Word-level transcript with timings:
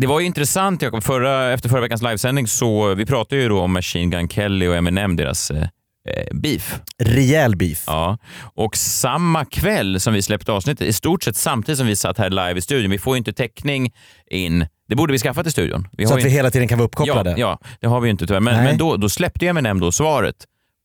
Det 0.00 0.06
var 0.06 0.20
ju 0.20 0.26
intressant 0.26 0.82
Jakob, 0.82 1.02
förra, 1.02 1.52
efter 1.52 1.68
förra 1.68 1.80
veckans 1.80 2.02
livesändning 2.02 2.46
så 2.46 2.94
vi 2.94 3.06
pratade 3.06 3.42
ju 3.42 3.48
då 3.48 3.60
om 3.60 3.72
Machine 3.72 4.10
Gun 4.10 4.28
Kelly 4.28 4.66
och 4.66 4.76
Eminem, 4.76 5.16
deras 5.16 5.50
eh, 5.50 5.62
eh, 6.08 6.26
beef. 6.32 6.80
Rejäl 6.98 7.56
beef. 7.56 7.84
Ja, 7.86 8.18
och 8.54 8.76
samma 8.76 9.44
kväll 9.44 10.00
som 10.00 10.14
vi 10.14 10.22
släppte 10.22 10.52
avsnittet, 10.52 10.88
i 10.88 10.92
stort 10.92 11.22
sett 11.22 11.36
samtidigt 11.36 11.78
som 11.78 11.86
vi 11.86 11.96
satt 11.96 12.18
här 12.18 12.30
live 12.30 12.54
i 12.58 12.60
studion, 12.60 12.90
vi 12.90 12.98
får 12.98 13.14
ju 13.14 13.18
inte 13.18 13.32
täckning 13.32 13.92
in, 14.30 14.66
det 14.88 14.96
borde 14.96 15.12
vi 15.12 15.18
skaffa 15.18 15.42
till 15.42 15.52
studion. 15.52 15.88
Vi 15.92 16.06
Så 16.06 16.14
att 16.14 16.24
vi 16.24 16.30
hela 16.30 16.50
tiden 16.50 16.68
kan 16.68 16.78
vara 16.78 16.86
uppkopplade. 16.86 17.30
Ja, 17.30 17.36
ja, 17.36 17.68
det 17.80 17.86
har 17.86 18.00
vi 18.00 18.06
ju 18.06 18.10
inte 18.10 18.26
tyvärr. 18.26 18.40
Men, 18.40 18.54
Nej. 18.54 18.64
men 18.64 18.78
då, 18.78 18.96
då 18.96 19.08
släppte 19.08 19.46
Eminem 19.46 19.80
då 19.80 19.92
svaret 19.92 20.36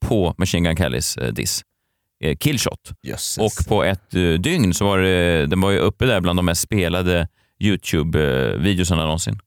på 0.05 0.35
Machine 0.37 0.63
Gun 0.63 0.77
Kellys 0.77 1.17
eh, 1.17 1.33
diss. 1.33 1.61
Eh, 2.23 2.35
Killshot. 2.37 2.91
Jösses. 3.03 3.37
Och 3.37 3.67
på 3.67 3.83
ett 3.83 4.15
eh, 4.15 4.21
dygn 4.21 4.73
så 4.73 4.85
var 4.85 4.97
det, 4.97 5.45
den 5.45 5.61
var 5.61 5.71
ju 5.71 5.77
uppe 5.77 6.05
där 6.05 6.21
bland 6.21 6.39
de 6.39 6.45
mest 6.45 6.61
spelade 6.61 7.27
YouTube-videosarna 7.63 9.03
någonsin. 9.03 9.39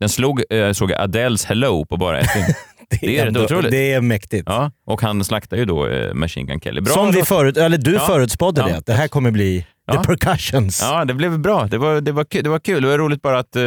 Den 0.00 0.08
slog, 0.08 0.42
eh, 0.52 0.72
såg 0.72 0.92
Adeles 0.92 1.44
Hello 1.44 1.84
på 1.86 1.96
bara 1.96 2.20
ett 2.20 2.34
dygn. 2.34 2.46
det 3.00 3.18
är 3.18 3.26
rätt 3.26 3.36
otroligt. 3.36 3.70
Det 3.70 3.92
är 3.92 4.00
mäktigt. 4.00 4.42
Ja, 4.46 4.70
och 4.86 5.02
han 5.02 5.24
slaktade 5.24 5.60
ju 5.60 5.66
då 5.66 5.86
eh, 5.88 6.14
Machine 6.14 6.46
Gun 6.46 6.60
Kelly. 6.60 6.80
Bra 6.80 6.94
Som 6.94 7.10
vi 7.12 7.22
förut, 7.22 7.56
eller 7.56 7.78
du 7.78 7.92
Ja. 7.92 8.00
förutspådde 8.00 8.60
Ja. 8.60 8.66
det, 8.68 8.76
att 8.76 8.86
det 8.86 8.92
här 8.92 9.08
kommer 9.08 9.30
bli 9.30 9.66
Ja. 9.86 9.92
the 9.92 9.98
percussions. 10.16 10.80
Ja, 10.82 11.04
det 11.04 11.14
blev 11.14 11.38
bra. 11.38 11.66
Det 11.66 11.78
var, 11.78 12.00
det 12.00 12.12
var, 12.12 12.24
kul. 12.24 12.44
Det 12.44 12.50
var 12.50 12.58
kul. 12.58 12.82
Det 12.82 12.88
var 12.88 12.98
roligt 12.98 13.22
bara 13.22 13.38
att, 13.38 13.56
eh, 13.56 13.62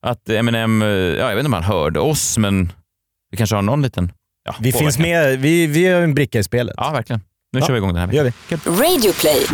att 0.00 0.28
Eminem, 0.28 0.82
ja, 0.82 0.88
jag 0.88 1.28
vet 1.28 1.38
inte 1.38 1.46
om 1.46 1.52
han 1.52 1.62
hörde 1.62 2.00
oss, 2.00 2.38
men 2.38 2.72
vi 3.30 3.36
kanske 3.36 3.56
har 3.56 3.62
någon 3.62 3.82
liten 3.82 4.12
ja, 4.44 4.54
Vi 4.60 4.72
finns 4.72 4.96
påverkan. 4.96 5.30
med, 5.30 5.38
vi, 5.40 5.66
vi 5.66 5.86
är 5.86 6.00
en 6.02 6.14
bricka 6.14 6.38
i 6.38 6.42
spelet. 6.44 6.74
Ja, 6.76 6.90
verkligen. 6.92 7.20
Nu 7.52 7.60
Ja, 7.60 7.66
kör 7.66 7.72
vi 7.72 7.78
igång 7.78 7.94
den 7.94 7.98
här 7.98 8.06
det 8.06 8.22
veckan. 8.22 8.60
Radio 8.66 9.12
play. 9.12 9.46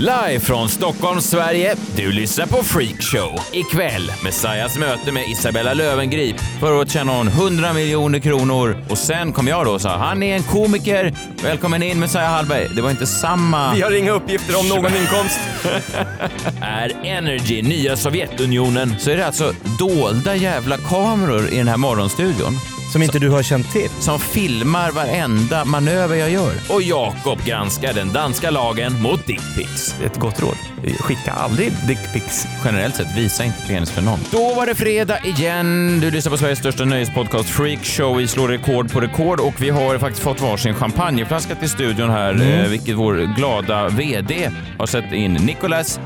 Live 0.00 0.40
från 0.40 0.68
Stockholm, 0.68 1.20
Sverige. 1.20 1.74
Du 1.96 2.12
lyssnar 2.12 2.46
på 2.46 2.62
Freakshow. 2.62 3.40
Ikväll, 3.52 4.12
Messias 4.24 4.78
möte 4.78 5.12
med 5.12 5.28
Isabella 5.28 5.74
Löwengrip. 5.74 6.36
Förra 6.60 6.74
året 6.74 6.90
tjänade 6.90 7.18
hon 7.18 7.28
100 7.28 7.72
miljoner 7.72 8.18
kronor 8.18 8.84
och 8.90 8.98
sen 8.98 9.32
kom 9.32 9.48
jag 9.48 9.66
då 9.66 9.70
och 9.72 9.80
sa 9.80 9.96
han 9.96 10.22
är 10.22 10.36
en 10.36 10.42
komiker. 10.42 11.14
Välkommen 11.42 11.82
in 11.82 12.00
Messiah 12.00 12.30
Hallberg. 12.30 12.68
Det 12.74 12.82
var 12.82 12.90
inte 12.90 13.06
samma... 13.06 13.74
Vi 13.74 13.82
har 13.82 13.98
inga 13.98 14.10
uppgifter 14.12 14.58
om 14.58 14.68
någon 14.68 14.96
inkomst. 14.96 15.40
är 16.60 16.92
Energy, 17.04 17.62
nya 17.62 17.96
Sovjetunionen, 17.96 18.94
så 18.98 19.10
är 19.10 19.16
det 19.16 19.26
alltså 19.26 19.54
dolda 19.78 20.36
jävla 20.36 20.76
kameror 20.76 21.48
i 21.48 21.56
den 21.56 21.68
här 21.68 21.76
morgonstudion 21.76 22.58
Som 22.92 23.02
inte 23.02 23.18
du 23.18 23.28
har 23.28 23.42
känt 23.42 23.72
till. 23.72 23.90
som 23.98 24.20
filmar 24.20 24.90
varenda 24.90 25.64
manöver 25.64 26.16
jag 26.16 26.30
gör. 26.30 26.52
Och 26.68 26.82
Jakob 26.82 27.44
granskar 27.44 27.92
den 27.92 28.12
danska 28.12 28.50
lagen 28.50 29.02
mot 29.02 29.26
dickpics. 29.26 29.89
Ett 30.04 30.18
gott 30.18 30.40
råd. 30.40 30.56
Skicka 31.00 31.32
aldrig 31.32 31.72
dickpics. 31.86 32.46
Generellt 32.64 32.96
sett, 32.96 33.16
visa 33.16 33.44
inte 33.44 33.58
penis 33.66 33.90
för 33.90 34.02
någon. 34.02 34.18
Då 34.30 34.54
var 34.54 34.66
det 34.66 34.74
fredag 34.74 35.18
igen. 35.24 36.00
Du 36.00 36.10
lyssnar 36.10 36.30
på 36.30 36.36
Sveriges 36.36 36.58
största 36.58 36.84
nöjespodcast 36.84 37.48
Freak 37.48 37.84
Show. 37.84 38.16
Vi 38.16 38.28
slår 38.28 38.48
rekord 38.48 38.92
på 38.92 39.00
rekord 39.00 39.40
och 39.40 39.62
vi 39.62 39.70
har 39.70 39.98
faktiskt 39.98 40.22
fått 40.22 40.40
varsin 40.40 40.74
champagneflaska 40.74 41.54
till 41.54 41.68
studion 41.68 42.10
här, 42.10 42.62
eh, 42.62 42.68
vilket 42.68 42.96
vår 42.96 43.36
glada 43.36 43.88
VD 43.88 44.50
har 44.78 44.86
sett 44.86 45.12
in. 45.12 45.32
Nicolas 45.32 46.00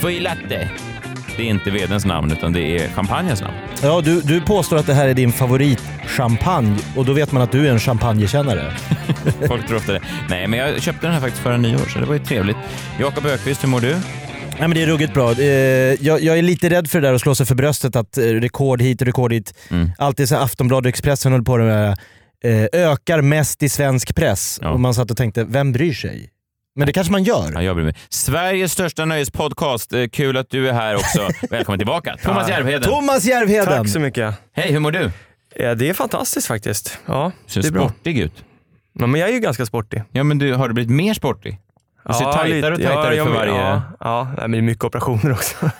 Foilatte. 0.00 0.68
Det 1.40 1.44
är 1.44 1.50
inte 1.50 1.70
VDns 1.70 2.04
namn, 2.04 2.32
utan 2.32 2.52
det 2.52 2.60
är 2.60 2.88
champagnens 2.88 3.40
namn. 3.40 3.54
Ja, 3.82 4.00
du, 4.00 4.20
du 4.20 4.40
påstår 4.40 4.76
att 4.76 4.86
det 4.86 4.94
här 4.94 5.08
är 5.08 5.14
din 5.14 5.32
favoritchampagne 5.32 6.78
och 6.96 7.04
då 7.04 7.12
vet 7.12 7.32
man 7.32 7.42
att 7.42 7.52
du 7.52 7.66
är 7.66 7.70
en 7.70 7.80
champagnekännare. 7.80 8.72
Folk 9.48 9.66
tror 9.66 9.76
ofta 9.76 9.92
det. 9.92 10.00
Nej, 10.28 10.46
men 10.46 10.58
jag 10.58 10.82
köpte 10.82 11.06
den 11.06 11.14
här 11.14 11.20
faktiskt 11.20 11.42
förra 11.42 11.56
nyår, 11.56 11.78
så 11.92 11.98
det 11.98 12.06
var 12.06 12.14
ju 12.14 12.20
trevligt. 12.20 12.56
Jakob 12.98 13.26
Ökvist, 13.26 13.64
hur 13.64 13.68
mor 13.68 13.80
du? 13.80 13.90
Nej, 13.90 14.00
men 14.58 14.70
det 14.70 14.82
är 14.82 14.86
ruggigt 14.86 15.14
bra. 15.14 15.32
Eh, 15.32 15.46
jag, 16.00 16.20
jag 16.20 16.38
är 16.38 16.42
lite 16.42 16.70
rädd 16.70 16.90
för 16.90 17.00
det 17.00 17.08
där 17.08 17.14
att 17.14 17.20
slå 17.20 17.34
sig 17.34 17.46
för 17.46 17.54
bröstet, 17.54 17.96
att 17.96 18.18
eh, 18.18 18.22
rekord 18.22 18.82
hit 18.82 19.00
och 19.00 19.06
rekord 19.06 19.30
dit. 19.30 19.54
Mm. 19.70 19.90
Alltid 19.98 20.28
så 20.28 20.36
Aftonbladet 20.36 20.86
och 20.86 20.88
Expressen 20.88 21.32
höll 21.32 21.44
på 21.44 21.56
det 21.56 21.64
med 21.64 21.98
eh, 22.44 22.66
ökar 22.72 23.22
mest 23.22 23.62
i 23.62 23.68
svensk 23.68 24.14
press. 24.14 24.58
Ja. 24.62 24.70
Och 24.70 24.80
man 24.80 24.94
satt 24.94 25.10
och 25.10 25.16
tänkte, 25.16 25.44
vem 25.44 25.72
bryr 25.72 25.92
sig? 25.92 26.30
Men 26.76 26.86
det 26.86 26.92
kanske 26.92 27.12
man 27.12 27.22
gör. 27.22 27.52
Ja, 27.54 27.62
jag 27.62 27.76
bryr 27.76 27.84
mig. 27.84 27.94
Sveriges 28.08 28.72
största 28.72 29.04
nöjespodcast. 29.04 29.92
Eh, 29.92 30.06
Kul 30.08 30.36
att 30.36 30.50
du 30.50 30.68
är 30.68 30.72
här 30.72 30.94
också. 30.96 31.28
Välkommen 31.50 31.78
tillbaka. 31.78 32.16
Thomas 32.24 32.48
Järvheden. 32.48 32.82
Thomas 32.82 33.24
Järvheden! 33.24 33.66
Tack 33.66 33.88
så 33.88 34.00
mycket. 34.00 34.34
Hej, 34.52 34.72
hur 34.72 34.80
mår 34.80 34.90
du? 34.90 35.10
Ja, 35.56 35.74
det 35.74 35.88
är 35.88 35.94
fantastiskt 35.94 36.46
faktiskt. 36.46 36.98
Ja, 37.06 37.32
Ser 37.46 37.62
det 37.62 37.68
är 37.68 37.72
bra. 37.72 37.88
sportig 37.88 38.18
ut. 38.18 38.44
Ja, 38.92 39.06
men 39.06 39.20
jag 39.20 39.28
är 39.30 39.32
ju 39.32 39.40
ganska 39.40 39.66
sportig. 39.66 40.02
Ja, 40.12 40.24
men 40.24 40.38
du, 40.38 40.54
har 40.54 40.68
du 40.68 40.74
blivit 40.74 40.90
mer 40.90 41.14
sportig? 41.14 41.58
Du 42.08 42.14
ser 42.14 42.24
tajtare 42.32 42.72
och 42.72 42.78
lite. 42.78 42.90
tajtare 42.92 43.16
ja, 43.16 43.24
för 43.24 43.32
varje... 43.32 43.52
Ja, 43.52 43.82
ja 44.00 44.28
men 44.38 44.50
det 44.50 44.58
är 44.58 44.62
mycket 44.62 44.84
operationer 44.84 45.32
också. 45.32 45.56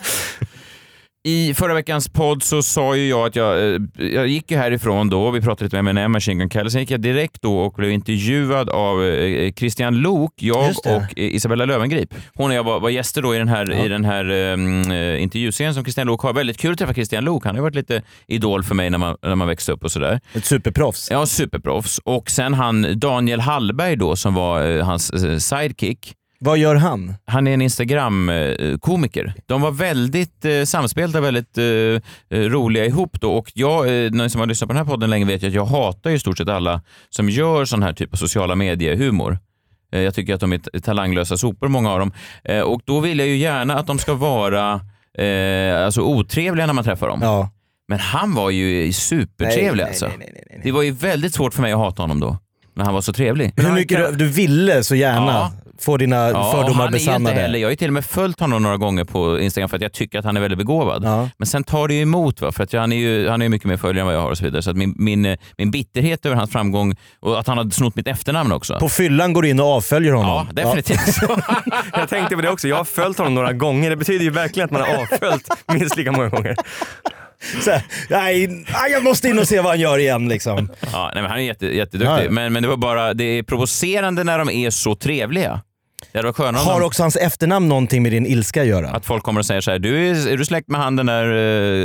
I 1.25 1.55
förra 1.55 1.75
veckans 1.75 2.09
podd 2.09 2.43
så 2.43 2.63
sa 2.63 2.97
ju 2.97 3.09
jag 3.09 3.27
att 3.27 3.37
jag, 3.37 3.75
eh, 3.75 3.81
jag 3.97 4.27
gick 4.29 4.51
ju 4.51 4.57
härifrån 4.57 5.11
då, 5.11 5.31
vi 5.31 5.41
pratade 5.41 5.65
lite 5.65 5.83
med 5.83 5.91
M&M, 5.91 6.13
Machine 6.13 6.39
Gun 6.39 6.51
Kelly, 6.51 6.71
sen 6.71 6.81
gick 6.81 6.91
jag 6.91 7.01
direkt 7.01 7.43
då 7.43 7.59
och 7.59 7.73
blev 7.73 7.91
intervjuad 7.91 8.71
av 8.71 9.05
eh, 9.05 9.53
Christian 9.53 9.95
Lok, 9.95 10.33
jag 10.37 10.71
och 10.71 11.19
eh, 11.19 11.35
Isabella 11.35 11.65
Löwengrip. 11.65 12.15
Hon 12.35 12.51
och 12.51 12.57
jag 12.57 12.65
var, 12.65 12.81
var 12.81 12.91
gäster 12.91 13.23
då 13.23 13.35
i 13.35 13.39
den 13.39 13.49
här, 13.49 13.85
i 13.85 13.89
den 13.89 14.05
här 14.05 14.31
um, 14.31 14.93
intervjuserien 14.93 15.75
som 15.75 15.85
Christian 15.85 16.07
Lok 16.07 16.23
har. 16.23 16.33
Väldigt 16.33 16.59
kul 16.59 16.73
att 16.73 16.79
träffa 16.79 16.95
Christian 16.95 17.25
Lok, 17.25 17.45
han 17.45 17.55
har 17.55 17.59
ju 17.59 17.63
varit 17.63 17.75
lite 17.75 18.03
idol 18.27 18.65
för 18.65 18.75
mig 18.75 18.91
när 18.91 18.99
man, 18.99 19.17
när 19.23 19.35
man 19.35 19.49
växte 19.49 19.73
upp 19.73 19.85
och 19.85 19.93
sådär. 19.93 20.21
Ett 20.35 20.45
superproffs. 20.45 21.09
Ja, 21.11 21.27
superproffs. 21.27 21.99
Och 22.05 22.31
sen 22.31 22.55
han 22.55 22.99
Daniel 23.01 23.41
Hallberg 23.41 23.97
då 23.97 24.17
som 24.17 24.35
var 24.35 24.67
eh, 24.67 24.85
hans 24.85 25.11
eh, 25.11 25.39
sidekick. 25.39 26.15
Vad 26.43 26.59
gör 26.59 26.75
han? 26.75 27.15
Han 27.25 27.47
är 27.47 27.55
en 27.55 27.63
Instagram-komiker. 27.63 29.35
De 29.47 29.61
var 29.63 29.71
väldigt 29.71 30.45
eh, 30.45 30.63
samspelta, 30.65 31.21
väldigt 31.21 31.59
eh, 31.59 31.65
eh, 31.65 32.01
roliga 32.31 32.85
ihop 32.85 33.21
då 33.21 33.33
och 33.33 33.53
jag, 33.55 34.05
eh, 34.05 34.11
någon 34.11 34.31
som 34.31 34.41
har 34.41 34.47
lyssnat 34.47 34.69
på 34.69 34.73
den 34.73 34.87
här 34.87 34.93
podden 34.93 35.11
länge 35.11 35.25
vet 35.25 35.43
ju 35.43 35.49
att 35.49 35.55
jag 35.55 35.65
hatar 35.67 36.11
ju 36.11 36.17
i 36.17 36.19
stort 36.19 36.39
sett 36.39 36.49
alla 36.49 36.83
som 37.11 37.29
gör 37.31 37.65
sån 37.65 37.83
här 37.83 37.93
typ 37.93 38.13
av 38.13 38.17
sociala 38.17 38.55
medier-humor. 38.55 39.39
Eh, 39.93 40.01
jag 40.01 40.15
tycker 40.15 40.35
att 40.35 40.41
de 40.41 40.53
är 40.53 40.81
talanglösa 40.81 41.37
sopor, 41.37 41.69
många 41.69 41.91
av 41.91 41.99
dem. 41.99 42.13
Eh, 42.45 42.61
och 42.61 42.81
då 42.85 43.01
vill 43.01 43.19
jag 43.19 43.29
ju 43.29 43.37
gärna 43.37 43.79
att 43.79 43.87
de 43.87 43.99
ska 43.99 44.15
vara 44.15 44.81
eh, 45.19 45.85
alltså 45.85 46.03
otrevliga 46.03 46.67
när 46.67 46.75
man 46.75 46.85
träffar 46.85 47.09
dem. 47.09 47.21
Ja. 47.23 47.51
Men 47.89 47.99
han 47.99 48.35
var 48.35 48.51
ju 48.51 48.93
supertrevlig 48.93 49.85
alltså. 49.85 50.07
nej, 50.07 50.17
nej, 50.19 50.31
nej, 50.35 50.45
nej. 50.51 50.61
Det 50.65 50.73
var 50.73 50.83
ju 50.83 50.91
väldigt 50.91 51.35
svårt 51.35 51.55
för 51.55 51.63
mig 51.63 51.73
att 51.73 51.79
hata 51.79 52.03
honom 52.03 52.21
då, 52.21 52.39
när 52.81 52.85
han 52.85 52.95
var 52.95 53.01
så 53.01 53.13
trevlig. 53.13 53.53
Hur 53.57 53.73
mycket 53.73 53.99
du, 53.99 54.17
du 54.17 54.29
ville 54.29 54.83
så 54.85 54.95
gärna 54.95 55.27
Ja. 55.33 55.53
få 55.81 55.97
dina 55.97 56.17
Ja, 56.31 56.39
och 56.47 56.53
fördomar 56.53 56.85
han 56.85 56.95
är 56.95 56.99
ju 56.99 56.99
inte 56.99 57.11
besannade. 57.11 57.37
heller, 57.41 57.59
jag 57.59 57.67
har 57.67 57.71
ju 57.71 57.77
till 57.77 57.87
och 57.89 57.93
med 57.95 58.05
följt 58.05 58.41
honom 58.41 58.63
några 58.63 58.77
gånger 58.77 59.05
på 59.05 59.41
Instagram 59.41 59.69
för 59.69 59.77
att 59.77 59.83
jag 59.83 59.93
tycker 59.93 60.19
att 60.19 60.25
han 60.25 60.37
är 60.37 60.41
väldigt 60.41 60.59
begåvad. 60.59 61.05
Ja. 61.05 61.29
Men 61.39 61.47
sen 61.47 61.65
tar 61.65 61.89
det 61.89 61.95
ju 61.95 62.03
emot 62.03 62.41
va? 62.41 62.53
för 62.53 62.65
att 62.65 62.73
jag, 62.73 62.81
han 62.81 62.93
är 62.93 62.97
ju 62.97 63.29
han 63.29 63.43
är 63.43 63.45
ju 63.45 63.49
mycket 63.49 63.69
mer 63.69 63.77
följare 63.77 64.01
än 64.01 64.07
vad 64.07 64.15
jag 64.15 64.21
har 64.21 64.31
och 64.31 64.39
så 64.39 64.45
vidare. 64.45 64.63
Så 64.63 64.71
att 64.71 64.77
min, 64.77 64.95
min, 64.99 65.27
eh, 65.27 65.37
min 65.59 65.71
bitterhet 65.71 66.27
över 66.27 66.37
hans 66.37 66.51
framgång 66.51 66.95
och 67.21 67.41
att 67.41 67.47
han 67.47 67.59
har 67.59 67.71
snott 67.71 67.97
mitt 67.97 68.07
efternamn 68.07 68.53
också. 68.53 68.79
På 68.79 68.89
fyllan 68.89 69.33
går 69.33 69.43
du 69.43 69.49
in 69.49 69.61
och 69.61 69.67
avföljer 69.67 70.13
honom. 70.13 70.47
ja, 70.57 70.63
definitivt. 70.63 71.15
Så. 71.15 71.39
Jag 71.93 72.09
tänkte 72.09 72.37
på 72.37 72.43
det 72.43 72.51
också. 72.51 72.69
Jag 72.69 72.77
har 72.77 72.85
följt 72.85 73.19
honom 73.19 73.35
några 73.35 73.53
gånger. 73.53 73.91
Det 73.91 73.97
betyder 73.97 74.25
ju 74.25 74.31
verkligen 74.31 74.65
att 74.65 74.71
man 74.71 74.81
har 74.81 74.89
avföljt 75.03 75.49
minst 75.73 75.97
lika 75.97 76.13
många 76.13 76.29
gånger. 76.29 76.57
Här, 78.11 78.39
nej, 78.73 78.93
jag 78.93 79.05
måste 79.05 79.29
in 79.29 79.39
och 79.39 79.49
se 79.49 79.57
vad 79.61 79.67
han 79.73 79.81
gör 79.81 79.99
igen 79.99 80.29
liksom. 80.29 80.69
Ja, 80.93 81.11
nej, 81.15 81.23
men 81.23 81.31
han 81.31 81.41
är 81.41 81.45
jätte, 81.45 81.67
jätteduktig. 81.67 82.27
Ja. 82.27 82.31
Men, 82.31 82.53
men 82.53 82.63
det 82.63 82.69
var 82.69 82.77
bara, 82.77 83.15
det 83.15 83.25
är 83.25 83.43
provocerande 83.43 84.25
när 84.25 84.39
de 84.39 84.51
är 84.51 84.71
så 84.71 84.95
trevliga. 84.95 85.61
Det 86.13 86.23
varit 86.23 86.37
skönare 86.37 86.63
Har 86.63 86.81
också 86.81 87.03
hans 87.03 87.17
efternamn 87.17 87.69
någonting 87.69 88.03
med 88.03 88.13
din 88.13 88.27
ilska 88.27 88.61
att 88.63 88.67
göra? 88.69 88.91
att 88.91 89.07
folk 89.07 89.23
kommer 89.23 89.39
och 89.41 89.47
säger 89.47 89.61
så 89.61 89.71
här, 89.71 89.79
du 89.79 90.09
är, 90.11 90.29
är 90.29 90.37
du 90.37 90.45
släkt 90.45 90.69
med 90.69 90.81
han 90.81 90.97
den 90.97 91.07
där 91.07 91.27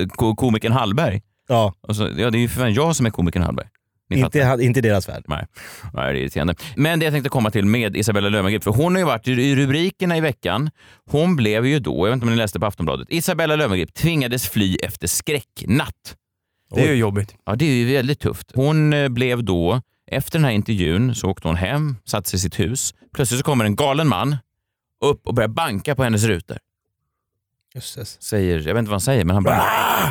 eh, 0.02 0.08
ko- 0.08 0.36
komikern 0.36 0.72
Hallberg? 0.72 1.22
Ja, 1.48 1.74
så, 1.94 2.04
ja, 2.18 2.30
det 2.30 2.38
är 2.38 2.40
ju 2.40 2.50
för 2.50 2.60
fan 2.62 2.74
jag 2.74 2.96
som 2.96 3.06
är 3.06 3.10
komikern 3.10 3.44
Hallberg. 3.44 3.68
Inte, 4.10 4.58
inte 4.62 4.80
i 4.80 4.82
deras 4.82 5.10
värld. 5.10 5.24
Nej, 5.28 5.46
Nej, 5.94 6.14
det 6.14 6.20
är 6.20 6.22
irriterande. 6.22 6.56
Men 6.76 7.00
det 7.00 7.06
jag 7.06 7.14
tänkte 7.14 7.30
komma 7.30 7.52
till 7.52 7.66
med 7.66 7.96
Isabella 7.98 8.30
Löwengrip, 8.30 8.64
för 8.64 8.72
hon 8.72 8.94
har 8.96 9.00
ju 9.00 9.06
varit 9.06 9.28
i- 9.28 9.56
rubrikerna 9.56 10.18
i 10.18 10.22
veckan. 10.22 10.70
Hon 11.12 11.36
blev 11.36 11.66
ju 11.66 11.80
då, 11.80 11.98
jag 11.98 12.06
vet 12.06 12.14
inte 12.14 12.24
om 12.26 12.30
ni 12.32 12.36
läste 12.38 12.60
på 12.60 12.66
Aftonbladet, 12.66 13.08
Isabella 13.10 13.56
Löwengrip 13.56 13.94
tvingades 13.94 14.50
fly 14.50 14.76
efter 14.76 15.08
skräcknatt. 15.08 16.16
Det 16.76 16.82
är 16.82 16.88
ju 16.92 16.96
jobbigt. 16.96 17.36
Ja, 17.46 17.56
det 17.56 17.66
är 17.66 17.70
ju 17.74 17.94
väldigt 17.94 18.20
tufft. 18.20 18.52
Hon 18.56 18.94
eh, 18.94 19.10
blev 19.10 19.44
då, 19.44 19.82
efter 20.12 20.40
den 20.40 20.46
här 20.46 20.52
intervjun 20.52 21.16
så 21.16 21.30
åkte 21.30 21.48
hon 21.48 21.56
hem, 21.58 21.96
satte 22.06 22.30
sig 22.30 22.38
i 22.38 22.40
sitt 22.40 22.60
hus. 22.60 22.94
Plötsligt 23.16 23.40
så 23.40 23.44
kommer 23.44 23.66
en 23.66 23.76
galen 23.76 24.08
man 24.08 24.36
upp 25.06 25.28
och 25.28 25.34
börjar 25.34 25.48
banka 25.48 25.96
på 25.96 26.04
hennes 26.04 26.24
rutor. 26.24 26.58
Jösses. 27.76 28.22
Säger, 28.24 28.56
jag 28.58 28.64
vet 28.74 28.78
inte 28.80 28.90
vad 28.90 28.94
han 28.94 29.02
säger, 29.02 29.26
men 29.26 29.34
han 29.34 29.44
bara... 29.44 29.64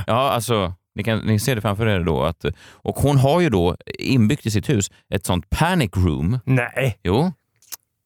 Ja, 0.06 0.30
alltså, 0.30 0.74
ni 0.94 1.04
kan 1.04 1.18
ni 1.18 1.38
ser 1.38 1.54
det 1.54 1.60
framför 1.60 1.86
er 1.86 2.00
då. 2.00 2.22
Att, 2.22 2.44
och 2.72 2.96
hon 2.96 3.18
har 3.18 3.40
ju 3.40 3.50
då 3.50 3.76
inbyggt 3.98 4.46
i 4.46 4.50
sitt 4.50 4.68
hus 4.68 4.90
ett 5.14 5.26
sånt 5.26 5.50
panic 5.50 5.90
room. 5.96 6.38
Nej. 6.44 6.98
Jo. 7.02 7.32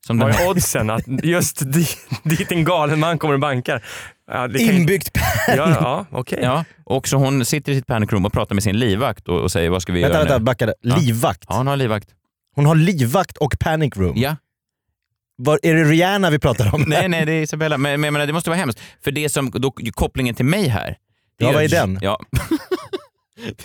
Som 0.06 0.18
den 0.18 0.28
Vad 0.28 0.40
är 0.40 0.50
oddsen 0.50 0.90
att 0.90 1.02
just 1.24 1.72
dit, 1.72 1.98
dit 2.24 2.52
en 2.52 2.64
galen 2.64 3.00
man 3.00 3.18
kommer 3.18 3.34
och 3.34 3.40
bankar? 3.40 3.84
Ja, 4.30 4.58
Inbyggt 4.58 5.10
Ja, 5.48 5.54
ja 5.70 6.06
okej. 6.10 6.38
ja, 6.42 6.64
och 6.84 7.08
så 7.08 7.16
hon 7.16 7.44
sitter 7.44 7.72
i 7.72 7.74
sitt 7.74 7.86
panic 7.86 8.12
room 8.12 8.24
och 8.24 8.32
pratar 8.32 8.54
med 8.54 8.62
sin 8.62 8.78
livvakt 8.78 9.28
och, 9.28 9.40
och 9.40 9.52
säger 9.52 9.70
vad 9.70 9.82
ska 9.82 9.92
vi 9.92 10.00
Vänta, 10.02 10.14
göra 10.14 10.24
vänta, 10.24 10.38
nu? 10.38 10.44
backa 10.44 10.66
där. 10.66 10.74
Ja. 10.80 10.96
Livvakt. 10.96 11.44
Ja, 11.48 11.56
hon 11.56 11.66
har 11.66 11.76
livvakt. 11.76 12.08
Hon 12.54 12.66
har 12.66 12.74
livvakt 12.74 13.36
och 13.36 13.54
panic 13.60 13.96
room. 13.96 14.12
Ja. 14.16 14.36
Var, 15.36 15.60
är 15.62 15.74
det 15.74 15.84
Rihanna 15.84 16.30
vi 16.30 16.38
pratar 16.38 16.74
om? 16.74 16.84
Nej, 16.86 17.08
nej, 17.08 17.26
det 17.26 17.32
är 17.32 17.42
Isabella. 17.42 17.78
Men, 17.78 18.00
men 18.00 18.12
menar, 18.12 18.26
det 18.26 18.32
måste 18.32 18.50
vara 18.50 18.58
hemskt. 18.58 18.80
För 19.04 19.10
det 19.10 19.28
som, 19.28 19.50
då, 19.50 19.70
kopplingen 19.92 20.34
till 20.34 20.44
mig 20.44 20.68
här. 20.68 20.96
Ja, 21.38 21.52
vad 21.52 21.64
är 21.64 21.68
den? 21.68 21.98
Ja. 22.02 22.20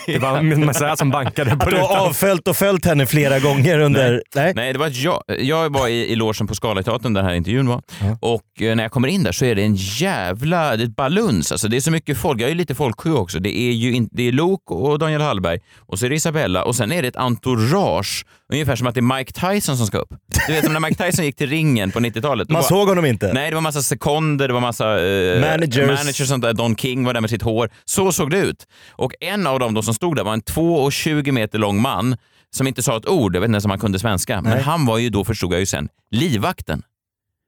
Det 0.06 0.18
var 0.18 0.42
Messiah 0.42 0.96
som 0.96 1.10
bankade 1.10 1.56
på 1.56 1.64
Att 1.64 1.70
du 1.70 1.78
har 1.78 1.98
avföljt 1.98 2.48
och 2.48 2.58
följt 2.58 2.86
henne 2.86 3.06
flera 3.06 3.40
gånger 3.40 3.80
under... 3.80 4.24
Nej. 4.36 4.54
Nej, 4.56 4.74
det 4.74 4.80
var 4.80 4.92
jag, 4.94 5.24
jag 5.40 5.74
var 5.74 5.88
i, 5.88 6.12
i 6.12 6.16
logen 6.16 6.48
på 6.48 6.56
Scalateatern 6.56 7.14
där 7.14 7.22
den 7.22 7.30
här 7.30 7.36
intervjun 7.36 7.68
var. 7.68 7.82
Ja. 8.02 8.18
Och 8.22 8.62
eh, 8.62 8.76
när 8.76 8.84
jag 8.84 8.92
kommer 8.92 9.08
in 9.08 9.24
där 9.24 9.32
så 9.32 9.46
är 9.46 9.56
det 9.56 9.64
en 9.64 9.76
jävla 9.76 10.78
det 10.78 10.84
är 10.84 10.88
ett 10.88 10.96
baluns. 10.96 11.52
Alltså, 11.52 11.68
det 11.68 11.78
är 11.78 11.82
så 11.82 11.92
mycket 11.92 12.18
folk. 12.18 12.42
Jag 12.42 12.50
är 12.50 12.56
lite 12.56 12.76
folksjuk 12.76 13.16
också. 13.16 13.40
Det 13.40 13.58
är 13.58 13.72
ju 13.72 13.94
in, 13.94 14.10
det 14.12 14.28
är 14.28 14.32
Lok 14.32 14.72
och 14.72 15.00
Daniel 15.00 15.22
Hallberg 15.22 15.60
och 15.80 16.00
så 16.00 16.06
är 16.06 16.10
det 16.10 16.16
Isabella 16.16 16.64
och 16.64 16.76
sen 16.76 16.92
är 16.92 17.02
det 17.02 17.08
ett 17.08 17.16
entourage. 17.16 18.26
Ungefär 18.54 18.76
som 18.76 18.88
att 18.88 18.96
det 18.96 19.00
är 19.00 19.18
Mike 19.18 19.32
Tyson 19.32 19.78
som 19.78 19.88
ska 19.88 19.98
upp. 19.98 20.14
Du 20.48 20.54
vet 20.54 20.64
som 20.64 20.74
när 20.74 20.80
Mike 20.80 21.06
Tyson 21.06 21.26
gick 21.26 21.36
till 21.36 21.50
ringen 21.50 21.92
på 21.92 22.00
90-talet. 22.00 22.48
Då 22.48 22.54
Man 22.54 22.64
såg 22.64 22.88
honom 22.88 23.06
inte. 23.06 23.34
Nej, 23.34 23.50
det 23.50 23.56
var 23.56 23.62
massa 23.62 23.82
sekonder, 23.82 24.48
det 24.48 24.54
var 24.54 24.62
massa 24.62 25.06
eh, 25.06 25.42
Managers. 25.42 25.88
managers 25.88 26.28
sånt 26.28 26.44
där. 26.44 26.54
Don 26.54 26.76
King 26.76 27.06
var 27.06 27.14
där 27.14 27.22
med 27.22 27.30
sitt 27.30 27.42
hår. 27.42 27.70
Så 27.86 28.12
såg 28.12 28.30
det 28.32 28.38
ut. 28.38 28.68
Och 28.92 29.14
en 29.20 29.48
av 29.48 29.60
dem 29.64 29.74
då 29.74 29.82
som 29.82 29.94
stod 29.94 30.16
där 30.16 30.24
var 30.24 30.34
en 30.34 30.42
2,20 30.42 31.32
meter 31.32 31.60
lång 31.60 31.82
man 31.82 32.18
som 32.52 32.68
inte 32.68 32.84
sa 32.84 32.98
ett 32.98 33.08
ord, 33.08 33.36
jag 33.36 33.42
vet 33.42 33.48
inte 33.48 33.56
ens 33.56 33.66
om 33.66 33.72
han 33.72 33.80
kunde 33.80 34.00
svenska, 34.00 34.42
men 34.42 34.52
Nej. 34.52 34.62
han 34.62 34.86
var 34.86 34.98
ju 34.98 35.10
då, 35.10 35.26
förstod 35.26 35.54
jag 35.54 35.60
ju 35.60 35.66
sen, 35.66 35.90
livvakten. 36.12 36.84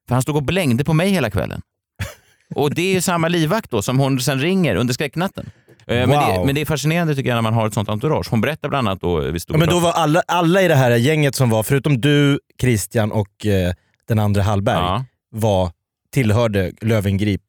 För 0.08 0.16
han 0.16 0.22
stod 0.22 0.36
och 0.36 0.44
blängde 0.44 0.84
på 0.84 0.94
mig 0.94 1.10
hela 1.10 1.30
kvällen. 1.30 1.62
Och 2.56 2.74
det 2.76 2.82
är 2.82 2.94
ju 2.94 3.02
samma 3.02 3.28
livvakt 3.28 3.72
då 3.72 3.82
som 3.82 4.00
hon 4.00 4.20
sen 4.20 4.40
ringer 4.40 4.76
under 4.76 4.94
skräcknatten. 4.94 5.50
Eh, 5.88 5.96
Men, 5.96 6.10
det, 6.10 6.16
Wow. 6.16 6.46
men 6.46 6.56
det 6.56 6.62
är 6.62 6.66
fascinerande 6.66 7.16
tycker 7.16 7.30
jag 7.30 7.36
när 7.36 7.42
man 7.42 7.54
har 7.54 7.68
ett 7.68 7.74
sånt 7.74 7.90
entourage. 7.90 8.28
Hon 8.30 8.42
berättar 8.42 8.70
bland 8.70 8.88
annat 8.88 9.02
då, 9.02 9.20
vi 9.20 9.40
stod 9.40 9.56
Ja, 9.56 9.60
men 9.60 9.70
då 9.70 9.80
var 9.80 9.92
alla, 9.92 10.22
alla 10.28 10.62
i 10.62 10.68
det 10.68 10.76
här 10.76 10.92
gänget 10.92 11.36
som 11.36 11.50
var, 11.50 11.64
förutom 11.64 12.02
du, 12.02 12.40
Christian 12.62 13.12
och 13.12 13.46
eh, 13.46 13.74
den 14.08 14.20
andra 14.20 14.42
Hallberg, 14.42 14.76
ja. 14.76 15.06
var, 15.32 15.72
tillhörde 16.14 16.72
Lövengrip 16.82 17.42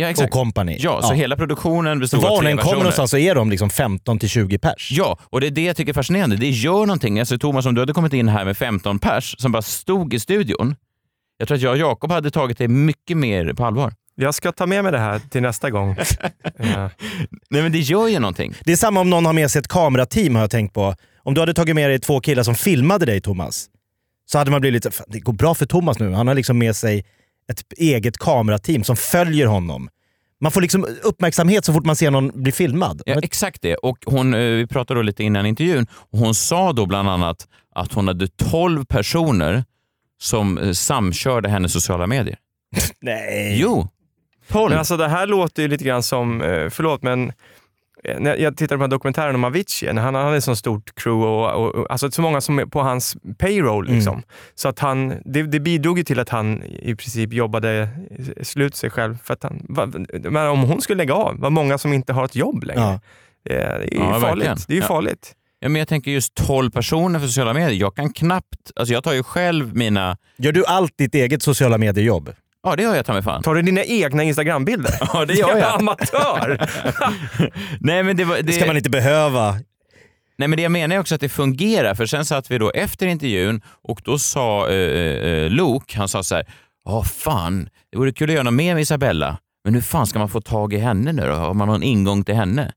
ja, 0.00 0.06
och 0.06 0.10
exakt. 0.10 0.32
company. 0.32 0.76
Ja, 0.80 1.02
så 1.02 1.12
hela 1.12 1.36
produktionen 1.36 1.98
bestod 1.98 2.22
var 2.22 2.30
av 2.30 2.38
tre 2.38 2.50
kommer 2.50 2.56
personer. 2.62 2.76
någonstans 2.78 3.10
så 3.10 3.18
är 3.18 3.34
de 3.34 3.50
liksom 3.50 3.68
15-20 3.68 4.58
pers. 4.58 4.88
Ja, 4.92 5.18
och 5.22 5.40
det 5.40 5.46
är 5.46 5.50
det 5.50 5.62
jag 5.64 5.76
tycker 5.76 5.92
är 5.92 5.94
fascinerande. 5.94 6.36
Det 6.36 6.48
gör 6.50 6.86
någonting. 6.86 7.18
Alltså, 7.20 7.38
Thomas, 7.38 7.66
om 7.66 7.74
du 7.74 7.80
hade 7.80 7.92
kommit 7.92 8.12
in 8.12 8.28
här 8.28 8.44
med 8.44 8.56
15 8.56 8.98
pers 8.98 9.34
som 9.38 9.52
bara 9.52 9.62
stod 9.62 10.14
i 10.14 10.20
studion. 10.20 10.76
Jag 11.38 11.48
tror 11.48 11.56
att 11.56 11.62
jag 11.62 11.72
och 11.72 11.78
Jakob 11.78 12.12
hade 12.12 12.30
tagit 12.30 12.58
det 12.58 12.68
mycket 12.68 13.16
mer 13.16 13.52
på 13.52 13.64
allvar. 13.64 13.92
Jag 14.14 14.34
ska 14.34 14.52
ta 14.52 14.66
med 14.66 14.82
mig 14.82 14.92
det 14.92 14.98
här 14.98 15.18
till 15.30 15.42
nästa 15.42 15.70
gång. 15.70 15.96
Eh, 16.58 16.86
Nej, 17.50 17.62
men 17.62 17.72
det 17.72 17.78
gör 17.78 18.08
ju 18.08 18.18
någonting. 18.18 18.54
Det 18.64 18.72
är 18.72 18.76
samma 18.76 19.00
om 19.00 19.10
någon 19.10 19.26
har 19.26 19.32
med 19.32 19.50
sig 19.50 19.60
ett 19.60 19.68
kamerateam 19.68 20.34
har 20.34 20.42
jag 20.42 20.50
tänkt 20.50 20.74
på. 20.74 20.94
Om 21.22 21.34
du 21.34 21.40
hade 21.40 21.54
tagit 21.54 21.74
med 21.74 21.90
dig 21.90 21.98
två 21.98 22.20
killar 22.20 22.42
som 22.42 22.54
filmade 22.54 23.06
dig 23.06 23.20
Thomas, 23.20 23.66
så 24.32 24.38
hade 24.38 24.50
man 24.50 24.60
blivit 24.60 24.84
lite, 24.84 24.96
"Fan, 24.96 25.06
det 25.08 25.20
går 25.20 25.32
bra 25.32 25.54
för 25.54 25.66
Thomas 25.66 25.98
nu. 25.98 26.12
Han 26.12 26.26
har 26.26 26.34
liksom 26.34 26.58
med 26.58 26.76
sig 26.76 27.04
ett 27.50 27.72
eget 27.72 28.18
kamerateam 28.18 28.84
som 28.84 28.96
följer 28.96 29.46
honom. 29.46 29.88
Man 30.40 30.52
får 30.52 30.60
liksom 30.60 30.86
uppmärksamhet 31.02 31.64
så 31.64 31.72
fort 31.72 31.86
man 31.86 31.96
ser 31.96 32.10
någon 32.10 32.42
bli 32.42 32.52
filmad. 32.52 33.02
Ja, 33.06 33.20
exakt 33.22 33.62
det. 33.62 33.74
Och 33.74 33.98
hon, 34.06 34.34
eh, 34.34 34.40
vi 34.40 34.66
pratade 34.66 34.98
då 34.98 35.02
lite 35.02 35.24
innan 35.24 35.46
intervjun. 35.46 35.86
Och 35.92 36.18
hon 36.18 36.34
sa 36.34 36.72
då 36.72 36.86
bland 36.86 37.08
annat 37.10 37.48
att 37.74 37.92
hon 37.92 38.08
hade 38.08 38.28
12 38.28 38.84
personer 38.84 39.64
som 40.20 40.58
eh, 40.58 40.72
samkörde 40.72 41.48
hennes 41.48 41.72
sociala 41.72 42.06
medier. 42.06 42.38
Nej. 43.00 43.58
Jo, 43.60 43.88
12. 44.48 44.70
Men 44.70 44.78
alltså 44.78 44.96
det 44.96 45.08
här 45.08 45.26
låter 45.26 45.62
ju 45.62 45.68
lite 45.68 45.84
grann 45.84 46.02
som, 46.02 46.42
eh, 46.42 46.68
förlåt 46.68 47.02
men 47.02 47.32
när 48.18 48.36
jag 48.36 48.56
tittade 48.56 48.68
på 48.68 48.74
den 48.74 48.80
här 48.80 48.88
dokumentären 48.88 49.34
om 49.34 49.44
Avicii, 49.44 49.92
när 49.92 50.02
han 50.02 50.14
hade 50.14 50.36
ett 50.36 50.44
så 50.44 50.56
stort 50.56 50.94
crew 50.94 51.26
och, 51.28 51.50
och, 51.66 51.74
och 51.74 51.86
alltså 51.90 52.10
så 52.10 52.22
många 52.22 52.40
som 52.40 52.58
är 52.58 52.66
på 52.66 52.82
hans 52.82 53.16
payroll. 53.38 53.84
Mm. 53.86 53.96
Liksom. 53.96 54.22
Så 54.54 54.68
att 54.68 54.78
han, 54.78 55.14
det, 55.24 55.42
det 55.42 55.60
bidrog 55.60 55.98
ju 55.98 56.04
till 56.04 56.20
att 56.20 56.28
han 56.28 56.62
i 56.62 56.94
princip 56.96 57.32
jobbade 57.32 57.88
slut 58.42 58.76
sig 58.76 58.90
själv. 58.90 59.18
För 59.24 59.34
att 59.34 59.42
han, 59.42 59.66
va- 59.68 59.88
men 60.30 60.46
om 60.48 60.60
hon 60.62 60.80
skulle 60.80 60.96
lägga 60.96 61.14
av, 61.14 61.34
vad 61.38 61.52
många 61.52 61.78
som 61.78 61.92
inte 61.92 62.12
har 62.12 62.24
ett 62.24 62.36
jobb 62.36 62.64
längre. 62.64 62.80
Ja. 62.80 62.92
Eh, 62.92 62.98
Det 63.44 63.54
är 63.56 63.80
ju 63.80 63.96
Ja, 63.98 64.18
verkligen. 64.18 64.20
farligt. 64.20 64.64
Det 64.68 64.72
är 64.72 64.76
ju 64.76 64.80
Ja. 64.82 64.86
farligt. 64.86 65.32
Ja, 65.62 65.68
men 65.68 65.78
jag 65.78 65.88
tänker 65.88 66.10
just 66.10 66.34
12 66.34 66.70
personer 66.70 67.18
för 67.18 67.26
sociala 67.26 67.52
medier. 67.54 67.80
Jag 67.80 67.96
kan 67.96 68.12
knappt, 68.12 68.70
alltså 68.76 68.94
jag 68.94 69.04
tar 69.04 69.12
ju 69.12 69.22
själv 69.22 69.76
mina, 69.76 70.16
Gör 70.36 70.52
du 70.52 70.64
allt 70.66 70.98
ditt 70.98 71.14
eget 71.14 71.42
sociala 71.42 71.78
medier-jobb? 71.78 72.30
Ja 72.62 72.76
det 72.76 72.82
gör 72.82 72.94
jag 72.94 73.06
ta 73.06 73.12
mig 73.12 73.22
fan. 73.22 73.42
Tar 73.42 73.54
du 73.54 73.62
dina 73.62 73.84
egna 73.84 74.22
Instagrambilder? 74.22 74.92
Ja 75.12 75.24
det 75.24 75.34
gör 75.34 75.56
jag. 75.58 75.80
Amatör! 75.80 76.68
Nej 77.80 78.02
men 78.02 78.16
det, 78.16 78.24
var, 78.24 78.42
Det 78.42 78.52
ska 78.52 78.66
man 78.66 78.76
inte 78.76 78.90
behöva. 78.90 79.52
Nej 80.38 80.48
men 80.48 80.56
det 80.56 80.62
jag 80.62 80.72
menar 80.72 80.96
är 80.96 81.00
också 81.00 81.14
att 81.14 81.20
det 81.20 81.28
fungerar, 81.28 81.94
för 81.94 82.06
sen 82.06 82.24
satt 82.24 82.50
vi 82.50 82.58
då 82.58 82.70
efter 82.70 83.06
intervjun 83.06 83.60
och 83.82 84.00
då 84.04 84.18
sa 84.18 84.68
eh, 84.68 84.74
eh, 84.74 85.50
Luke, 85.50 85.98
han 85.98 86.08
sa 86.08 86.22
så 86.22 86.34
här, 86.34 86.46
ja 86.84 87.02
fan, 87.02 87.68
det 87.92 87.98
vore 87.98 88.12
kul 88.12 88.30
att 88.30 88.34
göra 88.34 88.44
något 88.44 88.54
mer 88.54 88.74
med 88.74 88.82
Isabella, 88.82 89.38
men 89.64 89.74
hur 89.74 89.80
fan 89.80 90.06
ska 90.06 90.18
man 90.18 90.28
få 90.28 90.40
tag 90.40 90.72
i 90.72 90.78
henne 90.78 91.12
nu 91.12 91.22
då? 91.22 91.32
Har 91.32 91.54
man 91.54 91.68
någon 91.68 91.82
ingång 91.82 92.24
till 92.24 92.34
henne? 92.34 92.72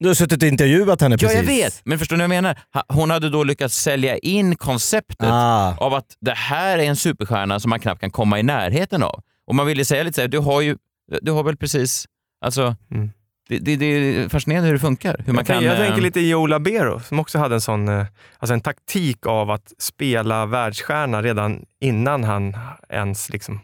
Du 0.00 0.08
har 0.08 0.14
suttit 0.14 0.42
och 0.42 0.48
intervjuat 0.48 1.00
henne 1.00 1.12
Ja, 1.14 1.18
precis. 1.28 1.36
jag 1.36 1.44
vet, 1.44 1.80
men 1.84 1.98
förstår 1.98 2.16
ni 2.16 2.20
vad 2.26 2.36
jag 2.36 2.42
menar? 2.42 2.58
Hon 2.88 3.10
hade 3.10 3.30
då 3.30 3.44
lyckats 3.44 3.74
sälja 3.76 4.18
in 4.18 4.56
konceptet 4.56 5.28
Ah. 5.30 5.76
av 5.76 5.94
att 5.94 6.06
det 6.20 6.34
här 6.34 6.78
är 6.78 6.82
en 6.82 6.96
superstjärna 6.96 7.60
som 7.60 7.70
man 7.70 7.80
knappt 7.80 8.00
kan 8.00 8.10
komma 8.10 8.38
i 8.38 8.42
närheten 8.42 9.02
av. 9.02 9.22
Och 9.46 9.54
man 9.54 9.66
ville 9.66 9.84
säga 9.84 10.02
lite 10.02 10.14
så 10.14 10.20
här, 10.20 10.28
du 10.28 10.38
har 10.38 10.60
ju, 10.60 10.76
du 11.22 11.32
har 11.32 11.42
väl 11.42 11.56
precis, 11.56 12.06
alltså, 12.44 12.76
Mm. 12.90 13.10
det, 13.48 13.58
det, 13.58 13.76
det 13.76 13.86
är 13.86 14.28
fascinerande 14.28 14.66
hur 14.68 14.74
det 14.74 14.80
funkar. 14.80 15.16
Hur 15.26 15.32
man 15.32 15.36
jag, 15.36 15.46
kan, 15.46 15.54
tänker, 15.56 15.66
jag 15.70 15.80
eh, 15.80 15.86
tänker 15.86 16.02
lite 16.02 16.20
Joe 16.20 16.46
Labero 16.46 17.00
som 17.00 17.18
också 17.18 17.38
hade 17.38 17.54
en 17.54 17.60
sån 17.60 17.88
eh, 17.88 18.06
alltså 18.38 18.54
en 18.54 18.60
taktik 18.60 19.26
av 19.26 19.50
att 19.50 19.72
spela 19.78 20.46
världsstjärna 20.46 21.22
redan 21.22 21.64
innan 21.80 22.24
han 22.24 22.56
ens 22.88 23.30
liksom 23.30 23.60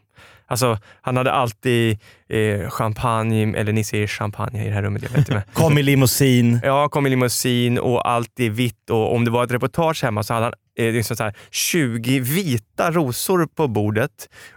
Alltså, 0.51 0.79
han 1.01 1.17
hade 1.17 1.33
alltid 1.33 1.99
eh, 2.29 2.71
champagne, 2.71 3.57
eller 3.57 3.73
ni 3.73 3.85
säger 3.85 4.07
champagne 4.07 4.65
i 4.65 4.69
det 4.69 4.75
här 4.75 4.83
rummet, 4.83 5.03
jag 5.03 5.11
vet 5.11 5.19
inte. 5.19 5.43
Kom 5.53 5.79
i 5.79 5.83
limousin. 5.83 6.61
ja, 6.63 6.89
kom 6.89 7.07
i 7.07 7.11
limousin 7.11 7.79
och 7.79 8.09
alltid 8.09 8.53
vitt 8.53 8.91
och 8.91 9.15
om 9.15 9.25
det 9.25 9.31
var 9.31 9.45
ett 9.45 9.53
reportage 9.53 10.03
hemma 10.05 10.23
så 10.23 10.35
hade 10.35 10.47
han 10.47 10.53
eh, 10.89 10.93
liksom 10.93 11.17
så 11.17 11.23
här, 11.25 11.35
20 11.51 12.21
vita 12.21 12.91
rosor 12.91 13.47
på 13.57 13.69
bordet. 13.69 14.11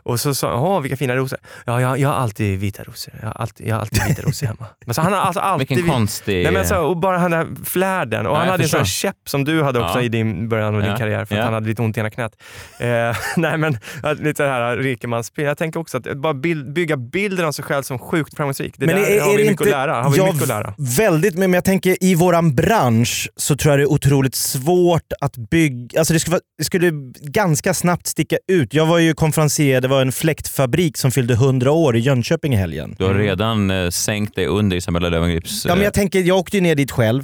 Och 0.04 0.20
så 0.20 0.36
sa 0.36 0.50
han, 0.50 0.60
"Åh, 0.60 0.82
vilka 0.82 0.98
fina 0.98 1.16
rosor. 1.16 1.40
Ja, 1.66 1.82
jag, 1.82 2.00
jag 2.00 2.10
har 2.10 2.16
alltid 2.16 2.60
vita 2.60 2.84
rosor. 2.84 3.14
Jag 3.22 3.28
har 3.28 3.34
alltid, 3.34 3.68
jag 3.68 3.76
har 3.76 3.82
alltid 3.82 4.04
vita 4.08 4.22
rosor 4.22 4.48
hemma. 4.48 4.66
Men 4.86 4.94
så 4.96 5.02
han 5.02 5.14
har 5.14 5.20
alltså 5.20 5.40
alltid 5.40 5.68
Vilken 5.70 5.88
konstig... 5.90 6.44
Nej, 6.44 6.52
men 6.54 6.66
så, 6.68 6.78
och 6.78 6.98
bara 6.98 7.18
den 7.20 7.32
där 7.32 7.48
flärden. 7.66 8.26
Och 8.28 8.34
Ja, 8.36 8.40
han 8.40 8.48
hade 8.48 8.64
en 8.64 8.70
sån 8.70 8.78
här 8.78 8.86
käpp 8.86 9.16
som 9.26 9.44
du 9.46 9.64
hade 9.64 9.80
också 9.80 10.00
Ja. 10.00 10.02
i 10.06 10.10
din 10.10 10.50
början 10.50 10.76
av 10.76 10.82
din 10.82 10.90
Ja. 10.92 10.98
karriär 10.98 11.26
för 11.26 11.36
att 11.36 11.44
han 11.44 11.54
hade 11.54 11.68
lite 11.68 11.82
ont 11.82 11.98
i 11.98 12.00
ena 12.00 12.10
knät. 12.10 12.32
Eh, 12.80 12.88
nej 13.38 13.58
men 13.58 13.78
lite 14.20 14.44
det 14.44 14.50
här 14.50 14.78
rikemansspel. 14.78 15.46
Jag 15.46 15.58
tänker 15.58 15.80
också 15.80 15.98
att 15.98 16.18
bara 16.18 16.34
bild, 16.34 16.74
bygga 16.74 16.98
bilden 16.98 17.46
av 17.46 17.52
sig 17.52 17.66
själv 17.66 17.84
som 17.84 18.00
sjukt 18.00 18.36
framgångsrik. 18.38 18.74
Det 18.78 18.86
där 18.86 19.22
har 19.22 19.38
vi 19.38 19.50
mycket 19.50 19.62
att 19.62 19.68
lära. 19.72 20.04
Har 20.04 20.10
vi 20.12 20.24
mycket 20.24 20.42
att 20.42 20.48
lära. 20.48 20.74
Väldigt, 20.78 21.36
men 21.38 21.54
jag 21.54 21.64
tänker 21.64 22.04
i 22.04 22.16
våran 22.16 22.56
bransch 22.56 23.30
så 23.36 23.56
tror 23.56 23.72
jag 23.72 23.80
det 23.80 23.84
är 23.84 23.92
otroligt 23.92 24.36
svårt 24.36 25.14
att 25.22 25.38
bygga... 25.38 26.00
Alltså 26.00 26.13
det 26.14 26.20
skulle, 26.20 26.40
det 26.58 26.64
skulle 26.64 26.92
ganska 27.22 27.74
snabbt 27.74 28.08
sticka 28.08 28.38
ut. 28.48 28.74
Jag 28.74 28.86
var 28.86 29.00
ju 29.00 29.14
konferencier, 29.14 29.82
det 29.82 29.88
var 29.88 30.02
en 30.02 30.12
fläktfabrik 30.12 30.98
som 30.98 31.12
fyllde 31.12 31.34
100 31.34 31.72
år 31.72 31.96
i 31.96 32.00
Jönköping 32.00 32.54
i 32.54 32.58
helgen. 32.58 32.96
Du 33.00 33.06
har 33.06 33.14
redan 33.14 33.72
eh, 33.72 33.90
sänkt 33.90 34.36
dig 34.36 34.48
under 34.48 34.78
Isabella 34.78 35.10
Löwengrips... 35.10 35.66
Ja, 35.66 35.76
men 35.76 35.84
jag 35.84 35.94
tänker, 35.94 36.20
jag 36.20 36.38
åkte 36.38 36.58
ju 36.58 36.62
ner 36.62 36.76
dit 36.76 36.92
själv. 36.92 37.24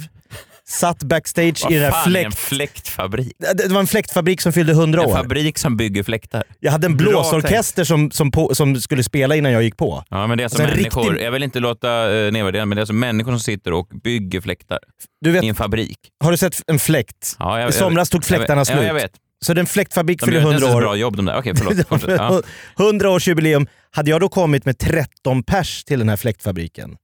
Satt 0.70 1.02
backstage 1.02 1.60
vad 1.62 1.72
i 1.72 1.74
den 1.74 1.84
här 1.84 1.90
fan 1.90 2.16
är 2.16 2.24
en 2.24 2.32
fläkt... 2.32 2.38
fläktfabrik? 2.38 3.32
Det 3.54 3.68
var 3.68 3.80
en 3.80 3.86
fläktfabrik 3.86 4.40
som 4.40 4.52
fyllde 4.52 4.72
100 4.72 5.02
En 5.02 5.08
år. 5.10 5.14
fabrik 5.14 5.58
som 5.58 5.76
bygger 5.76 6.02
fläktar. 6.02 6.42
Jag 6.60 6.72
hade 6.72 6.86
en 6.86 6.96
Bra 6.96 7.10
blåsorkester 7.10 7.84
som, 7.84 8.10
som, 8.10 8.30
på, 8.30 8.54
som 8.54 8.76
skulle 8.80 9.02
spela 9.02 9.36
innan 9.36 9.52
jag 9.52 9.62
gick 9.62 9.76
på. 9.76 10.04
Ja, 10.08 10.26
men 10.26 10.38
det 10.38 10.42
är 10.42 10.44
alltså 10.44 10.62
Alltså 10.62 10.72
en 10.76 10.78
människor, 10.82 11.02
riktig- 11.12 11.24
jag 11.26 11.30
vill 11.32 11.42
inte 11.42 11.60
låta 11.60 12.16
eh, 12.16 12.32
nedvärdera, 12.32 12.66
men 12.66 12.76
det 12.76 12.78
är 12.78 12.82
alltså 12.82 12.92
människor 12.94 13.32
som 13.32 13.40
sitter 13.40 13.72
och 13.72 13.88
bygger 14.04 14.40
fläktar 14.40 14.78
Du 15.20 15.30
vet, 15.30 15.44
i 15.44 15.48
en 15.48 15.54
fabrik. 15.54 15.98
har 16.24 16.30
du 16.30 16.36
sett 16.36 16.62
en 16.66 16.78
fläkt? 16.78 17.36
Ja, 17.38 17.60
jag, 17.60 17.68
I 17.70 17.72
somras 17.72 18.10
tog 18.10 18.24
fläktarna 18.24 18.60
vet- 18.60 18.68
Ja, 18.68 18.74
slut. 18.74 18.86
jag 18.86 18.94
vet. 18.94 19.12
Så 19.44 19.54
den 19.54 19.66
fläktfabrik 19.66 20.20
De 20.20 20.26
fyller 20.26 20.40
gör 20.40 20.52
inte 20.52 20.54
100 20.54 20.66
ens 20.66 20.74
ett 20.74 20.76
år. 20.76 20.80
bra 20.80 20.96
jobb 20.96 21.16
de 21.16 21.24
där. 21.26 21.36
Okej, 21.38 21.52
förlåt. 21.56 22.02
Ja. 22.78 22.84
100 22.84 23.10
års 23.10 23.28
jubileum. 23.28 23.66
Hade 23.90 24.10
jag 24.10 24.20
då 24.20 24.28
kommit 24.28 24.64
med 24.64 24.78
13 24.78 25.42
pers 25.42 25.84
till 25.84 25.98
den 25.98 26.08
här 26.08 26.16
fläktfabriken 26.16 26.96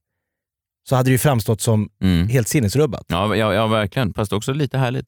så 0.89 0.97
hade 0.97 1.09
det 1.09 1.13
ju 1.13 1.19
framstått 1.19 1.61
som 1.61 1.89
Mm. 2.03 2.29
helt 2.29 2.49
sinnesrubbat. 2.49 3.05
Ja, 3.09 3.37
ja, 3.37 3.55
ja, 3.55 3.67
verkligen. 3.67 4.15
Fast 4.15 4.33
också 4.33 4.53
lite 4.53 4.79
härligt. 4.79 5.07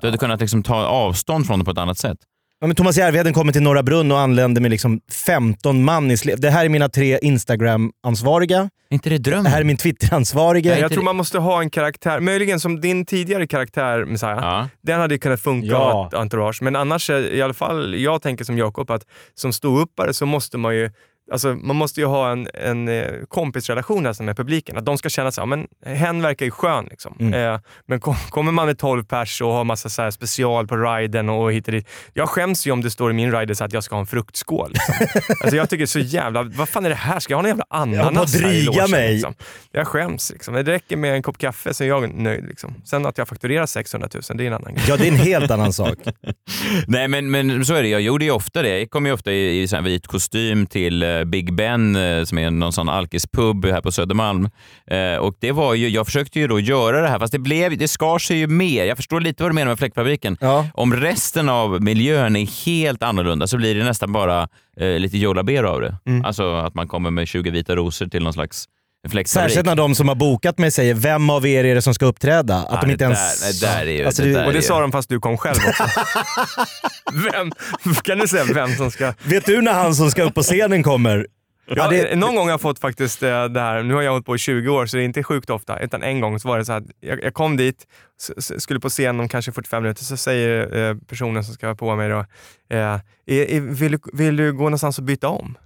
Du 0.00 0.06
hade 0.06 0.18
kunnat 0.18 0.40
liksom 0.40 0.62
ta 0.62 0.84
avstånd 0.86 1.46
från 1.46 1.58
det 1.58 1.64
på 1.64 1.70
ett 1.70 1.78
annat 1.78 1.98
sätt. 1.98 2.18
Ja, 2.60 2.66
men 2.66 2.76
Thomas 2.76 2.96
Järvheden 2.96 3.32
kommer 3.32 3.52
till 3.52 3.62
Norra 3.62 3.82
Brunn 3.82 4.12
och 4.12 4.18
anlände 4.20 4.60
med 4.60 4.70
liksom 4.70 5.00
15 5.26 5.84
man 5.84 6.10
i 6.10 6.16
släp. 6.16 6.40
Det 6.40 6.50
här 6.50 6.64
är 6.64 6.68
mina 6.68 6.88
tre 6.88 7.18
Instagram-ansvariga. 7.22 8.70
Inte 8.90 9.10
det 9.10 9.18
drömmen? 9.18 9.44
Det 9.44 9.50
här 9.50 9.60
är 9.60 9.64
min 9.64 9.76
Twitter-ansvarige. 9.76 10.78
Jag 10.78 10.90
tror 10.90 11.00
det- 11.00 11.04
man 11.04 11.16
måste 11.16 11.38
ha 11.38 11.60
en 11.60 11.70
karaktär, 11.70 12.20
möjligen 12.20 12.60
som 12.60 12.80
din 12.80 13.06
tidigare 13.06 13.46
karaktär 13.46 14.04
Messiah. 14.04 14.38
Ja. 14.42 14.68
Den 14.82 15.00
hade 15.00 15.14
ju 15.14 15.18
kunnat 15.18 15.40
funka 15.40 15.66
Ja. 15.68 16.10
entourage. 16.12 16.62
Men 16.62 16.76
annars, 16.76 17.10
är, 17.10 17.32
i 17.34 17.42
alla 17.42 17.54
fall 17.54 17.94
jag 17.94 18.22
tänker 18.22 18.44
som 18.44 18.58
Jakob, 18.58 18.90
att 18.90 19.06
som 19.34 19.52
ståuppare 19.52 20.14
så 20.14 20.26
måste 20.26 20.58
man 20.58 20.74
ju 20.76 20.90
Alltså, 21.30 21.54
man 21.54 21.76
måste 21.76 22.00
ju 22.00 22.06
ha 22.06 22.32
en, 22.32 22.48
en 22.54 22.88
eh, 22.88 23.06
kompisrelation 23.28 24.02
nästan 24.02 24.26
med 24.26 24.36
publiken. 24.36 24.76
Att 24.76 24.84
de 24.84 24.98
ska 24.98 25.08
känna 25.08 25.28
att 25.28 25.48
men 25.48 25.66
hen 25.86 26.22
verkar 26.22 26.46
ju 26.46 26.50
skön. 26.50 26.86
Liksom. 26.90 27.16
Mm. 27.20 27.54
Eh, 27.54 27.60
men 27.86 28.00
kom, 28.00 28.14
kommer 28.30 28.52
man 28.52 28.66
med 28.66 28.78
12 28.78 29.04
pers 29.04 29.40
och 29.40 29.52
har 29.52 29.64
massa 29.64 29.88
så 29.88 30.02
här 30.02 30.10
special 30.10 30.66
på 30.66 30.76
riden 30.76 31.28
och 31.28 31.52
hit 31.52 31.68
och 31.68 31.72
dit. 31.72 31.88
Jag 32.12 32.28
skäms 32.28 32.66
ju 32.66 32.70
om 32.70 32.80
det 32.80 32.90
står 32.90 33.10
i 33.10 33.14
min 33.14 33.32
rider 33.32 33.54
så 33.54 33.64
att 33.64 33.72
jag 33.72 33.84
ska 33.84 33.94
ha 33.94 34.00
en 34.00 34.06
fruktskål. 34.06 34.72
Liksom. 34.72 34.94
alltså, 35.40 35.56
jag 35.56 35.70
tycker 35.70 35.78
det 35.78 35.84
är 35.84 35.86
så 35.86 35.98
jävla... 35.98 36.42
Vad 36.42 36.68
fan 36.68 36.84
är 36.84 36.88
det 36.88 36.94
här? 36.94 37.20
Ska 37.20 37.32
jag 37.32 37.38
ha 37.38 37.42
en 37.42 37.48
jävla 37.48 37.66
ananas 37.68 38.34
Jag 38.34 38.40
här 38.40 38.48
i 38.48 38.52
dryga 38.52 38.72
logen, 38.72 38.90
mig. 38.90 39.12
Liksom? 39.12 39.34
Jag 39.72 39.86
skäms. 39.86 40.30
Liksom. 40.32 40.54
Det 40.54 40.62
räcker 40.62 40.96
med 40.96 41.14
en 41.14 41.22
kopp 41.22 41.38
kaffe 41.38 41.74
så 41.74 41.84
är 41.84 41.88
jag 41.88 42.14
nöjd. 42.14 42.44
Liksom. 42.48 42.74
Sen 42.84 43.06
att 43.06 43.18
jag 43.18 43.28
fakturerar 43.28 43.66
600 43.66 44.08
000, 44.14 44.22
det 44.34 44.44
är 44.44 44.46
en 44.46 44.52
annan 44.52 44.74
grej. 44.74 44.84
Ja, 44.88 44.96
det 44.96 45.04
är 45.04 45.12
en 45.12 45.16
helt 45.16 45.50
annan 45.50 45.72
sak. 45.72 45.98
Nej, 46.86 47.08
men, 47.08 47.30
men 47.30 47.64
så 47.64 47.74
är 47.74 47.82
det. 47.82 47.88
Jag 47.88 48.00
gjorde 48.00 48.24
ju 48.24 48.30
ofta 48.30 48.62
det. 48.62 48.78
Jag 48.78 48.90
kom 48.90 49.06
ju 49.06 49.12
ofta 49.12 49.32
i, 49.32 49.62
i 49.62 49.66
här 49.72 49.82
vit 49.82 50.06
kostym 50.06 50.66
till 50.66 51.02
eh, 51.02 51.08
Big 51.24 51.54
Ben, 51.54 51.96
eh, 51.96 52.24
som 52.24 52.38
är 52.38 52.50
någon 52.50 52.72
sån 52.72 52.88
alkispub 52.88 53.64
här 53.64 53.80
på 53.80 53.92
Södermalm. 53.92 54.48
Eh, 54.86 55.16
och 55.16 55.34
det 55.40 55.52
var 55.52 55.74
ju, 55.74 55.88
jag 55.88 56.06
försökte 56.06 56.40
ju 56.40 56.48
då 56.48 56.60
göra 56.60 57.00
det 57.00 57.08
här, 57.08 57.18
fast 57.18 57.32
det, 57.32 57.38
blev, 57.38 57.78
det 57.78 57.88
skar 57.88 58.18
sig 58.18 58.38
ju 58.38 58.46
mer. 58.46 58.84
Jag 58.84 58.96
förstår 58.96 59.20
lite 59.20 59.42
vad 59.42 59.50
du 59.50 59.54
menar 59.54 59.68
med 59.68 59.78
fläktfabriken. 59.78 60.36
Ja. 60.40 60.66
Om 60.74 60.96
resten 60.96 61.48
av 61.48 61.82
miljön 61.82 62.36
är 62.36 62.66
helt 62.66 63.02
annorlunda 63.02 63.46
så 63.46 63.56
blir 63.56 63.74
det 63.74 63.84
nästan 63.84 64.12
bara 64.12 64.48
eh, 64.76 64.98
lite 64.98 65.18
Joe 65.18 65.32
Labero 65.32 65.68
av 65.68 65.80
det. 65.80 65.96
Mm. 66.06 66.24
Alltså 66.24 66.54
att 66.54 66.74
man 66.74 66.88
kommer 66.88 67.10
med 67.10 67.28
20 67.28 67.50
vita 67.50 67.76
rosor 67.76 68.06
till 68.06 68.22
någon 68.22 68.32
slags 68.32 68.68
fläktfabrik. 69.10 69.50
Särskilt 69.50 69.66
när 69.66 69.76
de 69.76 69.94
som 69.94 70.08
har 70.08 70.14
bokat 70.14 70.58
mig 70.58 70.70
säger 70.70 70.94
vem 70.94 71.30
av 71.30 71.46
er 71.46 71.64
är 71.64 71.74
det 71.74 71.82
som 71.82 71.94
ska 71.94 72.06
uppträda? 72.06 72.56
Att 72.56 72.66
Ja, 72.70 72.80
de 72.80 72.90
inte 72.90 73.04
det 73.04 73.14
ens... 73.14 73.60
där- 73.60 73.68
det 73.68 73.74
där 73.74 73.86
är 73.86 73.98
ju- 73.98 74.04
alltså, 74.06 74.22
det 74.22 74.32
där- 74.32 74.46
Och 74.46 74.52
det 74.52 74.58
ju- 74.58 74.62
sa 74.62 74.80
de 74.80 74.92
fast 74.92 75.08
du 75.08 75.20
kom 75.20 75.36
själv 75.38 75.58
också. 75.68 75.84
vem, 77.32 77.50
kan 78.02 78.18
du 78.18 78.28
säga 78.28 78.44
vem 78.54 78.76
som 78.76 78.90
ska... 78.90 79.12
Vet 79.24 79.46
du 79.46 79.62
när 79.62 79.72
han 79.72 79.94
som 79.94 80.10
ska 80.10 80.22
upp 80.22 80.34
på 80.34 80.42
scenen 80.42 80.82
kommer? 80.82 81.26
Ja, 81.66 81.88
det, 81.88 81.96
Ja, 82.10 82.16
någon 82.16 82.34
gång 82.34 82.44
har 82.44 82.50
jag 82.50 82.60
fått 82.60 82.78
faktiskt 82.78 83.22
eh, 83.22 83.44
det 83.44 83.60
här, 83.60 83.82
nu 83.82 83.94
har 83.94 84.02
jag 84.02 84.10
hållit 84.12 84.26
på 84.26 84.34
i 84.34 84.38
20 84.38 84.68
år 84.68 84.86
så 84.86 84.96
det 84.96 85.02
är 85.02 85.04
inte 85.04 85.22
sjukt 85.22 85.50
ofta, 85.50 85.78
utan 85.78 86.02
en 86.02 86.20
gång 86.20 86.40
så 86.40 86.48
var 86.48 86.58
det 86.58 86.64
så 86.64 86.72
att 86.72 86.84
jag, 87.00 87.22
jag 87.22 87.34
kom 87.34 87.56
dit, 87.56 87.76
skulle 88.58 88.80
på 88.80 88.88
scen 88.88 89.20
om 89.20 89.28
kanske 89.28 89.52
45 89.52 89.82
minuter, 89.82 90.04
så 90.04 90.16
säger 90.16 90.76
eh, 90.90 90.96
personen 91.08 91.44
som 91.44 91.54
ska 91.54 91.66
vara 91.66 91.76
på 91.76 91.96
mig 91.96 92.08
då, 92.08 92.24
eh, 92.76 92.98
vill, 93.60 93.92
du, 93.92 93.98
vill 94.12 94.36
du 94.36 94.52
gå 94.52 94.64
någonstans 94.64 94.98
och 94.98 95.04
byta 95.04 95.28
om? 95.28 95.56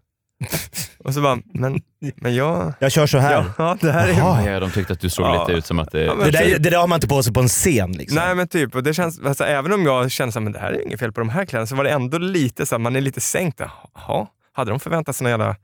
och 1.04 1.14
så 1.14 1.20
bara, 1.22 1.38
men, 1.54 1.80
men 2.16 2.34
jag... 2.34 2.72
jag 2.80 2.92
kör 2.92 3.06
så 3.06 3.18
här. 3.18 3.32
Ja, 3.32 3.44
ja, 3.58 3.76
det 3.80 3.92
här 3.92 4.08
är... 4.08 4.12
Jaha. 4.12 4.50
Ja, 4.50 4.60
de 4.60 4.70
tyckte 4.70 4.92
att 4.92 5.00
du 5.00 5.10
såg 5.10 5.26
Ja. 5.26 5.46
lite 5.46 5.58
ut 5.58 5.66
som 5.66 5.78
att 5.78 5.92
det... 5.92 6.04
Ja, 6.04 6.14
Det 6.14 6.30
där, 6.30 6.58
det 6.58 6.70
där 6.70 6.78
har 6.78 6.86
man 6.86 6.96
inte 6.96 7.08
på 7.08 7.22
sig 7.22 7.32
på 7.32 7.40
en 7.40 7.48
scen. 7.48 7.92
Liksom. 7.92 8.16
Nej 8.18 8.34
men 8.34 8.48
typ, 8.48 8.74
och 8.74 8.82
det 8.82 8.94
känns, 8.94 9.20
alltså, 9.20 9.44
även 9.44 9.72
om 9.72 9.84
jag 9.84 10.10
känner 10.10 10.46
att 10.46 10.52
det 10.52 10.58
här 10.58 10.72
är 10.72 10.86
inget 10.86 11.00
fel 11.00 11.12
på 11.12 11.20
de 11.20 11.28
här 11.28 11.44
kläderna, 11.44 11.66
så 11.66 11.76
var 11.76 11.84
det 11.84 11.90
ändå 11.90 12.18
lite 12.18 12.66
så 12.66 12.74
här, 12.74 12.80
man 12.80 12.96
är 12.96 13.00
lite 13.00 13.20
sänkt. 13.20 13.60
Jaha, 13.94 14.26
hade 14.52 14.70
de 14.70 14.80
förväntat 14.80 15.16
sig 15.16 15.24
någon 15.24 15.30
jävla 15.30 15.56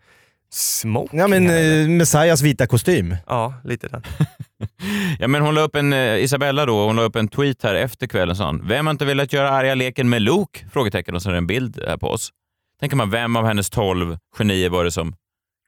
smoking? 0.52 1.20
Ja, 1.20 1.28
men 1.28 1.50
eh, 1.50 1.88
Messiahs 1.88 2.42
vita 2.42 2.66
kostym. 2.66 3.16
Ja, 3.26 3.54
lite 3.64 3.88
den. 3.88 4.02
Ja, 5.18 5.28
men 5.28 5.42
hon 5.42 5.54
la 5.54 5.60
upp 5.60 5.76
en, 5.76 5.92
eh, 5.92 6.16
Isabella 6.16 6.66
då, 6.66 6.86
hon 6.86 6.96
la 6.96 7.02
upp 7.02 7.16
en 7.16 7.28
tweet 7.28 7.62
här 7.62 7.74
efter 7.74 8.06
kvällen 8.06 8.36
hon. 8.36 8.68
Vem 8.68 8.86
har 8.86 8.90
inte 8.90 9.04
velat 9.04 9.32
göra 9.32 9.50
arga 9.50 9.74
leken 9.74 10.08
med 10.08 10.22
Luke? 10.22 10.60
Frågetecken 10.72 11.14
och 11.14 11.22
så 11.22 11.28
är 11.28 11.32
det 11.32 11.38
en 11.38 11.46
bild 11.46 11.82
här 11.86 11.96
på 11.96 12.06
oss. 12.08 12.30
Tänker 12.82 12.96
man, 12.96 13.10
vem 13.10 13.36
av 13.36 13.46
hennes 13.46 13.70
tolv 13.70 14.16
genier 14.38 14.68
var 14.70 14.84
det 14.84 14.90
som 14.90 15.14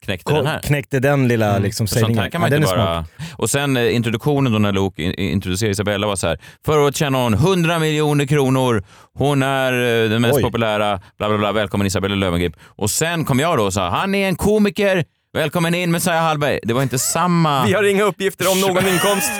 knäckte 0.04 0.32
den 0.32 0.46
här? 0.46 0.60
Knäckte 0.60 1.00
den 1.00 1.28
lilla 1.28 1.50
Mm. 1.50 1.62
liksom, 1.62 1.86
sånt 1.86 2.00
sägningen. 2.00 2.22
här 2.22 2.30
kan 2.30 2.40
man 2.40 2.50
ja, 2.50 2.56
inte 2.56 2.68
bara... 2.76 3.04
Och 3.36 3.50
sen 3.50 3.76
eh, 3.76 3.94
introduktionen 3.94 4.52
då 4.52 4.58
när 4.58 4.72
Luke 4.72 5.02
in, 5.02 5.14
introducerade 5.14 5.72
Isabella 5.72 6.06
var 6.06 6.16
så 6.16 6.26
här. 6.26 6.38
Förra 6.66 6.80
året 6.82 6.96
tjänade 6.96 7.24
hon 7.24 7.34
100 7.34 7.78
miljoner 7.78 8.26
kronor. 8.26 8.84
Hon 9.12 9.42
är 9.42 9.72
eh, 10.04 10.10
den 10.10 10.22
mest 10.22 10.34
Oj. 10.36 10.42
populära. 10.42 11.00
Bla, 11.18 11.28
bla, 11.28 11.38
bla. 11.38 11.52
Välkommen 11.52 11.86
Isabella 11.86 12.14
Löwengrip. 12.14 12.56
Och 12.62 12.90
sen 12.90 13.24
kom 13.24 13.38
jag 13.40 13.58
då 13.58 13.64
och 13.64 13.72
sa, 13.72 13.88
han 13.88 14.14
är 14.14 14.28
en 14.28 14.36
komiker. 14.36 15.04
Välkommen 15.34 15.74
in 15.74 15.90
Messiah 15.90 16.22
Hallberg. 16.22 16.60
Det 16.62 16.74
var 16.74 16.82
inte 16.82 16.98
samma... 16.98 17.66
Vi 17.66 17.72
har 17.72 17.82
inga 17.82 18.02
uppgifter 18.02 18.50
om 18.52 18.60
någon 18.60 18.88
inkomst. 18.94 19.30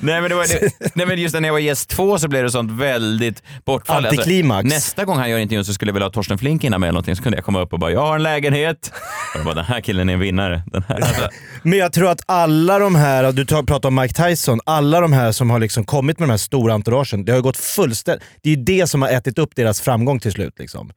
Nej 0.00 0.20
men, 0.20 0.28
det 0.30 0.34
var, 0.34 0.46
det, 0.60 0.70
nej 0.94 1.06
men 1.06 1.18
just 1.18 1.34
när 1.34 1.48
jag 1.48 1.52
var 1.52 1.58
gäst 1.60 1.90
två 1.90 2.18
så 2.18 2.28
blev 2.28 2.42
det 2.44 2.50
sånt 2.50 2.72
väldigt 2.72 3.42
bortfall. 3.64 3.96
Alltså, 3.96 4.20
Antiklimax. 4.20 4.64
nästa 4.70 5.04
gång 5.04 5.16
han 5.16 5.30
gör 5.30 5.38
intervjun 5.38 5.64
så 5.64 5.74
skulle 5.74 5.88
jag 5.88 5.94
vilja 5.94 6.06
ha 6.06 6.12
Torsten 6.12 6.38
Flink 6.38 6.64
innan 6.64 6.80
med 6.80 6.86
eller 6.88 6.92
någonting 6.92 7.16
så 7.16 7.22
kunde 7.22 7.38
jag 7.38 7.44
komma 7.44 7.60
upp 7.60 7.72
och 7.72 7.78
bara 7.78 7.90
“jag 7.90 8.00
har 8.00 8.14
en 8.16 8.22
lägenhet”. 8.22 8.92
Och 9.38 9.44
bara, 9.44 9.54
den 9.54 9.64
här 9.64 9.80
killen 9.80 10.08
är 10.08 10.12
en 10.12 10.20
vinnare. 10.20 10.62
Den 10.66 10.82
här, 10.88 10.96
alltså, 10.96 11.28
Men 11.62 11.78
jag 11.78 11.92
tror 11.92 12.10
att 12.10 12.20
alla 12.26 12.78
de 12.78 12.94
här, 12.94 13.32
du 13.32 13.44
tar- 13.44 13.62
pratar 13.62 13.88
om 13.88 13.94
Mike 13.94 14.14
Tyson, 14.28 14.60
alla 14.66 15.00
de 15.00 15.12
här 15.12 15.32
som 15.32 15.50
har 15.50 15.58
liksom 15.58 15.84
kommit 15.84 16.18
med 16.18 16.28
de 16.28 16.30
här 16.30 16.38
stora 16.38 16.74
entouragen, 16.74 17.24
det 17.24 17.32
har 17.32 17.36
ju 17.36 17.42
gått 17.42 17.56
fullständigt... 17.56 18.24
Det 18.42 18.50
är 18.52 18.56
ju 18.56 18.62
det 18.64 18.86
som 18.86 19.02
har 19.02 19.08
ätit 19.08 19.38
upp 19.38 19.56
deras 19.56 19.80
framgång 19.80 20.20
till 20.20 20.32
slut. 20.32 20.54
Liksom. 20.58 20.90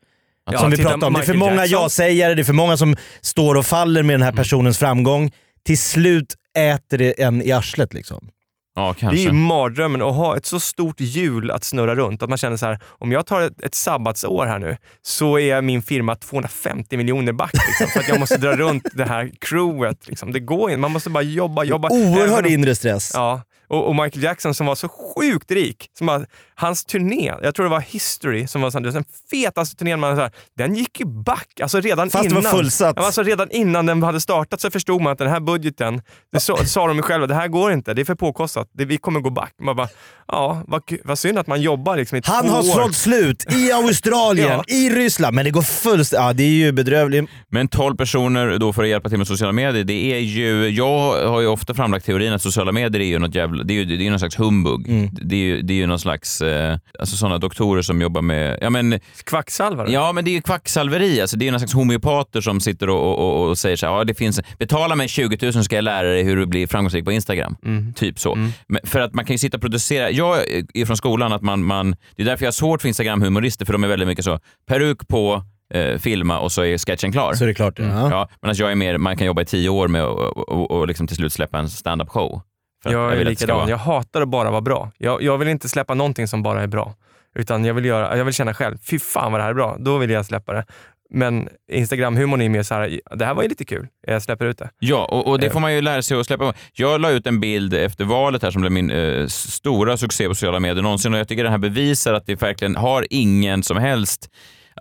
Ja, 0.52 0.60
som 0.60 0.70
vi 0.72 0.78
pratade 0.78 1.06
om. 1.06 1.14
Det 1.14 1.20
är 1.20 1.24
för 1.24 1.34
många 1.34 1.66
ja-sägare, 1.66 2.34
det 2.34 2.42
är 2.42 2.44
för 2.44 2.54
många 2.54 2.78
som 2.78 2.96
står 3.22 3.56
och 3.56 3.66
faller 3.66 4.04
med 4.04 4.14
den 4.14 4.22
här 4.22 4.32
personens 4.32 4.78
framgång. 4.78 5.32
Till 5.66 5.78
slut 5.78 6.36
äter 6.58 6.98
det 6.98 7.22
en 7.24 7.42
i 7.42 7.52
arslet. 7.52 7.94
Liksom. 7.94 8.28
ja, 8.76 8.96
Det 9.00 9.06
är 9.06 9.12
ju 9.14 9.32
mardrömmen 9.32 10.02
att 10.02 10.16
ha 10.16 10.38
ett 10.38 10.46
så 10.46 10.60
stort 10.60 10.96
hjul 11.00 11.52
att 11.52 11.64
snurra 11.64 11.96
runt. 11.96 12.24
Att 12.24 12.30
man 12.30 12.38
känner 12.38 12.58
så 12.58 12.66
här, 12.66 12.80
om 12.88 13.12
jag 13.12 13.26
tar 13.26 13.42
ett, 13.42 13.62
ett 13.62 13.76
sabbatsår 13.76 14.46
här 14.46 14.60
nu 14.60 14.78
så 15.02 15.40
är 15.40 15.62
min 15.62 15.82
firma 15.82 16.16
250 16.16 16.98
miljoner 16.98 17.34
back. 17.34 17.52
Liksom, 17.54 17.88
för 17.94 18.00
att 18.00 18.08
jag 18.08 18.20
måste 18.20 18.38
dra 18.38 18.56
runt 18.56 18.88
det 18.94 19.06
här 19.06 19.32
crewet. 19.42 20.08
Liksom. 20.08 20.32
Det 20.32 20.40
går 20.40 20.70
inte. 20.70 20.80
Man 20.80 20.92
måste 20.92 21.10
bara 21.10 21.24
jobba, 21.24 21.64
jobba. 21.64 21.90
Oerhörd 21.90 22.46
om- 22.46 22.52
inre 22.52 22.76
stress. 22.76 23.12
Ja, 23.14 23.42
och, 23.72 23.88
och 23.88 23.96
Michael 23.96 24.24
Jackson 24.24 24.54
som 24.54 24.66
var 24.66 24.76
så 24.76 24.88
sjukt 24.90 25.52
rik. 25.52 25.90
Som 25.98 26.08
bara, 26.08 26.26
hans 26.56 26.86
turné, 26.86 27.34
jag 27.42 27.56
tror 27.56 27.64
det 27.64 27.70
var 27.70 27.80
History, 27.80 28.48
som 28.48 28.62
var 28.62 28.92
den 28.92 29.04
fetaste 29.32 29.76
turnén 29.76 30.00
man 30.00 30.16
så 30.16 30.22
här, 30.22 30.32
den 30.58 30.76
gick 30.76 31.00
ju 31.00 31.06
back. 31.06 31.60
Alltså 31.62 31.80
redan 31.80 32.10
Fast 32.10 32.24
det 32.24 32.30
innan. 32.30 32.44
var 32.44 32.52
fullsatt. 32.52 32.98
Alltså 32.98 33.24
redan 33.24 33.52
innan 33.52 33.86
den 33.86 34.04
hade 34.04 34.22
startat 34.22 34.62
så 34.62 34.72
förstod 34.72 35.02
man 35.02 35.12
att 35.14 35.18
den 35.20 35.30
här 35.30 35.40
budgeten, 35.40 36.02
det 36.32 36.40
så, 36.40 36.58
sa 36.58 36.88
de 36.88 36.96
ju 36.98 37.04
själva, 37.04 37.28
det 37.28 37.36
här 37.36 37.48
går 37.48 37.72
inte, 37.74 37.94
det 37.94 38.02
är 38.02 38.06
för 38.06 38.16
påkostat, 38.16 38.70
det, 38.74 38.86
vi 38.86 38.98
kommer 38.98 39.20
gå 39.20 39.30
back. 39.30 39.54
Man 39.62 39.76
bara, 39.76 39.88
ja, 40.28 40.64
vad, 40.68 40.82
vad 41.04 41.20
synd 41.20 41.38
att 41.40 41.48
man 41.48 41.62
jobbar 41.62 41.98
liksom 41.98 42.18
i 42.18 42.22
Han 42.26 42.44
två 42.46 42.52
har 42.52 42.60
år. 42.60 42.64
sålt 42.64 42.96
slut 42.96 43.54
i 43.54 43.72
Australien, 43.74 44.48
Ja. 44.50 44.64
i 44.68 44.90
Ryssland, 44.90 45.36
men 45.36 45.46
det 45.46 45.52
går 45.52 45.62
fullständigt... 45.62 46.26
Ja, 46.28 46.34
det 46.34 46.44
är 46.44 46.48
ju 46.50 46.72
bedrövligt. 46.72 47.30
Men 47.50 47.68
12 47.68 47.96
personer 47.98 48.58
då 48.58 48.74
för 48.74 48.84
att 48.84 48.90
hjälpa 48.90 49.10
till 49.10 49.18
med 49.18 49.28
sociala 49.28 49.52
medier, 49.52 49.84
det 49.84 50.14
är 50.14 50.20
ju... 50.20 50.70
Jag 50.70 51.28
har 51.28 51.42
ju 51.42 51.48
ofta 51.48 51.74
framlagt 51.74 52.06
teorin 52.06 52.34
att 52.34 52.42
sociala 52.42 52.72
medier 52.72 53.02
är 53.02 53.06
ju 53.06 53.20
något 53.20 53.36
jävla... 53.36 53.61
Det 53.64 53.74
är 53.74 53.76
ju, 53.76 53.98
det 53.98 54.08
är 54.08 54.10
någon 54.10 54.20
slags 54.20 54.40
humbug. 54.40 54.90
Mm. 54.90 55.10
Det, 55.12 55.36
är 55.36 55.40
ju, 55.40 55.62
det 55.62 55.74
är 55.74 55.76
ju 55.76 55.88
någon 55.88 56.00
slags... 56.00 56.42
Eh, 56.42 56.78
alltså 57.00 57.16
sådana 57.16 57.38
doktorer 57.38 57.82
som 57.82 58.02
jobbar 58.02 58.22
med... 58.22 58.58
Ja, 58.62 58.70
men, 58.70 59.00
Kvacksalvare. 59.24 59.92
Ja, 59.92 60.12
men 60.12 60.26
det 60.26 60.32
är 60.32 60.34
ju 60.34 60.42
kvacksalveri. 60.42 61.22
Alltså, 61.22 61.38
det 61.38 61.44
är 61.44 61.46
ju 61.46 61.52
någon 61.52 61.60
slags 61.60 61.74
homeopater 61.74 62.42
som 62.42 62.60
sitter 62.60 62.90
och, 62.90 63.20
och, 63.20 63.50
och 63.50 63.58
säger 63.58 63.76
så 63.76 63.86
här, 63.86 63.94
ja, 63.94 64.04
det 64.04 64.14
finns, 64.14 64.42
betala 64.60 64.96
mig 64.96 65.08
20 65.08 65.38
000 65.42 65.54
så 65.54 65.64
ska 65.64 65.76
jag 65.76 65.84
lära 65.84 66.08
dig 66.08 66.24
hur 66.24 66.38
du 66.38 66.46
blir 66.46 66.68
framgångsrik 66.68 67.06
på 67.06 67.12
Instagram. 67.12 67.56
Mm. 67.66 67.94
Typ 67.94 68.20
så. 68.20 68.36
Mm. 68.36 68.52
Men 68.68 68.82
för 68.84 69.00
att 69.00 69.14
man 69.14 69.26
kan 69.26 69.34
ju 69.34 69.38
sitta 69.38 69.58
och 69.58 69.62
producera. 69.62 70.12
Jag 70.12 70.38
är 70.74 70.86
från 70.86 70.98
skolan 70.98 71.34
att 71.34 71.42
man, 71.42 71.64
man 71.64 71.96
det 72.16 72.22
är 72.22 72.26
därför 72.26 72.46
jag 72.46 72.48
har 72.48 72.52
svårt 72.52 72.82
för 72.82 72.90
Instagram-humorister 72.90 73.66
för 73.66 73.74
de 73.74 73.84
är 73.84 73.88
väldigt 73.88 74.08
mycket 74.08 74.26
så, 74.26 74.40
peruk 74.68 75.08
på, 75.08 75.44
eh, 75.74 75.98
filma 75.98 76.40
och 76.40 76.52
så 76.52 76.64
är 76.64 76.78
sketchen 76.78 77.12
klar. 77.12 77.34
Så 77.34 77.44
är 77.44 77.48
det 77.48 77.54
klart. 77.54 77.80
Ja. 77.80 78.10
Ja, 78.10 78.30
medan 78.42 78.56
jag 78.56 78.72
är 78.72 78.76
mer, 78.76 78.98
man 78.98 79.18
kan 79.18 79.28
jobba 79.28 79.42
i 79.42 79.46
tio 79.46 79.70
år 79.70 79.88
med 79.88 80.06
och, 80.06 80.38
och, 80.38 80.50
och, 80.50 80.72
och 80.72 80.88
liksom 80.88 81.08
till 81.08 81.16
slut 81.16 81.34
släppa 81.34 81.60
en 81.60 81.70
stand-up 81.70 82.10
show. 82.10 82.42
Att 82.86 82.92
Jag 82.92 83.14
är 83.18 83.26
likadan. 83.26 83.70
Jag 83.70 83.78
hatar 83.78 84.22
att 84.22 84.28
bara 84.30 84.52
vara 84.52 84.62
bra. 84.62 84.92
Jag, 84.98 85.22
jag 85.24 85.38
vill 85.38 85.48
inte 85.48 85.70
släppa 85.70 85.94
någonting 85.94 86.28
som 86.28 86.44
bara 86.44 86.62
är 86.64 86.68
bra. 86.68 86.94
Utan 87.36 87.66
jag 87.66 87.74
vill, 87.74 87.86
göra, 87.86 88.18
jag 88.18 88.26
vill 88.26 88.34
känna 88.34 88.54
själv, 88.54 88.78
fy 88.84 89.00
fan 89.00 89.32
vad 89.32 89.40
det 89.42 89.44
här 89.44 89.50
är 89.50 89.54
bra. 89.56 89.76
Då 89.80 89.98
vill 89.98 90.10
jag 90.10 90.26
släppa 90.26 90.54
det. 90.54 90.66
Men 91.14 91.50
Instagram-humorn 91.72 92.42
är 92.42 92.50
mer 92.50 92.64
så 92.64 92.74
här, 92.74 93.00
det 93.16 93.26
här 93.26 93.34
var 93.34 93.44
ju 93.44 93.50
lite 93.50 93.66
kul. 93.66 93.88
Jag 94.08 94.22
släpper 94.22 94.46
ut 94.46 94.58
det. 94.58 94.70
Ja, 94.80 95.06
och, 95.06 95.28
och 95.28 95.40
det 95.40 95.46
Eh. 95.48 95.52
får 95.54 95.60
man 95.60 95.74
ju 95.74 95.82
lära 95.82 96.02
sig 96.02 96.20
att 96.20 96.26
släppa. 96.26 96.54
Jag 96.74 97.02
la 97.02 97.10
ut 97.12 97.28
en 97.28 97.40
bild 97.40 97.74
efter 97.74 98.06
valet 98.06 98.44
här 98.44 98.52
som 98.52 98.62
blev 98.62 98.72
min 98.72 98.92
eh, 98.92 99.28
stora 99.28 99.98
succé 99.98 100.28
på 100.28 100.36
sociala 100.36 100.60
medier 100.60 100.84
någonsin 100.84 101.14
och 101.14 101.20
jag 101.20 101.28
tycker 101.28 101.44
det 101.44 101.50
här 101.50 101.58
bevisar 101.58 102.14
att 102.14 102.26
det 102.26 102.42
verkligen 102.42 102.76
har 102.76 103.08
ingen 103.10 103.64
som 103.64 103.78
helst 103.78 104.30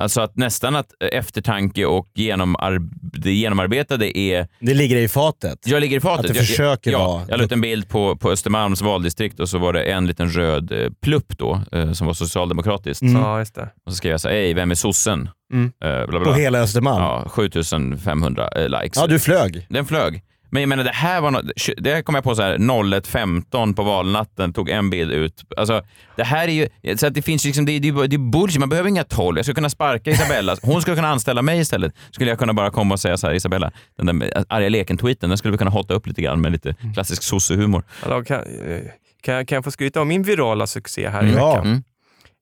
Alltså 0.01 0.21
att 0.21 0.37
nästan 0.37 0.77
att 0.77 0.87
eftertanke 1.13 1.85
och 1.87 2.09
genomarb 2.15 2.91
det 3.01 3.33
genomarbetade 3.33 4.19
är... 4.19 4.49
Det 4.61 4.75
ligger 4.75 4.97
i 4.97 5.09
fatet. 5.09 5.59
Jag 5.67 5.81
ligger 5.81 5.97
i 5.97 6.01
fatet. 6.01 6.27
Att 6.27 6.33
du 6.33 6.39
Jag- 6.39 6.47
försöker 6.47 6.91
jag, 6.91 6.99
vara- 6.99 7.21
ja, 7.21 7.27
Jag 7.29 7.39
la 7.39 7.45
ut 7.45 7.53
en 7.53 7.61
bild 7.61 7.89
på, 7.89 8.17
på 8.17 8.31
Östermalms 8.31 8.83
valdistrikt 8.83 9.41
och 9.41 9.49
så 9.49 9.59
var 9.59 9.73
det 9.73 9.83
en 9.83 10.07
liten 10.07 10.29
röd 10.31 10.73
eh, 10.73 10.91
plupp 11.03 11.39
då, 11.39 11.61
eh, 11.73 11.93
som 11.93 12.07
var 12.07 12.15
socialdemokratiskt. 12.15 13.03
Mm. 13.03 13.23
Ja, 13.23 13.39
just 13.39 13.55
det. 13.55 13.69
Och 13.87 13.93
så 13.93 13.97
skrev 13.97 14.11
jag 14.11 14.21
så 14.21 14.29
här, 14.29 14.35
hej, 14.37 14.55
vem 14.55 14.71
är 14.71 14.75
sossen? 14.75 15.29
Mm. 15.53 15.65
Eh, 15.85 15.91
bla, 15.91 16.07
bla, 16.07 16.19
På 16.19 16.25
bla. 16.25 16.35
hela 16.35 16.59
Östermalm. 16.61 17.03
Ja, 17.03 17.21
Ja, 17.25 17.29
7500 17.31 18.49
eh, 18.57 18.69
likes. 18.83 19.05
du 19.09 19.19
flög. 19.19 19.67
Den 19.69 19.87
flög. 19.87 20.23
Men 20.51 20.63
jag 20.63 20.69
menar, 20.69 20.85
det 20.85 20.91
här 20.91 21.21
var 21.21 21.31
något, 21.31 21.45
det 21.77 22.03
kom 22.03 22.15
jag 22.15 22.25
på 22.25 22.35
så 22.35 22.43
här 22.43 22.57
01.15 22.59 23.75
på 23.75 23.83
valnatten, 23.83 24.53
tog 24.53 24.69
en 24.71 24.91
bild 24.91 25.13
ut. 25.13 25.45
Alltså, 25.57 25.83
det 26.17 26.25
här 26.25 26.49
är 26.49 26.53
ju, 26.83 26.97
så 26.97 27.07
att 27.07 27.15
det 27.15 27.23
finns 27.23 27.45
liksom, 27.45 27.65
det, 27.65 27.79
det, 27.79 28.07
det 28.07 28.17
är 28.17 28.31
bullshit, 28.31 28.61
man 28.61 28.69
behöver 28.69 28.89
inga 28.89 29.05
12. 29.05 29.39
Jag 29.39 29.45
skulle 29.45 29.55
kunna 29.55 29.71
sparka 29.71 30.11
Isabella, 30.11 30.57
hon 30.63 30.83
skulle 30.83 30.97
kunna 30.97 31.09
anställa 31.09 31.43
mig 31.43 31.61
istället. 31.61 31.95
Skulle 32.11 32.31
jag 32.31 32.39
kunna 32.39 32.53
bara 32.55 32.71
komma 32.71 32.95
och 32.95 33.01
säga 33.01 33.17
så 33.17 33.27
här, 33.27 33.35
Isabella, 33.35 33.71
den 33.97 34.19
där 34.19 34.45
arga 34.49 34.69
leken-tweeten, 34.69 35.29
den 35.29 35.39
skulle 35.39 35.53
vi 35.53 35.59
kunna 35.59 35.71
hotta 35.71 35.95
upp 35.95 36.07
lite 36.07 36.23
grann 36.23 36.41
med 36.41 36.53
lite 36.53 36.75
klassisk 36.95 37.23
sossehumor. 37.23 37.83
Hallå, 38.03 38.25
kan, 38.25 38.39
eh, 38.41 38.79
kan, 39.23 39.47
kan 39.47 39.57
jag 39.57 39.65
få 39.65 39.71
skryta 39.71 40.01
om 40.03 40.09
min 40.09 40.23
virala 40.23 40.67
succé 40.67 41.09
här 41.09 41.25
i 41.27 41.31
Ja. 41.33 41.51
veckan? 41.51 41.67
Mm. 41.67 41.83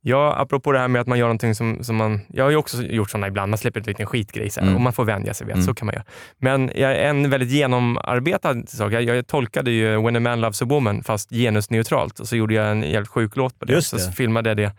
Ja, 0.08 0.34
apropå 0.38 0.72
det 0.72 0.78
här 0.78 0.88
med 0.88 1.00
att 1.00 1.06
man 1.06 1.18
gör 1.18 1.26
någonting 1.26 1.54
som, 1.54 1.84
som 1.84 1.96
man... 1.96 2.20
Jag 2.28 2.44
har 2.44 2.50
ju 2.50 2.56
också 2.56 2.82
gjort 2.82 3.10
sådana 3.10 3.28
ibland. 3.28 3.50
Man 3.50 3.58
släpper 3.58 3.80
ut 3.80 3.86
en 3.86 3.90
liten 3.90 4.06
skitgrej 4.06 4.50
så 4.50 4.60
Mm. 4.60 4.74
och 4.74 4.80
man 4.80 4.92
får 4.92 5.04
vänja 5.04 5.34
sig 5.34 5.46
vid 5.46 5.52
att 5.52 5.56
Mm. 5.56 5.66
så 5.66 5.74
kan 5.74 5.86
man 5.86 5.92
göra. 5.94 6.04
Men 6.38 6.70
jag, 6.74 7.04
en 7.08 7.30
väldigt 7.30 7.50
genomarbetad 7.50 8.54
sak. 8.66 8.92
Jag, 8.92 9.02
jag 9.02 9.26
tolkade 9.26 9.70
ju 9.70 10.02
When 10.02 10.16
a 10.16 10.20
man 10.20 10.40
loves 10.40 10.62
a 10.62 10.64
woman 10.68 11.02
fast 11.02 11.30
genusneutralt 11.30 12.20
och 12.20 12.28
så 12.28 12.36
gjorde 12.36 12.54
jag 12.54 12.70
en 12.70 12.82
jävligt 12.82 13.08
sjuk 13.10 13.36
låt 13.36 13.58
på 13.58 13.64
det. 13.64 13.72
Just 13.72 13.88
så 13.90 13.96
det. 13.96 14.12
filmade 14.12 14.50
jag 14.50 14.56
det 14.56 14.72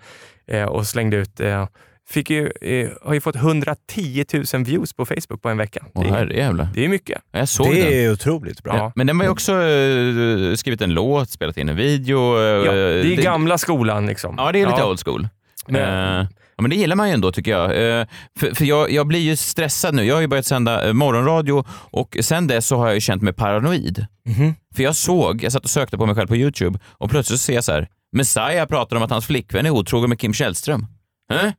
eh, 0.58 0.66
och 0.66 0.88
slängde 0.88 1.18
ut. 1.18 1.40
Eh, 1.40 1.68
fick 2.10 2.30
ju, 2.30 2.52
eh, 2.62 2.90
har 3.04 3.14
ju 3.14 3.22
fått 3.22 3.36
110 3.36 4.26
000 4.54 4.64
views 4.64 4.94
på 4.94 5.06
Facebook 5.06 5.42
på 5.42 5.50
en 5.50 5.58
vecka. 5.58 5.86
Åh 5.94 6.04
det, 6.04 6.10
är, 6.42 6.70
det 6.74 6.86
är 6.86 6.90
mycket. 6.90 7.22
Jag 7.32 7.50
såg 7.50 7.66
den. 7.68 7.76
Det 7.76 8.04
är 8.04 8.12
otroligt 8.12 8.64
bra. 8.64 8.78
Ja. 8.78 8.92
Men 8.96 9.08
den 9.08 9.18
var 9.18 9.26
ju 9.26 9.32
också 9.32 9.52
eh, 9.54 10.56
skrivit 10.56 10.82
en 10.82 10.94
låt, 10.94 11.30
spelat 11.30 11.58
in 11.58 11.70
en 11.70 11.76
video. 11.76 12.38
eh, 12.38 12.44
Ja, 12.44 12.72
det 12.72 12.80
är 12.80 13.04
det- 13.04 13.16
gamla 13.24 13.58
skolan. 13.58 14.06
Liksom. 14.06 14.36
Ja, 14.38 14.52
det 14.52 14.62
är 14.62 14.68
lite 14.68 14.84
old 14.84 15.00
school. 15.06 15.28
Men- 15.68 15.82
Eh, 16.22 16.28
ja, 16.58 16.62
men 16.62 16.70
det 16.70 16.76
gillar 16.76 16.96
man 16.96 17.08
ju 17.08 17.14
ändå 17.14 17.32
tycker 17.32 17.52
jag. 17.52 18.00
Eh, 18.00 18.06
för 18.40 18.56
för 18.56 18.66
jag, 18.66 18.92
jag 18.92 19.08
blir 19.08 19.20
ju 19.20 19.36
stressad 19.36 19.94
nu. 19.96 20.04
Jag 20.04 20.16
har 20.16 20.22
ju 20.22 20.28
börjat 20.28 20.46
sända 20.46 20.88
eh, 20.88 20.94
morgonradio 20.94 21.66
och 21.72 22.18
sen 22.22 22.48
dess 22.48 22.68
så 22.68 22.78
har 22.78 22.86
jag 22.86 22.96
ju 22.96 23.02
känt 23.02 23.22
mig 23.22 23.34
paranoid. 23.34 24.06
Mhm. 24.26 24.54
För 24.76 24.84
jag 24.84 24.96
såg, 24.96 25.44
jag 25.44 25.52
satt 25.52 25.64
och 25.64 25.70
sökte 25.70 25.98
på 25.98 26.06
mig 26.06 26.16
själv 26.16 26.28
på 26.28 26.36
YouTube 26.36 26.80
och 26.88 27.10
plötsligt 27.10 27.40
så 27.40 27.46
ser 27.46 27.54
jag 27.54 27.64
så 27.64 27.72
här, 27.72 27.88
Messiah 28.12 28.66
pratar 28.68 28.96
om 28.98 29.04
att 29.04 29.10
hans 29.12 29.26
flickvän 29.26 29.66
är 29.66 29.70
otrogen 29.70 30.10
med 30.10 30.20
Kim 30.20 30.34
Källström. 30.34 30.86
Äh? 31.34 31.52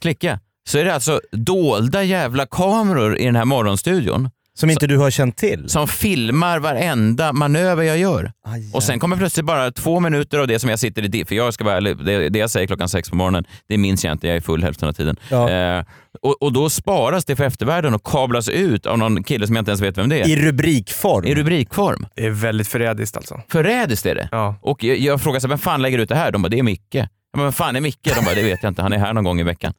Klicka. 0.00 0.40
Så 0.68 0.78
är 0.78 0.84
det 0.84 0.94
alltså 0.94 1.20
dolda 1.32 2.02
jävla 2.02 2.46
kameror 2.46 3.16
i 3.18 3.24
den 3.24 3.36
här 3.36 3.44
morgonstudion 3.44 4.30
Som 4.54 4.70
inte 4.70 4.86
du 4.86 4.96
har 4.98 5.10
känt 5.10 5.36
till? 5.36 5.68
som 5.68 5.88
filmar 5.88 6.58
varenda 6.58 7.32
manöver 7.32 7.82
jag 7.82 7.98
gör. 7.98 8.32
Aj, 8.46 8.70
Och 8.74 8.82
sen 8.82 8.98
kommer 9.00 9.16
plötsligt 9.16 9.46
bara 9.46 9.70
två 9.70 10.00
minuter 10.00 10.38
av 10.38 10.46
det 10.46 10.58
som 10.58 10.70
jag 10.70 10.78
sitter 10.78 11.16
i, 11.16 11.24
för 11.24 11.34
jag 11.34 11.54
ska 11.54 11.64
vara 11.64 11.76
ärlig, 11.76 11.96
det, 12.04 12.28
det 12.28 12.38
jag 12.38 12.50
säger 12.50 12.66
klockan 12.66 12.88
sex 12.88 13.10
på 13.10 13.16
morgonen, 13.16 13.44
det 13.68 13.78
minns 13.78 14.04
jag 14.04 14.12
inte, 14.12 14.26
jag 14.26 14.36
är 14.36 14.40
full 14.40 14.62
hälften 14.62 14.88
av 14.88 14.92
tiden. 14.92 15.16
Ja. 15.30 15.50
Eh, 15.50 15.84
och, 16.22 16.42
och 16.42 16.52
då 16.52 16.70
sparas 16.70 17.24
det 17.24 17.36
för 17.36 17.44
eftervärlden 17.44 17.94
och 17.94 18.02
kablas 18.06 18.48
ut 18.48 18.86
av 18.86 18.98
någon 18.98 19.22
kille 19.22 19.46
som 19.46 19.56
jag 19.56 19.62
inte 19.62 19.70
ens 19.70 19.80
vet 19.80 19.98
vem 19.98 20.08
det 20.08 20.20
är. 20.20 20.28
I 20.28 20.36
rubrikform? 20.36 21.24
I 21.26 21.34
rubrikform. 21.34 22.06
Det 22.14 22.26
är 22.26 22.30
väldigt 22.30 22.68
förrädiskt 22.68 23.16
alltså. 23.16 23.40
Förrädiskt 23.48 24.06
är 24.06 24.14
det. 24.14 24.28
Ja. 24.32 24.54
Och 24.62 24.84
jag, 24.84 24.98
jag 24.98 25.20
frågar 25.20 25.40
så 25.40 25.48
vem 25.48 25.58
fan 25.58 25.82
lägger 25.82 25.98
ut 25.98 26.08
det 26.08 26.14
här? 26.16 26.32
De 26.32 26.42
bara, 26.42 26.48
det 26.48 26.58
är 26.58 26.62
Micke. 26.62 26.96
Bara, 27.36 27.42
vem 27.42 27.52
fan 27.52 27.76
är 27.76 27.80
Micke? 27.80 28.14
De 28.16 28.24
bara, 28.24 28.34
det 28.34 28.42
vet 28.42 28.62
jag 28.62 28.70
inte, 28.70 28.82
han 28.82 28.92
är 28.92 28.98
här 28.98 29.12
någon 29.12 29.24
gång 29.24 29.40
i 29.40 29.42
veckan. 29.42 29.72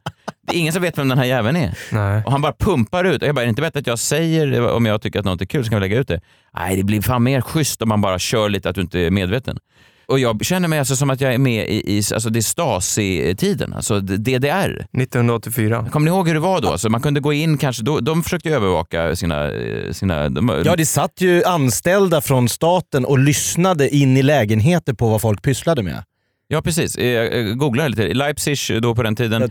Det 0.47 0.55
är 0.55 0.59
ingen 0.59 0.73
som 0.73 0.81
vet 0.81 0.97
vem 0.97 1.07
den 1.07 1.17
här 1.17 1.25
jäveln 1.25 1.57
är. 1.57 1.77
Nej. 1.91 2.23
Och 2.25 2.31
han 2.31 2.41
bara 2.41 2.53
pumpar 2.53 3.03
ut. 3.03 3.21
Och 3.21 3.27
jag 3.27 3.35
bara, 3.35 3.41
är 3.41 3.45
det 3.45 3.49
inte 3.49 3.61
bättre 3.61 3.79
att 3.79 3.87
jag 3.87 3.99
säger 3.99 4.71
om 4.71 4.85
jag 4.85 5.01
tycker 5.01 5.19
att 5.19 5.25
något 5.25 5.41
är 5.41 5.45
kul 5.45 5.63
så 5.63 5.69
kan 5.69 5.79
vi 5.79 5.87
lägga 5.87 5.99
ut 5.99 6.07
det? 6.07 6.21
Nej, 6.57 6.77
det 6.77 6.83
blir 6.83 7.01
fan 7.01 7.23
mer 7.23 7.41
schysst 7.41 7.81
om 7.81 7.89
man 7.89 8.01
bara 8.01 8.19
kör 8.19 8.49
lite 8.49 8.69
att 8.69 8.75
du 8.75 8.81
inte 8.81 8.99
är 8.99 9.11
medveten. 9.11 9.57
Och 10.05 10.19
jag 10.19 10.45
känner 10.45 10.67
mig 10.67 10.79
alltså 10.79 10.95
som 10.95 11.09
att 11.09 11.21
jag 11.21 11.33
är 11.33 11.37
med 11.37 11.69
i, 11.69 11.97
i 11.97 12.01
alltså 12.13 12.29
det 12.29 12.39
är 12.39 12.41
Stasi-tiden, 12.41 13.73
alltså 13.73 13.99
DDR. 13.99 14.85
1984. 14.97 15.85
Kommer 15.91 16.05
ni 16.05 16.11
ihåg 16.11 16.27
hur 16.27 16.33
det 16.33 16.39
var 16.39 16.61
då? 16.61 16.71
Alltså 16.71 16.89
man 16.89 17.01
kunde 17.01 17.19
gå 17.19 17.33
in 17.33 17.57
kanske, 17.57 17.83
då, 17.83 17.99
de 17.99 18.23
försökte 18.23 18.49
övervaka 18.49 19.15
sina... 19.15 19.49
sina 19.91 20.29
de, 20.29 20.61
Ja, 20.65 20.75
det 20.75 20.85
satt 20.85 21.21
ju 21.21 21.43
anställda 21.43 22.21
från 22.21 22.49
staten 22.49 23.05
och 23.05 23.19
lyssnade 23.19 23.95
in 23.95 24.17
i 24.17 24.23
lägenheter 24.23 24.93
på 24.93 25.09
vad 25.09 25.21
folk 25.21 25.43
pysslade 25.43 25.83
med. 25.83 26.03
Ja, 26.51 26.61
precis. 26.61 26.95
Eh, 26.95 27.05
Jag 27.07 27.57
googlade 27.57 27.89
lite. 27.89 28.03
I 28.03 28.13
Leipzig 28.13 28.81
då 28.81 28.95
på 28.95 29.03
den 29.03 29.15
tiden, 29.15 29.49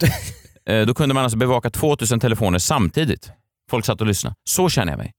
eh, 0.68 0.86
då 0.86 0.94
kunde 0.94 1.14
man 1.14 1.24
alltså 1.24 1.38
bevaka 1.38 1.70
2000 1.70 2.20
telefoner 2.20 2.58
samtidigt. 2.58 3.30
Folk 3.70 3.84
satt 3.84 4.00
och 4.00 4.06
lyssnade. 4.06 4.36
Så 4.48 4.68
känner 4.68 4.92
jag 4.92 4.98
mig. 4.98 5.12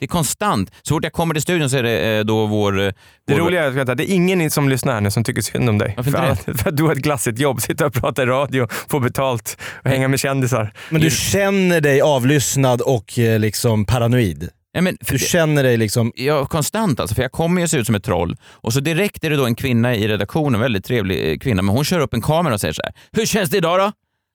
Det 0.00 0.06
är 0.06 0.08
konstant. 0.08 0.70
Så 0.82 0.94
fort 0.94 1.04
jag 1.04 1.12
kommer 1.12 1.34
till 1.34 1.42
studion 1.42 1.70
så 1.70 1.76
är 1.76 1.82
det 1.82 2.18
eh, 2.18 2.24
då 2.24 2.46
vår... 2.46 2.80
eh, 2.80 2.92
Det 3.26 3.32
vår 3.34 3.40
roliga 3.40 3.64
är 3.64 3.78
att 3.90 3.98
det 3.98 4.10
är 4.10 4.14
ingen 4.14 4.50
som 4.50 4.68
lyssnar 4.68 4.92
här 4.94 5.00
nu 5.00 5.10
som 5.10 5.24
tycker 5.24 5.42
synd 5.42 5.68
om 5.68 5.78
dig. 5.78 5.94
Varför 5.96 6.10
för, 6.10 6.30
inte 6.30 6.50
att, 6.50 6.60
för 6.60 6.68
att 6.70 6.76
du 6.76 6.82
har 6.82 6.92
ett 6.92 6.98
glassigt 6.98 7.38
jobb, 7.38 7.60
sitta 7.60 7.86
och 7.86 7.92
prata 7.92 8.22
i 8.22 8.26
radio, 8.26 8.66
få 8.88 9.00
betalt 9.00 9.56
och 9.84 9.90
hänga 9.90 10.08
med 10.08 10.20
kändisar. 10.20 10.72
Men 10.90 11.00
du 11.00 11.10
känner 11.10 11.80
dig 11.80 12.00
avlyssnad 12.00 12.80
och 12.80 13.18
eh, 13.18 13.38
liksom 13.38 13.84
paranoid? 13.84 14.48
Ja, 14.72 14.80
men, 14.80 14.96
för 15.04 15.12
Du 15.12 15.18
känner 15.18 15.62
dig 15.62 15.76
liksom... 15.76 16.12
Ja, 16.14 16.46
konstant 16.46 17.00
alltså, 17.00 17.14
för 17.14 17.22
jag 17.22 17.32
kommer 17.32 17.60
ju 17.60 17.68
se 17.68 17.78
ut 17.78 17.86
som 17.86 17.94
ett 17.94 18.04
troll. 18.04 18.36
Och 18.44 18.72
så 18.72 18.80
direkt 18.80 19.24
är 19.24 19.30
det 19.30 19.36
då 19.36 19.46
en 19.46 19.54
kvinna 19.54 19.94
i 19.94 20.08
redaktionen, 20.08 20.54
en 20.54 20.60
väldigt 20.60 20.84
trevlig 20.84 21.32
eh, 21.32 21.38
kvinna, 21.38 21.62
men 21.62 21.74
hon 21.74 21.84
kör 21.84 22.00
upp 22.00 22.14
en 22.14 22.22
kamera 22.22 22.54
och 22.54 22.60
säger 22.60 22.74
så 22.74 22.82
här. 22.84 22.92
Hur 23.12 23.26
känns 23.26 23.50
det 23.50 23.56
idag 23.56 23.78
då? 23.80 23.92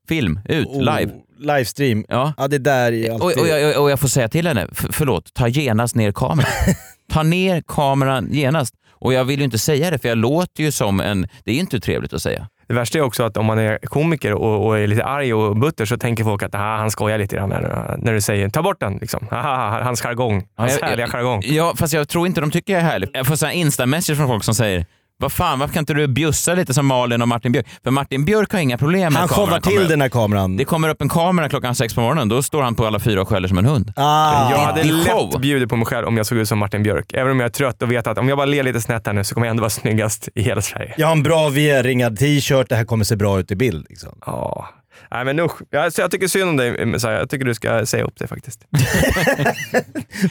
Film, 0.08 0.40
ut, 0.50 0.68
live. 0.76 1.06
Oh, 1.06 1.22
livestream. 1.40 2.06
Ja. 2.10 2.34
Ja, 2.38 2.48
det 2.48 2.58
där 2.58 2.92
är 2.92 3.14
Och, 3.14 3.26
alltid... 3.26 3.42
och, 3.42 3.48
jag, 3.48 3.82
och 3.84 3.92
jag 3.92 4.00
får 4.00 4.08
säga 4.08 4.30
till 4.30 4.48
henne, 4.48 4.68
för, 4.72 4.92
förlåt, 4.92 5.34
ta 5.34 5.48
genast 5.48 5.96
ner 5.96 6.12
kameran. 6.12 6.52
ta 7.14 7.24
ner 7.24 7.64
kameran 7.68 8.28
genast. 8.32 8.76
Och 8.92 9.14
jag 9.14 9.26
vill 9.26 9.40
ju 9.40 9.46
inte 9.46 9.58
säga 9.58 9.92
det, 9.92 9.98
för 10.00 10.10
jag 10.10 10.18
låter 10.18 10.64
ju 10.64 10.72
som 10.72 11.00
en... 11.00 11.28
Det 11.44 11.52
är 11.52 11.56
ju 11.56 11.60
inte 11.62 11.80
trevligt 11.80 12.14
att 12.14 12.22
säga. 12.22 12.48
Det 12.68 12.74
värsta 12.74 12.98
är 12.98 13.02
också 13.02 13.24
att 13.24 13.38
om 13.38 13.46
man 13.46 13.60
är 13.60 13.78
komiker 13.78 14.34
och, 14.34 14.66
och 14.68 14.80
är 14.80 14.88
lite 14.88 15.04
arg 15.06 15.34
och 15.34 15.58
butter 15.58 15.86
så 15.86 15.98
tänker 15.98 16.24
folk 16.24 16.44
att 16.44 16.56
ah, 16.56 16.78
han 16.78 16.92
skojar 16.92 17.18
lite 17.18 17.36
grann 17.36 17.50
när, 17.50 17.96
när 17.98 18.14
du 18.14 18.22
säger 18.22 18.50
ta 18.50 18.62
bort 18.62 18.80
den. 18.80 18.98
Liksom. 18.98 19.28
Aha, 19.32 19.82
hans 19.84 20.02
jargong. 20.02 20.44
Hans 20.58 20.72
Ja, 20.74 20.78
jag- 20.82 20.88
härliga 20.88 21.08
jargong. 21.08 21.42
Ja, 21.46 21.74
fast 21.78 21.94
jag 21.94 22.08
tror 22.10 22.28
inte 22.28 22.42
de 22.42 22.52
tycker 22.52 22.74
jag 22.74 22.82
är 22.82 22.86
härlig. 22.86 23.10
Jag 23.14 23.28
får 23.28 23.50
insta-message 23.50 24.18
från 24.18 24.28
folk 24.28 24.44
som 24.44 24.56
säger 24.56 24.86
vad 25.18 25.32
fan, 25.32 25.60
varför 25.60 25.74
kan 25.74 25.82
inte 25.82 25.94
du 25.94 26.08
bjussa 26.08 26.54
lite 26.54 26.74
som 26.74 26.86
Malin 26.86 27.22
och 27.22 27.28
Martin 27.28 27.52
Björk? 27.52 27.66
För 27.84 27.92
Martin 27.92 28.26
Björk 28.26 28.52
har 28.52 28.60
inga 28.60 28.78
problem 28.78 29.14
med 29.14 29.20
Han 29.20 29.30
showar 29.30 29.60
till 29.60 29.82
upp. 29.82 29.90
den 29.90 30.02
här 30.02 30.10
kameran. 30.10 30.58
Det 30.58 30.66
kommer 30.66 30.90
upp 30.90 31.02
en 31.02 31.10
kamera 31.10 31.50
klockan 31.50 31.76
sex 31.76 31.94
på 31.94 32.02
morgonen, 32.02 32.30
då 32.30 32.44
står 32.44 32.62
han 32.62 32.76
på 32.76 32.86
alla 32.88 33.00
fyra 33.00 33.22
och 33.22 33.30
skäller 33.30 33.48
som 33.48 33.58
en 33.58 33.66
hund. 33.66 33.94
Ah, 33.96 34.52
Jag 34.52 34.58
hade 34.58 34.84
lätt 34.84 35.40
bjudit 35.42 35.70
på 35.70 35.76
mig 35.76 35.86
själv 35.86 36.08
om 36.08 36.18
jag 36.18 36.26
såg 36.26 36.38
ut 36.38 36.48
som 36.48 36.60
Martin 36.60 36.84
Björk. 36.84 37.14
Även 37.14 37.32
om 37.32 37.40
jag 37.40 37.48
är 37.48 37.52
trött 37.52 37.82
och 37.82 37.92
vet 37.92 38.08
att 38.08 38.18
om 38.18 38.30
jag 38.30 38.38
bara 38.38 38.46
ler 38.46 38.64
lite 38.64 38.82
snett 38.82 39.08
här 39.08 39.14
nu 39.14 39.24
så 39.24 39.34
kommer 39.34 39.48
jag 39.48 39.52
ändå 39.52 39.62
vara 39.62 39.70
snyggast 39.70 40.30
i 40.36 40.42
hela 40.42 40.62
Sverige. 40.62 40.94
Jag 40.98 41.08
har 41.08 41.12
en 41.12 41.24
bra 41.24 41.50
VR-ringad 41.50 42.20
t-shirt, 42.20 42.70
det 42.70 42.76
här 42.76 42.86
kommer 42.86 43.04
se 43.06 43.16
bra 43.16 43.40
ut 43.40 43.52
i 43.52 43.56
bild. 43.56 43.86
Liksom. 43.90 44.10
Ja. 44.26 44.70
Nej 45.12 45.26
men 45.26 45.40
usch. 45.40 45.62
Jag, 45.70 45.94
så 45.94 46.02
jag 46.02 46.12
tycker 46.12 46.28
synd 46.28 46.50
om 46.50 46.58
dig 46.58 46.86
Messiah. 46.86 47.14
Jag 47.14 47.30
tycker 47.30 47.46
du 47.46 47.54
ska 47.54 47.86
säga 47.86 48.04
upp 48.04 48.16
det 48.18 48.28
faktiskt. 48.28 48.66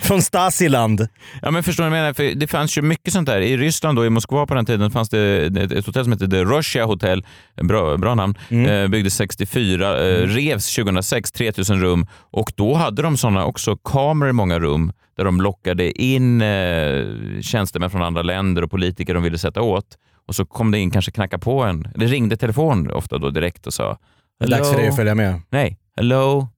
Från 0.03 0.23
Stasiland. 0.23 1.09
Ja 1.43 1.51
men 1.51 1.63
förstår 1.63 1.85
ni 1.85 1.91
vad 1.91 1.99
jag 1.99 2.03
menar? 2.03 2.15
För 2.15 2.35
det 2.35 2.47
fanns 2.47 2.79
ju 2.79 2.83
mycket 2.83 3.13
sånt 3.13 3.27
där. 3.27 3.41
I 3.41 3.57
Ryssland 3.57 3.99
då, 3.99 4.07
i 4.07 4.11
Moskva 4.11 4.47
på 4.47 4.55
den 4.55 4.67
tiden 4.67 4.91
fanns 4.91 5.09
det 5.09 5.47
ett 5.47 5.73
ett 5.73 5.87
hotell 5.87 6.05
som 6.05 6.13
hette 6.13 6.29
The 6.29 6.45
Russia 6.45 6.85
Hotel, 6.85 7.27
bra, 7.63 7.97
bra 7.97 8.15
namn, 8.15 8.35
eh, 8.49 8.89
byggdes 8.89 9.15
64, 9.15 9.99
eh, 9.99 10.27
revs 10.27 10.75
2006, 10.75 11.33
3000 11.33 11.81
rum 11.81 12.07
och 12.31 12.53
då 12.57 12.75
hade 12.75 13.03
de 13.03 13.17
såna 13.17 13.45
också 13.45 13.77
kameror 13.77 14.31
i 14.31 14.33
många 14.33 14.59
rum 14.59 14.93
där 15.17 15.25
de 15.25 15.41
lockade 15.41 16.03
in 16.03 16.43
eh, 16.43 17.05
tjänstemän 17.41 17.91
från 17.91 18.03
andra 18.03 18.23
länder 18.23 18.65
och 18.65 18.71
politiker 18.71 19.15
de 19.15 19.23
ville 19.23 19.39
sätta 19.39 19.63
åt. 19.63 19.99
Och 20.27 20.35
så 20.35 20.47
kom 20.47 20.71
det 20.71 20.79
in, 20.79 20.91
kanske 20.91 21.11
knacka 21.11 21.39
på 21.39 21.63
en, 21.63 21.89
det 21.95 22.07
ringde 22.07 22.37
telefon 22.37 22.91
ofta 22.91 23.19
då 23.19 23.31
direkt 23.31 23.67
och 23.67 23.75
sa 23.75 23.99
Det 24.39 24.45
är 24.45 24.51
dags 24.51 24.71
för 24.71 24.77
dig 24.77 24.89
att 24.89 24.97
följa 24.97 25.15
med. 25.15 25.41
Nej, 25.51 25.79
hello. 25.97 26.49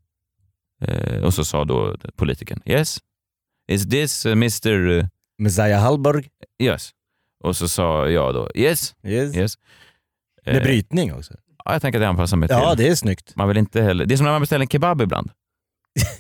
Eh, 0.83 1.23
och 1.25 1.35
så 1.35 1.45
sa 1.45 1.65
då 1.65 1.97
politikern, 2.17 2.61
yes. 2.65 2.99
Is 3.69 3.89
this 3.89 4.27
uh, 4.27 4.33
Mr... 4.33 4.71
Uh, 4.73 5.07
Messiah 5.39 5.81
Hallberg. 5.83 6.29
yes. 6.63 6.91
Och 7.45 7.57
så 7.57 7.69
sa 7.69 8.09
jag 8.09 8.35
då, 8.35 8.51
yes. 8.55 8.95
Yes. 9.05 9.37
yes. 9.37 9.55
Med 10.47 10.57
Eh, 10.57 10.63
brytning 10.63 11.15
också. 11.15 11.35
ja, 11.65 11.73
jag 11.73 11.83
tänker 11.83 11.99
att 11.99 12.03
jag 12.03 12.09
anpassar 12.11 12.37
mig 12.37 12.49
till. 12.49 12.57
Ja, 12.61 12.75
det 12.75 12.89
är 12.89 12.95
snyggt. 12.95 13.37
Man 13.37 13.49
vill 13.49 13.57
inte 13.57 13.83
heller... 13.83 14.07
Det 14.07 14.15
är 14.15 14.17
som 14.17 14.25
när 14.25 14.33
man 14.33 14.41
beställer 14.41 14.63
en 14.65 14.69
kebab 14.69 15.03
ibland. 15.03 15.31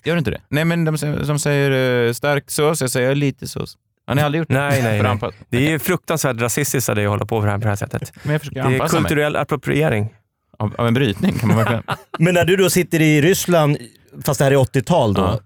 Gör 0.05 0.14
du 0.14 0.19
inte 0.19 0.31
det? 0.31 0.40
Nej, 0.49 0.64
men 0.64 0.85
de 0.85 0.99
säger- 0.99 1.25
som 1.25 1.38
säger 1.38 2.07
eh, 2.07 2.12
stark 2.12 2.51
sås, 2.51 2.81
jag 2.81 2.90
säger 2.90 3.14
lite 3.14 3.49
sås. 3.49 3.79
Har 4.07 4.14
ni 4.14 4.23
aldrig 4.23 4.38
gjort 4.38 4.49
det? 4.49 4.55
Nej, 4.55 4.83
nej, 4.83 5.01
För 5.01 5.14
nej. 5.23 5.31
Det 5.49 5.57
är 5.66 5.71
ju 5.71 5.79
fruktansvärt 5.79 6.40
rasistiskt 6.40 6.88
av 6.88 6.97
dig 6.97 7.05
att 7.05 7.11
hålla 7.11 7.27
på 7.27 7.40
på 7.40 7.45
det 7.45 7.51
här, 7.51 7.59
på 7.59 7.62
det 7.62 7.69
här 7.69 7.77
sättet. 7.77 8.12
Men 8.23 8.33
jag 8.33 8.40
försöker 8.40 8.62
Det 8.62 8.69
är 8.69 8.73
anpassa 8.73 9.01
mig. 9.01 9.09
kulturell 9.09 9.37
appropriering. 9.37 10.14
Av, 10.59 10.75
av 10.79 10.87
en 10.87 10.95
brytning 10.95 11.33
kan 11.38 11.49
man 11.49 11.57
verkligen... 11.57 11.83
Men 12.19 12.35
när 12.35 12.45
du 12.45 12.57
då 12.57 12.71
sitter 12.71 13.01
i 13.03 13.21
Ryssland, 13.23 13.77
fast 14.25 14.38
det 14.38 14.45
här 14.45 14.53
är 14.53 14.57
80-tal 14.57 15.14
då. 15.14 15.23
Ja. 15.23 15.40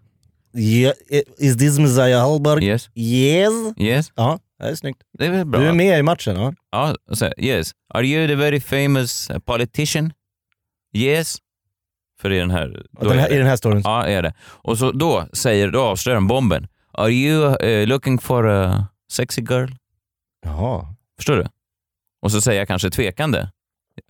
Yeah, 0.60 0.94
is 1.38 1.56
this 1.58 1.78
Messiah 1.78 2.20
Hallberg? 2.20 2.64
Yes. 2.64 2.88
Yes. 2.94 3.52
Yes. 3.76 4.12
Ja, 4.14 4.38
det 4.58 4.64
är 4.68 4.74
snyggt. 4.74 5.02
Det 5.18 5.26
är 5.26 5.44
bra. 5.44 5.60
Du 5.60 5.66
är 5.66 5.72
med 5.72 5.98
i 5.98 6.02
matchen. 6.02 6.36
Ja. 6.36 6.54
Ja, 6.70 6.94
och 7.10 7.18
så, 7.18 7.32
yes. 7.38 7.70
Are 7.94 8.06
you 8.06 8.26
the 8.28 8.34
very 8.34 8.60
famous 8.60 9.30
uh, 9.30 9.38
politician? 9.38 10.12
Yes. 10.96 11.36
För 12.20 12.32
i 12.32 12.38
den 12.38 12.50
här... 12.50 12.82
Den 13.00 13.10
är 13.10 13.14
här, 13.14 13.28
det- 13.28 13.34
I 13.34 13.38
den 13.38 13.46
här 13.46 13.56
storyn. 13.56 13.80
Ja, 13.84 14.06
är 14.06 14.22
det. 14.22 14.34
Och 14.42 14.78
så 14.78 14.92
då 14.92 15.26
säger, 15.32 15.70
då 15.70 15.80
avslöjar 15.82 16.14
de 16.14 16.26
bomben. 16.26 16.68
Are 16.92 17.10
you 17.12 17.64
uh, 17.64 17.86
looking 17.86 18.18
for 18.18 18.48
a 18.48 18.86
sexy 19.12 19.40
girl? 19.42 19.68
Jaha. 20.44 20.86
Förstår 21.16 21.36
du? 21.36 21.46
Och 22.22 22.32
så 22.32 22.40
säger 22.40 22.58
jag 22.60 22.68
kanske 22.68 22.90
tvekande. 22.90 23.48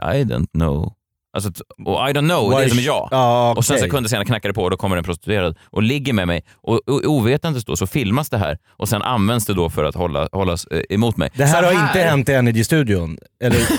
I 0.02 0.24
don't 0.24 0.50
know. 0.52 0.92
Alltså, 1.32 1.50
och 1.84 2.10
I 2.10 2.12
don't 2.12 2.28
know, 2.28 2.50
det 2.50 2.56
är 2.56 2.60
Why 2.64 2.68
som 2.70 2.78
sh- 2.78 2.82
ja. 2.82 3.08
Ja, 3.10 3.54
Och 3.56 3.64
sen 3.64 3.78
sekunder 3.78 4.10
senare 4.10 4.24
knackar 4.26 4.48
det 4.48 4.52
på 4.52 4.62
och 4.62 4.70
då 4.70 4.76
kommer 4.76 4.96
en 4.96 5.04
prostituerad 5.04 5.58
och 5.70 5.82
ligger 5.82 6.12
med 6.12 6.26
mig. 6.26 6.44
Och, 6.62 6.88
och 6.88 7.04
ovetandes 7.04 7.64
då 7.64 7.76
så 7.76 7.86
filmas 7.86 8.30
det 8.30 8.38
här 8.38 8.58
och 8.70 8.88
sen 8.88 9.02
används 9.02 9.46
det 9.46 9.54
då 9.54 9.70
för 9.70 9.84
att 9.84 9.94
hålla, 9.94 10.28
hållas 10.32 10.64
eh, 10.66 10.80
emot 10.90 11.16
mig. 11.16 11.30
Det 11.34 11.44
här 11.44 11.62
Så 11.62 11.68
har 11.68 11.86
inte 11.88 11.98
hänt 12.00 12.28
i 12.28 12.32
Energy-studion. 12.32 13.18
Eller... 13.44 13.58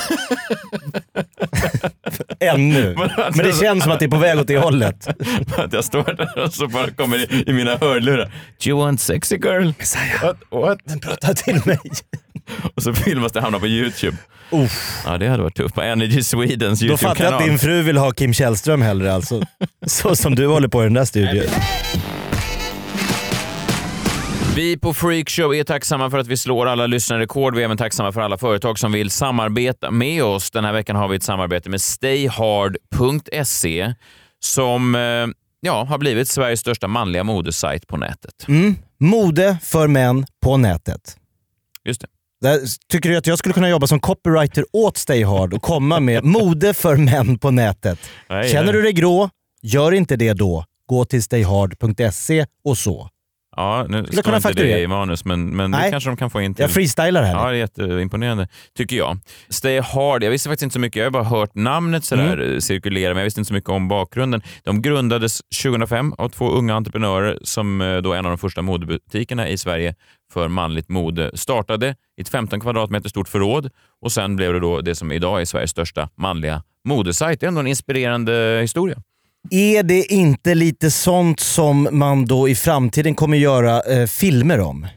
Ännu. 2.39 2.95
Men 3.36 3.38
det 3.45 3.60
känns 3.60 3.84
som 3.84 3.91
att 3.91 4.00
det 4.00 4.06
är 4.06 4.10
på 4.10 4.17
väg 4.17 4.39
åt 4.39 4.47
det 4.47 4.58
hållet. 4.58 5.08
Att 5.58 5.74
jag 5.74 5.84
står 5.86 6.04
där 6.04 6.43
och 6.43 6.54
så 6.54 6.67
bara 6.67 6.91
kommer 6.91 7.17
i, 7.34 7.43
i 7.47 7.54
mina 7.54 7.76
hörlurar. 7.78 8.26
Do 8.63 8.69
you 8.69 8.80
want 8.80 9.02
sexy 9.02 9.36
girl? 9.36 9.71
Messiah, 9.80 10.24
What? 10.24 10.38
What? 10.50 10.78
men 10.86 11.00
prata 11.00 11.34
till 11.34 11.62
mig. 11.65 11.80
Och 12.76 12.84
så 12.84 12.93
filmas 12.93 13.32
det 13.32 13.41
hamna 13.41 13.60
på 13.60 13.67
YouTube. 13.67 14.17
Uff. 14.52 15.02
Ja, 15.06 15.18
det 15.18 15.28
hade 15.28 15.44
varit 15.44 15.56
tufft. 15.56 15.76
På 15.76 15.82
Energy 15.82 16.24
Swedens 16.24 16.80
Då 16.80 16.98
fattar 16.98 17.24
jag 17.24 17.32
YouTube-kanal. 17.32 17.42
att 17.42 17.46
din 17.46 17.60
fru 17.60 17.82
vill 17.82 17.98
ha 17.98 18.12
Kim 18.12 18.34
Källström 18.34 18.82
hellre 18.82 19.14
alltså. 19.14 19.42
Så 19.86 20.16
som 20.16 20.36
du 20.36 20.48
håller 20.48 20.68
på 20.68 20.82
i 20.82 20.84
den 20.84 20.94
där 20.94 21.06
studion. 21.06 21.44
Vi 24.56 24.78
på 24.78 24.94
Freakshow 24.94 25.56
är 25.56 25.64
tacksamma 25.64 26.10
för 26.10 26.18
att 26.18 26.28
vi 26.28 26.38
slår 26.38 26.68
alla 26.68 26.88
lyssnarrekord. 26.88 27.56
Vi 27.56 27.62
är 27.62 27.66
även 27.66 27.78
tacksamma 27.78 28.12
för 28.12 28.22
alla 28.22 28.38
företag 28.38 28.80
som 28.80 28.92
vill 28.92 29.10
samarbeta 29.10 29.92
med 29.92 30.24
oss. 30.24 30.52
Den 30.52 30.66
här 30.66 30.74
veckan 30.74 30.96
har 30.96 31.08
vi 31.08 31.16
ett 31.16 31.24
samarbete 31.24 31.70
med 31.70 31.82
stayhard.se 32.82 33.94
som 34.40 34.96
eh, 34.96 35.28
ja, 35.62 35.84
har 35.84 35.98
blivit 35.98 36.28
Sveriges 36.28 36.60
största 36.60 36.88
manliga 36.88 37.24
modesajt 37.24 37.88
på 37.88 37.98
nätet. 37.98 38.48
Mm. 38.48 38.76
Mode 39.00 39.58
för 39.64 39.88
män 39.88 40.26
på 40.44 40.58
nätet. 40.58 41.18
Just 41.86 42.02
det. 42.02 42.08
Där, 42.42 42.60
tycker 42.90 43.10
du 43.10 43.18
att 43.18 43.28
jag 43.28 43.38
skulle 43.38 43.54
kunna 43.54 43.70
jobba 43.70 43.88
som 43.88 44.00
copywriter 44.00 44.66
åt 44.74 44.98
Stay 44.98 45.24
Hard 45.24 45.54
och 45.54 45.62
komma 45.62 46.00
med 46.00 46.24
mode 46.24 46.74
för 46.74 46.96
män 46.98 47.38
på 47.40 47.52
nätet? 47.52 48.00
Nej, 48.30 48.50
Känner 48.50 48.64
nej. 48.64 48.74
du 48.74 48.82
dig 48.82 48.94
grå? 48.94 49.30
Gör 49.62 49.92
inte 49.92 50.16
det 50.16 50.34
då. 50.34 50.66
Gå 50.86 51.06
till 51.06 51.24
stayhard.se 51.24 52.46
och 52.66 52.78
så. 52.78 53.10
Ja, 53.56 53.86
nu 53.90 54.06
Skulle 54.06 54.22
kunna 54.22 54.38
inte 54.38 54.54
det 54.54 54.80
i 54.80 54.88
manus, 54.88 55.26
men, 55.26 55.56
men 55.56 55.72
det 55.72 55.88
kanske 55.92 56.10
de 56.10 56.18
kan 56.18 56.30
få 56.30 56.42
in 56.42 56.56
till. 56.56 56.62
Jag 56.62 56.72
freestylar 56.72 57.24
här. 57.24 57.34
Ja, 57.34 57.50
det 57.50 57.56
är 57.56 57.60
jätteimponerande, 57.60 58.48
tycker 58.78 58.96
jag. 58.96 59.18
Stay 59.50 59.80
Hard, 59.80 60.24
jag 60.24 60.32
visste 60.32 60.50
faktiskt 60.50 60.64
inte 60.64 60.74
så 60.74 60.80
mycket. 60.80 61.00
Jag 61.00 61.06
har 61.06 61.12
bara 61.12 61.24
hört 61.24 61.56
namnet 61.56 62.06
sådär 62.06 62.34
Mm. 62.38 62.62
cirkulera, 62.62 63.10
men 63.14 63.18
jag 63.18 63.24
visste 63.24 63.40
inte 63.40 63.48
så 63.48 63.54
mycket 63.54 63.70
om 63.70 63.88
bakgrunden. 63.88 64.42
De 64.64 64.82
grundades 64.82 65.42
2005 65.64 66.14
av 66.18 66.30
två 66.30 66.50
unga 66.50 66.76
entreprenörer 66.76 67.40
som 67.44 67.82
eh, 67.82 67.98
då 67.98 68.14
är 68.14 68.18
en 68.20 68.26
av 68.26 68.32
de 68.32 68.38
första 68.38 68.62
modebutikerna 68.62 69.50
i 69.50 69.58
Sverige 69.58 69.96
för 70.32 70.48
manligt 70.48 70.89
mode. 70.89 71.32
Startade 71.34 71.96
i 72.17 72.22
ett 72.22 72.30
15 72.30 72.60
kvadratmeter 72.60 73.10
stort 73.10 73.30
förråd 73.30 73.70
och 74.02 74.12
sen 74.12 74.36
blev 74.36 74.54
det 74.54 74.60
då 74.60 74.82
det 74.82 74.96
som 74.96 75.12
idag 75.12 75.41
är 75.41 75.46
Sveriges 75.46 75.72
största 75.72 76.10
manliga 76.17 76.63
modesajt. 76.86 77.39
Det 77.39 77.46
är 77.46 77.48
ändå 77.48 77.60
en 77.60 77.67
inspirerande 77.67 78.60
historia. 78.62 78.98
Är 79.50 79.84
det 79.84 80.13
inte 80.13 80.56
lite 80.56 80.91
sånt 80.91 81.39
som 81.39 81.88
man 81.91 82.26
då 82.26 82.50
i 82.50 82.56
framtiden 82.56 83.15
kommer 83.15 83.38
göra 83.38 83.82
eh, 83.82 84.08
filmer 84.08 84.60
om? 84.60 84.88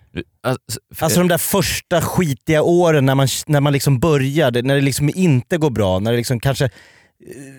Alltså, 0.43 0.81
Alltså 0.99 1.19
de 1.19 1.29
där 1.29 1.39
första 1.39 2.01
skitiga 2.01 2.63
åren 2.63 3.07
när 3.07 3.15
man, 3.15 3.29
när 3.47 3.61
man 3.61 3.73
liksom 3.73 4.01
började, 4.01 4.63
när 4.63 4.75
det 4.75 4.81
liksom 4.81 5.11
inte 5.15 5.59
går 5.59 5.71
bra, 5.71 5.99
när 5.99 6.11
det 6.11 6.17
liksom 6.17 6.41
kanske 6.41 6.65
eh, 6.65 6.71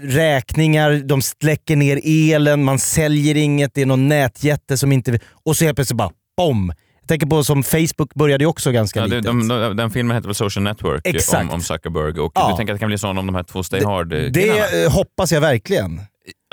räkningar, 0.03 1.01
de 1.05 1.21
släcker 1.21 1.75
ner 1.75 2.01
elen, 2.03 2.63
man 2.63 2.79
säljer 2.79 3.35
inget, 3.35 3.73
det 3.73 3.81
är 3.81 3.85
någon 3.85 4.07
nätjätte 4.07 4.77
som 4.77 4.91
inte... 4.91 5.19
Och 5.45 5.57
så 5.57 5.65
helt 5.65 5.75
plötsligt 5.75 5.97
bara 5.97 6.11
BOM! 6.37 6.73
Jag 7.05 7.09
tänker 7.09 7.27
på 7.27 7.43
som 7.43 7.63
Facebook 7.63 8.13
började 8.13 8.43
ju 8.43 8.47
också 8.47 8.71
ganska 8.71 8.99
Ja, 8.99 9.05
litet. 9.05 9.23
de, 9.25 9.47
de, 9.47 9.77
den 9.77 9.91
filmen 9.91 10.15
heter 10.15 10.27
väl 10.27 10.35
Social 10.35 10.63
Network 10.63 11.01
Exakt. 11.07 11.43
om, 11.43 11.49
om 11.49 11.61
Zuckerberg 11.61 12.19
och 12.19 12.31
Ja. 12.35 12.49
du 12.51 12.57
tänker 12.57 12.73
att 12.73 12.79
det 12.79 12.79
kan 12.79 12.87
bli 12.87 12.97
sån 12.97 13.17
om 13.17 13.25
de 13.25 13.35
här 13.35 13.43
två 13.43 13.63
Stay 13.63 13.83
hard 13.85 14.13
eh, 14.13 14.31
killarna? 14.31 14.31
det 14.71 14.83
eh, 14.85 14.91
hoppas 14.91 15.31
jag 15.31 15.41
verkligen. 15.41 16.01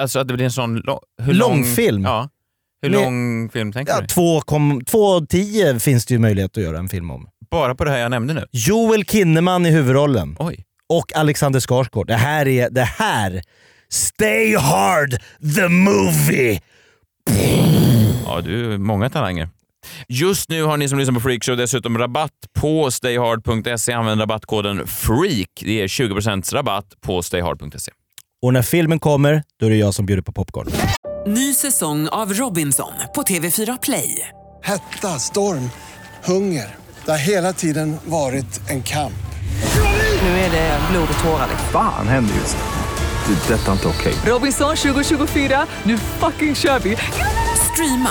Alltså 0.00 0.18
att 0.18 0.28
det 0.28 0.34
blir 0.34 0.44
en 0.44 0.52
sån 0.52 0.76
lo- 0.76 1.00
hur 1.22 1.34
Långfilm. 1.34 2.02
Lång, 2.02 2.12
ja. 2.12 2.28
Hur 2.82 2.90
Med- 2.90 3.00
lång 3.00 3.48
film 3.50 3.72
tänker 3.72 3.92
Ja, 3.92 4.00
du? 4.00 4.06
2.10 4.06 5.78
finns 5.78 6.06
det 6.06 6.14
ju 6.14 6.18
möjlighet 6.18 6.56
att 6.58 6.62
göra 6.64 6.78
en 6.78 6.88
film 6.88 7.10
om. 7.10 7.28
Bara 7.50 7.74
på 7.74 7.84
det 7.84 7.90
här 7.90 7.98
jag 7.98 8.10
nämnde 8.10 8.34
nu? 8.34 8.46
Joel 8.52 9.04
Kinnaman 9.04 9.66
i 9.66 9.70
huvudrollen. 9.70 10.36
Oj. 10.38 10.64
och 10.88 11.16
Alexander 11.16 11.60
Skarsgård. 11.60 12.06
Det 12.06 12.14
här 12.14 12.48
är, 12.48 12.70
det 12.70 12.82
här, 12.84 13.42
Stay 13.90 14.56
Hard 14.56 15.10
the 15.56 15.68
Movie! 15.68 16.60
Ja, 18.26 18.40
du 18.40 18.78
många 18.78 19.10
talanger. 19.10 19.48
Just 20.08 20.48
nu 20.48 20.62
har 20.62 20.76
ni 20.76 20.88
som 20.88 20.98
lyssnar 20.98 21.14
på 21.14 21.20
Freakshow 21.20 21.56
dessutom 21.56 21.98
rabatt 21.98 22.30
på 22.60 22.90
stayhard.se. 22.90 23.92
Använd 23.92 24.20
rabattkoden 24.20 24.86
FREAK. 24.86 25.48
Det 25.60 25.72
ger 25.72 25.86
20% 25.86 26.54
rabatt 26.54 26.86
på 27.00 27.22
stayhard.se. 27.22 27.92
Och 28.42 28.52
när 28.52 28.62
filmen 28.62 28.98
kommer, 28.98 29.42
då 29.60 29.66
är 29.66 29.70
det 29.70 29.76
jag 29.76 29.94
som 29.94 30.06
bjuder 30.06 30.22
på 30.22 30.32
popcorn. 30.32 30.66
Ny 31.26 31.54
säsong 31.54 32.08
av 32.08 32.32
Robinson 32.32 32.92
på 33.14 33.22
TV4 33.22 33.78
Play. 33.82 34.28
Hetta, 34.64 35.08
storm, 35.08 35.70
hunger. 36.24 36.74
Det 37.04 37.10
har 37.10 37.18
hela 37.18 37.52
tiden 37.52 37.96
varit 38.04 38.70
en 38.70 38.82
kamp. 38.82 39.12
Nu 40.22 40.28
är 40.28 40.50
det 40.50 40.80
blod 40.90 41.08
och 41.18 41.24
tårar. 41.24 41.48
Fan 41.72 42.08
händer 42.08 42.34
just 42.34 42.56
det. 42.56 42.62
Det 43.26 43.54
är 43.54 43.58
detta 43.58 43.72
inte 43.72 43.88
okej. 43.88 44.14
Robinson 44.26 44.76
2024, 44.76 45.66
nu 45.82 45.98
fucking 45.98 46.54
kör 46.54 46.78
vi! 46.78 46.96
Streama 47.72 48.10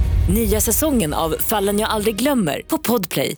Nya 0.29 0.61
säsongen 0.61 1.13
av 1.13 1.35
Fallen 1.39 1.79
jag 1.79 1.89
aldrig 1.89 2.15
glömmer 2.15 2.61
på 2.67 2.77
Podplay. 2.77 3.35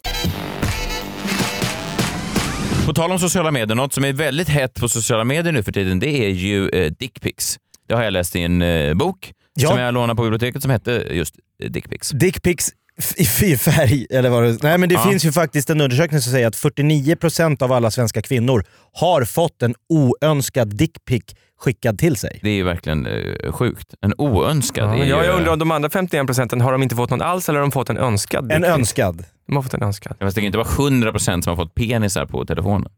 På 2.85 2.93
tal 2.93 3.11
om 3.11 3.19
sociala 3.19 3.51
medier, 3.51 3.75
något 3.75 3.93
som 3.93 4.03
är 4.03 4.13
väldigt 4.13 4.49
hett 4.49 4.73
på 4.79 4.89
sociala 4.89 5.23
medier 5.23 5.53
nu 5.53 5.63
för 5.63 5.71
tiden, 5.71 5.99
det 5.99 6.25
är 6.25 6.29
ju 6.29 6.69
eh, 6.69 6.91
dickpics. 6.99 7.57
Det 7.87 7.93
har 7.95 8.03
jag 8.03 8.13
läst 8.13 8.35
i 8.35 8.41
en 8.41 8.61
eh, 8.61 8.93
bok 8.93 9.31
Ja. 9.55 9.69
som 9.69 9.79
jag 9.79 9.93
lånade 9.93 10.15
på 10.17 10.21
biblioteket 10.23 10.61
som 10.61 10.71
hette 10.71 10.91
just 11.11 11.35
eh, 11.63 11.69
dickpics. 11.71 12.09
Dickpics 12.09 12.69
i 13.17 13.25
fyrfärg, 13.25 14.07
eller 14.09 14.29
vad 14.29 14.43
det 14.43 14.63
Nej 14.63 14.77
men 14.77 14.89
det 14.89 14.95
Ja. 14.95 15.09
finns 15.09 15.25
ju 15.25 15.31
faktiskt 15.31 15.69
en 15.69 15.81
undersökning 15.81 16.21
som 16.21 16.31
säger 16.31 16.47
att 16.47 16.55
49% 16.55 17.63
av 17.63 17.71
alla 17.71 17.91
svenska 17.91 18.21
kvinnor 18.21 18.65
har 18.93 19.25
fått 19.25 19.61
en 19.61 19.75
oönskad 19.89 20.75
dickpic 20.75 21.23
skickad 21.63 21.99
till 21.99 22.15
sig. 22.15 22.39
Det 22.43 22.49
är 22.49 22.53
ju 22.53 22.63
verkligen 22.63 23.05
eh, 23.05 23.51
sjukt. 23.51 23.93
En 24.01 24.13
oönskad. 24.17 24.89
Ja, 24.89 24.93
är 24.93 25.03
ju, 25.05 25.09
jag 25.09 25.35
undrar 25.37 25.53
om 25.53 25.59
de 25.59 25.71
andra 25.71 25.89
51 25.89 26.25
procenten, 26.25 26.61
har 26.61 26.71
de 26.71 26.83
inte 26.83 26.95
fått 26.95 27.09
någon 27.09 27.21
alls 27.21 27.49
eller 27.49 27.59
har 27.59 27.61
de 27.67 27.71
fått 27.71 27.89
en 27.89 27.97
önskad? 27.97 28.51
En 28.51 28.63
önskad. 28.63 29.23
De 29.47 29.55
har 29.55 29.63
fått 29.63 29.73
en 29.73 29.83
önskad. 29.83 30.15
Fast 30.19 30.35
det 30.35 30.41
kan 30.41 30.45
inte 30.45 30.57
vara 30.57 30.67
100% 30.67 31.41
som 31.41 31.49
har 31.49 31.55
fått 31.55 31.75
penisar 31.75 32.25
på 32.25 32.45
telefonen. 32.45 32.91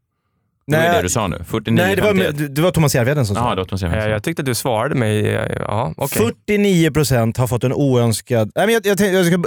Det 0.66 0.76
var 0.76 0.82
Nej. 0.84 0.96
det 0.96 1.02
du 1.02 1.08
sa 1.08 1.26
nu. 1.26 1.38
49, 1.46 1.74
Nej, 1.84 1.96
det 1.96 2.02
var, 2.02 2.14
51. 2.14 2.54
det 2.56 2.62
var 2.62 2.70
Thomas 2.70 2.94
Järvheden 2.94 3.26
som 3.26 3.36
sa 3.36 3.50
det. 3.50 3.56
var 3.56 3.64
Thomas 3.64 3.82
Järvheden. 3.82 4.04
Jag, 4.04 4.14
jag 4.14 4.22
tyckte 4.22 4.42
att 4.42 4.46
du 4.46 4.54
svarade 4.54 4.94
mig. 4.94 5.34
eh, 5.34 5.56
Ja, 5.60 5.94
okej. 5.96 6.30
49% 6.46 7.38
har 7.38 7.46
fått 7.46 7.64
en 7.64 7.72
oönskad... 7.72 8.50
Nej, 8.54 8.66
men 8.66 8.72
jag, 8.74 8.86
jag, 8.86 8.98
tänkte- 8.98 9.16
jag 9.16 9.26
ska, 9.26 9.42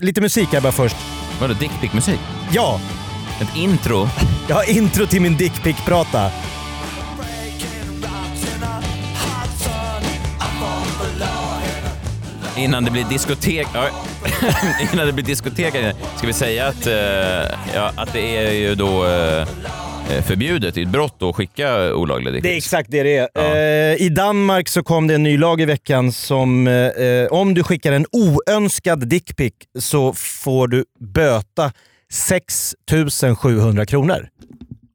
lite 0.00 0.20
musik 0.20 0.48
här 0.52 0.60
bara 0.60 0.72
först. 0.72 0.96
Vadå, 1.40 1.54
dickpic-musik? 1.54 2.20
Ja, 2.52 2.80
Ett 3.40 3.56
intro? 3.56 4.08
jag 4.48 4.56
har 4.56 4.70
intro 4.76 5.06
till 5.06 5.22
min 5.22 5.36
dickpic-prata. 5.36 6.30
Innan 12.56 12.84
det 12.84 12.90
blir 12.90 13.04
diskotek... 13.04 13.66
Innan 14.92 15.06
det 15.06 15.12
blir 15.12 15.24
diskotek 15.24 15.74
ska 16.16 16.26
vi 16.26 16.32
säga 16.32 16.66
att, 16.66 16.86
eh, 16.86 16.94
ja, 17.74 17.92
att 17.96 18.12
det 18.12 18.36
är 18.36 18.52
ju 18.52 18.74
då 18.74 19.06
eh, 19.06 19.46
förbjudet, 20.22 20.74
det 20.74 20.80
är 20.80 20.82
ett 20.82 20.88
brott 20.90 21.22
att 21.22 21.36
skicka 21.36 21.94
olagliga 21.94 22.32
Det 22.32 22.38
är 22.38 22.42
dickpics. 22.42 22.66
exakt 22.66 22.90
det 22.90 23.02
det 23.02 23.16
är. 23.16 23.28
Ja. 23.34 23.56
Eh, 23.56 24.02
I 24.06 24.08
Danmark 24.08 24.68
så 24.68 24.82
kom 24.82 25.06
det 25.06 25.14
en 25.14 25.22
ny 25.22 25.38
lag 25.38 25.60
i 25.60 25.64
veckan 25.64 26.12
som 26.12 26.66
eh, 26.66 27.26
om 27.30 27.54
du 27.54 27.62
skickar 27.62 27.92
en 27.92 28.06
oönskad 28.12 29.08
dickpic 29.08 29.52
så 29.78 30.12
får 30.12 30.68
du 30.68 30.84
böta 31.00 31.72
6 32.12 32.74
700 33.38 33.86
kronor. 33.86 34.28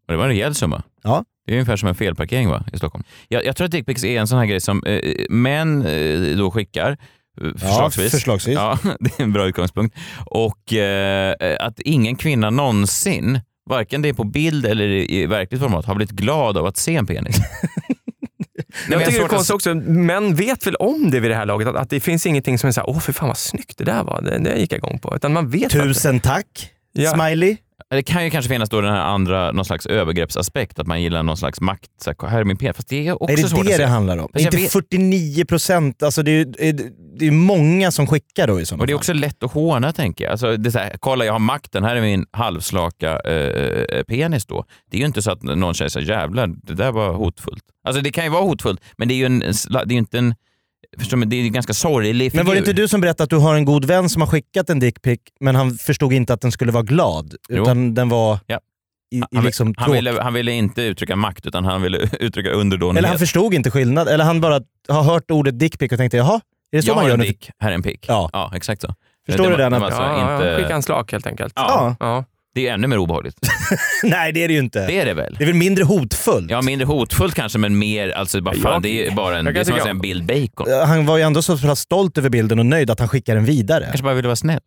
Det 0.08 0.16
var 0.16 0.24
en 0.24 0.30
rejäl 0.30 0.56
summa. 0.56 0.84
Ja. 1.04 1.24
Det 1.46 1.52
är 1.52 1.56
ungefär 1.56 1.76
som 1.76 1.90
en 1.90 1.96
felparkering 1.96 2.50
va, 2.50 2.66
i 2.74 2.78
Stockholm. 2.78 3.04
Jag, 3.28 3.46
jag 3.46 3.56
tror 3.56 3.66
att 3.66 3.72
dickpics 3.72 4.04
är 4.04 4.20
en 4.20 4.28
sån 4.28 4.38
här 4.40 4.46
grej 4.46 4.62
som 4.62 4.84
eh, 4.84 5.00
män 5.30 5.86
eh, 5.86 6.38
då 6.38 6.52
skickar. 6.52 6.98
Eh, 7.42 7.52
Förslagsvis. 7.60 8.12
förslagsvis. 8.12 8.56
Ja, 8.56 8.78
det 9.00 9.20
är 9.20 9.24
en 9.24 9.34
bra 9.34 9.46
utgångspunkt. 9.48 9.96
Och 10.26 10.74
eh, 10.74 11.36
att 11.60 11.80
ingen 11.80 12.16
kvinna 12.16 12.50
någonsin, 12.50 13.40
varken 13.70 14.02
det 14.02 14.10
är 14.10 14.14
på 14.14 14.24
bild 14.24 14.66
eller 14.66 14.88
i, 14.88 15.26
verkligt 15.26 15.62
format, 15.62 15.86
har 15.86 15.96
blivit 15.96 16.12
glad 16.16 16.58
av 16.58 16.66
att 16.66 16.78
se 16.78 16.96
en 16.96 17.06
penis. 17.08 17.38
Nej, 18.88 18.98
men 18.98 19.00
Jag 19.00 19.00
tycker 19.00 19.12
det 19.12 19.18
är 19.18 19.20
svårt 19.20 19.24
att- 19.26 19.30
konstigt 19.36 19.54
också, 19.56 19.74
män 19.76 20.36
vet 20.36 20.68
väl 20.68 20.76
om 20.76 21.12
det 21.12 21.20
vid 21.20 21.32
det 21.32 21.36
här 21.36 21.46
laget, 21.46 21.68
att, 21.68 21.76
att 21.76 21.90
det 21.90 22.00
finns 22.00 22.26
ingenting 22.26 22.58
som 22.58 22.68
är 22.68 22.72
såhär, 22.72 22.90
åh 22.90 23.00
för 23.00 23.14
fan 23.14 23.28
vad 23.28 23.38
snyggt 23.38 23.78
det 23.78 23.84
där 23.84 24.04
var, 24.04 24.22
det, 24.22 24.38
det 24.40 24.60
gick 24.60 24.72
jag 24.74 24.78
igång 24.78 25.00
på. 25.00 25.16
Utan 25.16 25.34
man 25.34 25.50
vet 25.50 25.66
att, 25.66 25.72
Tusen 25.72 26.20
tack, 26.20 26.70
Ja. 26.94 27.14
smiley. 27.14 27.58
Det 27.92 28.04
kan 28.04 28.24
ju 28.24 28.30
kanske 28.30 28.50
finnas 28.50 28.70
då 28.70 28.82
den 28.82 28.94
här 28.94 29.02
andra, 29.02 29.52
någon 29.52 29.66
slags 29.66 29.86
övergreppsaspekt, 29.86 30.80
att 30.80 30.88
man 30.88 31.02
gillar 31.02 31.24
någon 31.24 31.38
slags 31.38 31.62
makt. 31.62 31.90
Så 32.02 32.14
här, 32.22 32.28
här 32.28 32.40
är 32.40 32.44
min 32.44 32.58
penis. 32.58 32.76
Fast 32.76 32.90
det 32.90 33.08
är 33.08 33.24
också 33.24 33.34
är 33.34 33.38
det 33.44 33.50
svårt 33.50 33.52
det 33.52 33.60
att 33.62 33.66
det 33.68 33.76
säga. 33.76 33.88
handlar 33.88 34.18
om? 34.18 34.30
Fast 34.34 34.46
Inte 34.46 34.58
vet- 34.58 34.72
49 34.72 35.46
procent, 35.46 36.04
alltså 36.04 36.24
det 36.24 36.32
är, 36.32 36.46
det, 37.20 37.28
är 37.28 37.32
många 37.32 37.92
som 37.92 38.08
skickar 38.08 38.48
då 38.48 38.62
i 38.62 38.66
sådana 38.66 38.82
Och 38.82 38.88
det 38.88 38.92
är 38.92 38.94
fall. 38.94 39.00
också 39.00 39.14
lätt 39.14 39.44
att 39.44 39.52
håna 39.52 39.92
tänker 39.94 40.24
jag. 40.24 40.32
Alltså, 40.32 40.58
det 40.58 40.70
är 40.70 40.72
så 40.72 40.80
här, 40.80 40.96
kolla 41.00 41.26
jag 41.26 41.34
har 41.34 41.40
makten, 41.40 41.84
här 41.84 41.96
är 41.96 42.02
min 42.02 42.26
halvslaka 42.32 43.20
eh, 43.20 44.04
penis 44.04 44.46
då. 44.46 44.66
Det 44.92 44.98
är 44.98 45.00
ju 45.02 45.06
inte 45.08 45.22
så 45.22 45.32
att 45.32 45.44
någon 45.44 45.76
säger 45.76 45.90
så 45.90 46.00
här, 46.00 46.08
jävlar, 46.08 46.48
det 46.64 46.74
där 46.74 46.92
var 46.92 47.14
hotfullt. 47.14 47.64
Alltså 47.88 48.02
det 48.02 48.12
kan 48.12 48.24
ju 48.24 48.30
vara 48.30 48.44
hotfullt, 48.44 48.82
men 48.98 49.08
det 49.08 49.14
är 49.14 49.16
ju, 49.16 49.26
en, 49.26 49.40
det 49.40 49.76
är 49.76 49.92
ju 49.92 49.98
inte 49.98 50.18
en, 50.18 50.36
förstår 51.00 51.18
du, 51.18 51.26
det 51.26 51.36
är 51.36 51.42
ju 51.42 51.46
en 51.48 51.54
ganska 51.54 51.74
sorglig 51.74 52.32
figur. 52.32 52.40
Men 52.44 52.48
var 52.48 52.54
det 52.54 52.60
inte 52.60 52.74
du 52.74 52.88
som 52.88 53.02
berättade 53.02 53.24
att 53.24 53.30
du 53.30 53.38
har 53.38 53.56
en 53.56 53.66
god 53.66 53.86
vän 53.86 54.10
som 54.10 54.22
har 54.22 54.28
skickat 54.30 54.70
en 54.70 54.80
dickpic, 54.80 55.20
men 55.40 55.56
han 55.56 55.72
förstod 55.74 56.14
inte 56.14 56.34
att 56.34 56.42
den 56.42 56.52
skulle 56.52 56.72
vara 56.72 56.84
glad? 56.84 57.36
Jo. 57.50 57.62
Utan 57.64 57.94
den 57.94 58.10
var 58.10 58.40
Ja. 58.48 58.60
i, 59.12 59.18
i 59.18 59.24
han, 59.36 59.44
liksom 59.46 59.74
han, 59.78 59.92
ville, 59.92 60.22
han 60.22 60.34
ville 60.34 60.52
inte 60.52 60.82
uttrycka 60.82 61.16
makt, 61.16 61.46
utan 61.46 61.66
han 61.66 61.82
ville 61.82 61.98
uttrycka 62.20 62.50
underdånighet. 62.50 62.98
Eller 62.98 63.10
han 63.10 63.20
förstod 63.20 63.54
inte 63.54 63.72
skillnad, 63.72 64.08
eller 64.08 64.24
han 64.24 64.42
bara 64.42 64.62
har 64.90 65.04
hört 65.04 65.32
ordet 65.32 65.60
dickpic 65.60 65.92
och 65.92 65.98
tänkte 65.98 66.18
jaha, 66.18 66.42
är 66.72 66.78
det 66.78 66.82
så 66.84 66.90
jag 66.90 66.96
man 66.96 67.04
har 67.04 67.10
gör 67.10 67.14
en 67.14 67.20
nu? 67.20 67.26
dick, 67.26 67.50
här 67.60 67.70
är 67.70 67.76
en 67.76 67.84
pick. 67.84 68.06
Ja. 68.08 68.30
ja 68.34 68.52
exakt 68.56 68.82
så. 68.82 68.96
Förstår 69.26 69.44
du 69.44 69.50
var- 69.52 69.58
den? 69.58 69.74
Att, 69.74 69.84
alltså 69.84 70.02
ja, 70.02 70.34
inte, 70.36 70.56
Skicka 70.62 70.76
en 70.76 70.84
slak 70.84 71.12
helt 71.12 71.28
enkelt. 71.28 71.54
Ja. 71.56 71.96
Ja. 72.00 72.26
Det 72.54 72.68
är 72.68 72.74
ännu 72.74 72.88
mer 72.88 72.98
obehagligt. 72.98 73.38
nej 74.04 74.32
det 74.32 74.44
är 74.44 74.48
det 74.48 74.54
ju 74.54 74.60
inte. 74.60 74.88
Det 74.88 74.94
är 75.00 75.06
det 75.06 75.14
väl? 75.14 75.36
Det 75.38 75.44
är 75.44 75.46
väl 75.46 75.56
mindre 75.56 75.84
hotfullt? 75.84 76.52
Ja, 76.52 76.62
mindre 76.62 76.86
hotfullt 76.86 77.36
kanske, 77.36 77.58
men 77.60 77.80
mer, 77.80 78.10
alltså 78.10 78.42
bara 78.42 78.56
fan, 78.56 78.72
Jag- 78.74 78.82
det 78.84 79.08
är 79.08 79.12
bara 79.12 79.38
en, 79.40 79.46
det 79.46 79.52
är 79.52 79.56
kan 79.56 79.66
som 79.66 79.74
att 79.76 79.82
säga 79.82 79.92
en 79.92 80.00
Bill 80.00 80.24
Bacon. 80.24 80.74
Han 80.88 81.06
var 81.06 81.18
ju 81.18 81.24
ändå 81.24 81.42
så 81.42 81.58
pass 81.58 81.80
stolt 81.80 82.18
över 82.18 82.30
bilden 82.30 82.60
och 82.60 82.66
nöjd 82.66 82.90
att 82.90 83.00
han 83.00 83.10
skickar 83.10 83.36
den 83.36 83.46
vidare. 83.46 83.84
Kanske 83.86 84.04
bara 84.04 84.14
ville 84.14 84.28
vara 84.28 84.36
snäll. 84.36 84.60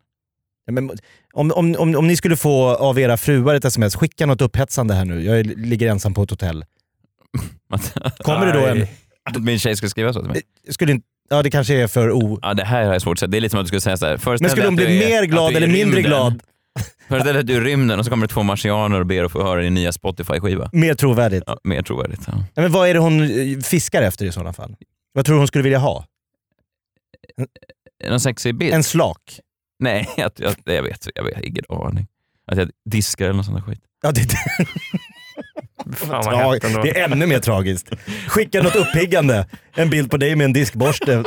Ja, 0.65 0.73
men, 0.73 0.91
om, 1.33 1.51
om, 1.51 1.75
om, 1.77 1.95
om 1.95 2.07
ni 2.07 2.15
skulle 2.17 2.35
få 2.35 2.75
av 2.75 2.99
era 2.99 3.17
fruar 3.17 3.55
ett 3.55 3.65
sms, 3.65 3.95
skicka 3.95 4.25
något 4.25 4.41
upphetsande 4.41 4.93
här 4.93 5.05
nu. 5.05 5.23
Jag 5.23 5.45
ligger 5.45 5.89
ensam 5.89 6.13
på 6.13 6.23
ett 6.23 6.29
hotell. 6.29 6.65
Kommer 8.19 8.45
det 8.45 8.51
då 8.53 8.65
en... 8.65 8.87
Min 9.45 9.59
tjej 9.59 9.75
skulle 9.75 9.89
skriva 9.89 10.13
så 10.13 10.19
till 10.19 10.29
mig? 10.29 10.41
Skulle 10.69 10.91
inte, 10.91 11.05
ja 11.29 11.43
det 11.43 11.51
kanske 11.51 11.73
är 11.73 11.87
för 11.87 12.11
o... 12.11 12.39
Ja, 12.41 12.53
det 12.53 12.63
här 12.65 12.85
har 12.85 12.93
jag 12.93 13.01
svårt 13.01 13.13
att 13.15 13.19
säga. 13.19 13.27
Det 13.27 13.37
är 13.37 13.41
lite 13.41 13.51
som 13.51 13.59
att 13.59 13.65
du 13.65 13.67
skulle 13.67 13.81
säga 13.81 13.97
så 13.97 14.05
här. 14.05 14.17
föreställ 14.17 14.43
Men 14.45 14.49
skulle 14.51 14.67
hon 14.67 14.75
bli 14.75 15.03
är- 15.03 15.09
mer 15.09 15.23
glad 15.25 15.55
eller 15.55 15.67
mindre 15.67 16.01
glad? 16.01 16.41
Föreställ 17.07 17.33
dig 17.33 17.39
att 17.39 17.47
du 17.47 17.55
är 17.57 17.61
i 17.61 17.63
rymden 17.63 17.99
och 17.99 18.05
så 18.05 18.11
kommer 18.11 18.27
det 18.27 18.33
två 18.33 18.43
marsianer 18.43 18.99
och 18.99 19.05
ber 19.05 19.23
att 19.23 19.31
få 19.31 19.43
höra 19.43 19.61
din 19.61 19.73
nya 19.73 19.91
Spotify-skiva. 19.91 20.69
Mer 20.73 20.93
trovärdigt. 20.93 21.43
Ja, 21.47 21.57
mer 21.63 21.81
trovärdigt. 21.81 22.21
Ja. 22.27 22.33
Ja, 22.53 22.61
men 22.61 22.71
vad 22.71 22.89
är 22.89 22.93
det 22.93 22.99
hon 22.99 23.21
eh, 23.21 23.59
fiskar 23.59 24.01
efter 24.01 24.25
i 24.25 24.31
sådana 24.31 24.53
fall? 24.53 24.75
Vad 25.13 25.25
tror 25.25 25.33
du 25.35 25.39
hon 25.39 25.47
skulle 25.47 25.63
vilja 25.63 25.79
ha? 25.79 26.05
Någon 28.09 28.19
sexig 28.19 28.55
bild? 28.57 28.73
En 28.73 28.83
slak? 28.83 29.39
Nej, 29.79 30.09
att, 30.17 30.41
att, 30.41 30.59
jag 30.65 30.83
vet. 30.83 31.07
Jag 31.15 31.23
vet 31.23 31.43
ingen 31.43 31.63
aning. 31.69 32.07
Att 32.47 32.57
jag 32.57 32.69
diskar 32.89 33.25
eller 33.25 33.35
något 33.35 33.45
sånt 33.45 33.57
där 33.57 33.63
skit. 33.63 33.81
Ja, 34.01 34.11
det, 34.11 34.21
Fan 35.95 36.53
hett 36.53 36.63
ändå. 36.63 36.81
det 36.81 36.99
är 36.99 37.11
ännu 37.11 37.25
mer 37.25 37.39
tragiskt. 37.39 37.89
Skicka 38.27 38.61
något 38.61 38.75
uppiggande. 38.75 39.47
En 39.73 39.89
bild 39.89 40.11
på 40.11 40.17
dig 40.17 40.35
med 40.35 40.45
en 40.45 40.53
diskborste. 40.53 41.23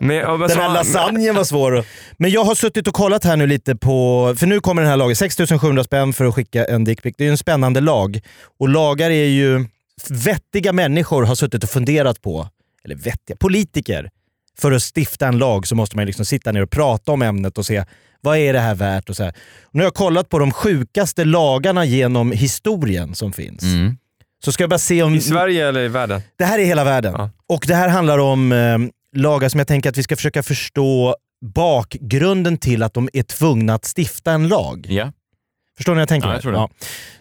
Men, 0.00 0.16
ja, 0.16 0.36
men 0.36 0.48
Den 0.48 0.58
här 0.58 0.74
lasagnen 0.74 1.34
var 1.34 1.44
svår. 1.44 1.84
Men 2.16 2.30
jag 2.30 2.44
har 2.44 2.54
suttit 2.54 2.88
och 2.88 2.94
kollat 2.94 3.24
här 3.24 3.36
nu 3.36 3.46
lite 3.46 3.76
på, 3.76 4.34
för 4.38 4.46
nu 4.46 4.60
kommer 4.60 4.82
den 4.82 4.90
här 4.90 4.96
lagen, 4.96 5.16
6700 5.16 5.84
spänn 5.84 6.12
för 6.12 6.24
att 6.24 6.34
skicka 6.34 6.64
en 6.64 6.84
dickpic. 6.84 7.14
Det 7.18 7.24
är 7.24 7.26
ju 7.26 7.30
en 7.30 7.38
spännande 7.38 7.80
lag. 7.80 8.20
Och 8.58 8.68
lagar 8.68 9.10
är 9.10 9.26
ju, 9.26 9.64
vettiga 10.08 10.72
människor 10.72 11.22
har 11.22 11.34
suttit 11.34 11.64
och 11.64 11.70
funderat 11.70 12.22
på, 12.22 12.48
eller 12.84 12.94
vettiga, 12.94 13.36
politiker. 13.36 14.10
För 14.58 14.72
att 14.72 14.82
stifta 14.96 15.26
en 15.26 15.38
lag 15.38 15.66
så 15.66 15.74
måste 15.74 15.96
man 15.96 16.06
liksom 16.06 16.24
sitta 16.24 16.52
ner 16.52 16.62
och 16.62 16.70
prata 16.70 17.12
om 17.12 17.22
ämnet 17.22 17.58
och 17.58 17.66
se 17.66 17.84
vad 18.20 18.38
är 18.38 18.52
det 18.52 18.60
här 18.60 18.74
värt 18.74 19.10
och 19.10 19.16
så 19.16 19.22
här. 19.24 19.32
Och 19.62 19.74
nu 19.74 19.80
har 19.80 19.86
jag 19.86 19.94
kollat 19.94 20.28
på 20.28 20.38
de 20.38 20.52
sjukaste 20.52 21.24
lagarna 21.24 21.84
genom 21.84 22.32
historien 22.32 23.14
som 23.14 23.32
finns. 23.32 23.62
Mm. 23.62 23.96
Så 24.44 24.52
ska 24.52 24.62
jag 24.62 24.70
bara 24.70 24.78
se 24.78 25.02
om... 25.02 25.14
I 25.14 25.20
Sverige 25.20 25.68
eller 25.68 25.80
i 25.80 25.88
världen? 25.88 26.22
Det 26.36 26.44
här 26.44 26.58
är 26.58 26.64
hela 26.64 26.84
världen. 26.84 27.14
Ja. 27.18 27.30
Och 27.48 27.64
det 27.68 27.74
här 27.74 27.88
handlar 27.88 28.18
om 28.18 28.52
eh, 28.52 28.78
lagar 29.16 29.48
som 29.48 29.58
jag 29.60 29.66
tänker 29.68 29.90
att 29.90 29.96
vi 29.98 30.02
ska 30.02 30.16
försöka 30.16 30.42
förstå 30.42 31.16
bakgrunden 31.54 32.58
till 32.58 32.82
att 32.82 32.94
de 32.94 33.08
är 33.12 33.22
tvungna 33.22 33.74
att 33.74 33.92
stifta 33.98 34.32
en 34.32 34.48
lag. 34.48 34.86
Ja. 34.90 35.12
Förstår 35.76 35.92
ni 35.92 35.96
vad 35.96 36.02
jag 36.02 36.08
tänker? 36.08 36.28
Ja, 36.28 36.34
jag 36.34 36.42
tror 36.42 36.52
det. 36.52 36.68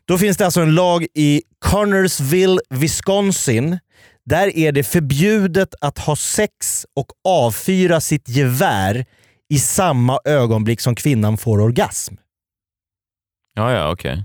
Då 0.05 0.17
finns 0.17 0.37
det 0.37 0.45
alltså 0.45 0.61
en 0.61 0.75
lag 0.75 1.05
i 1.13 1.41
Connersville, 1.59 2.59
Wisconsin. 2.69 3.79
Där 4.25 4.57
är 4.57 4.71
det 4.71 4.83
förbjudet 4.83 5.75
att 5.81 5.99
ha 5.99 6.15
sex 6.15 6.85
och 6.95 7.07
avfyra 7.27 8.01
sitt 8.01 8.29
gevär 8.29 9.05
i 9.49 9.59
samma 9.59 10.19
ögonblick 10.25 10.81
som 10.81 10.95
kvinnan 10.95 11.37
får 11.37 11.59
orgasm. 11.61 12.15
Ja, 13.53 13.71
ja, 13.71 13.91
okej. 13.91 14.15
Det 14.15 14.23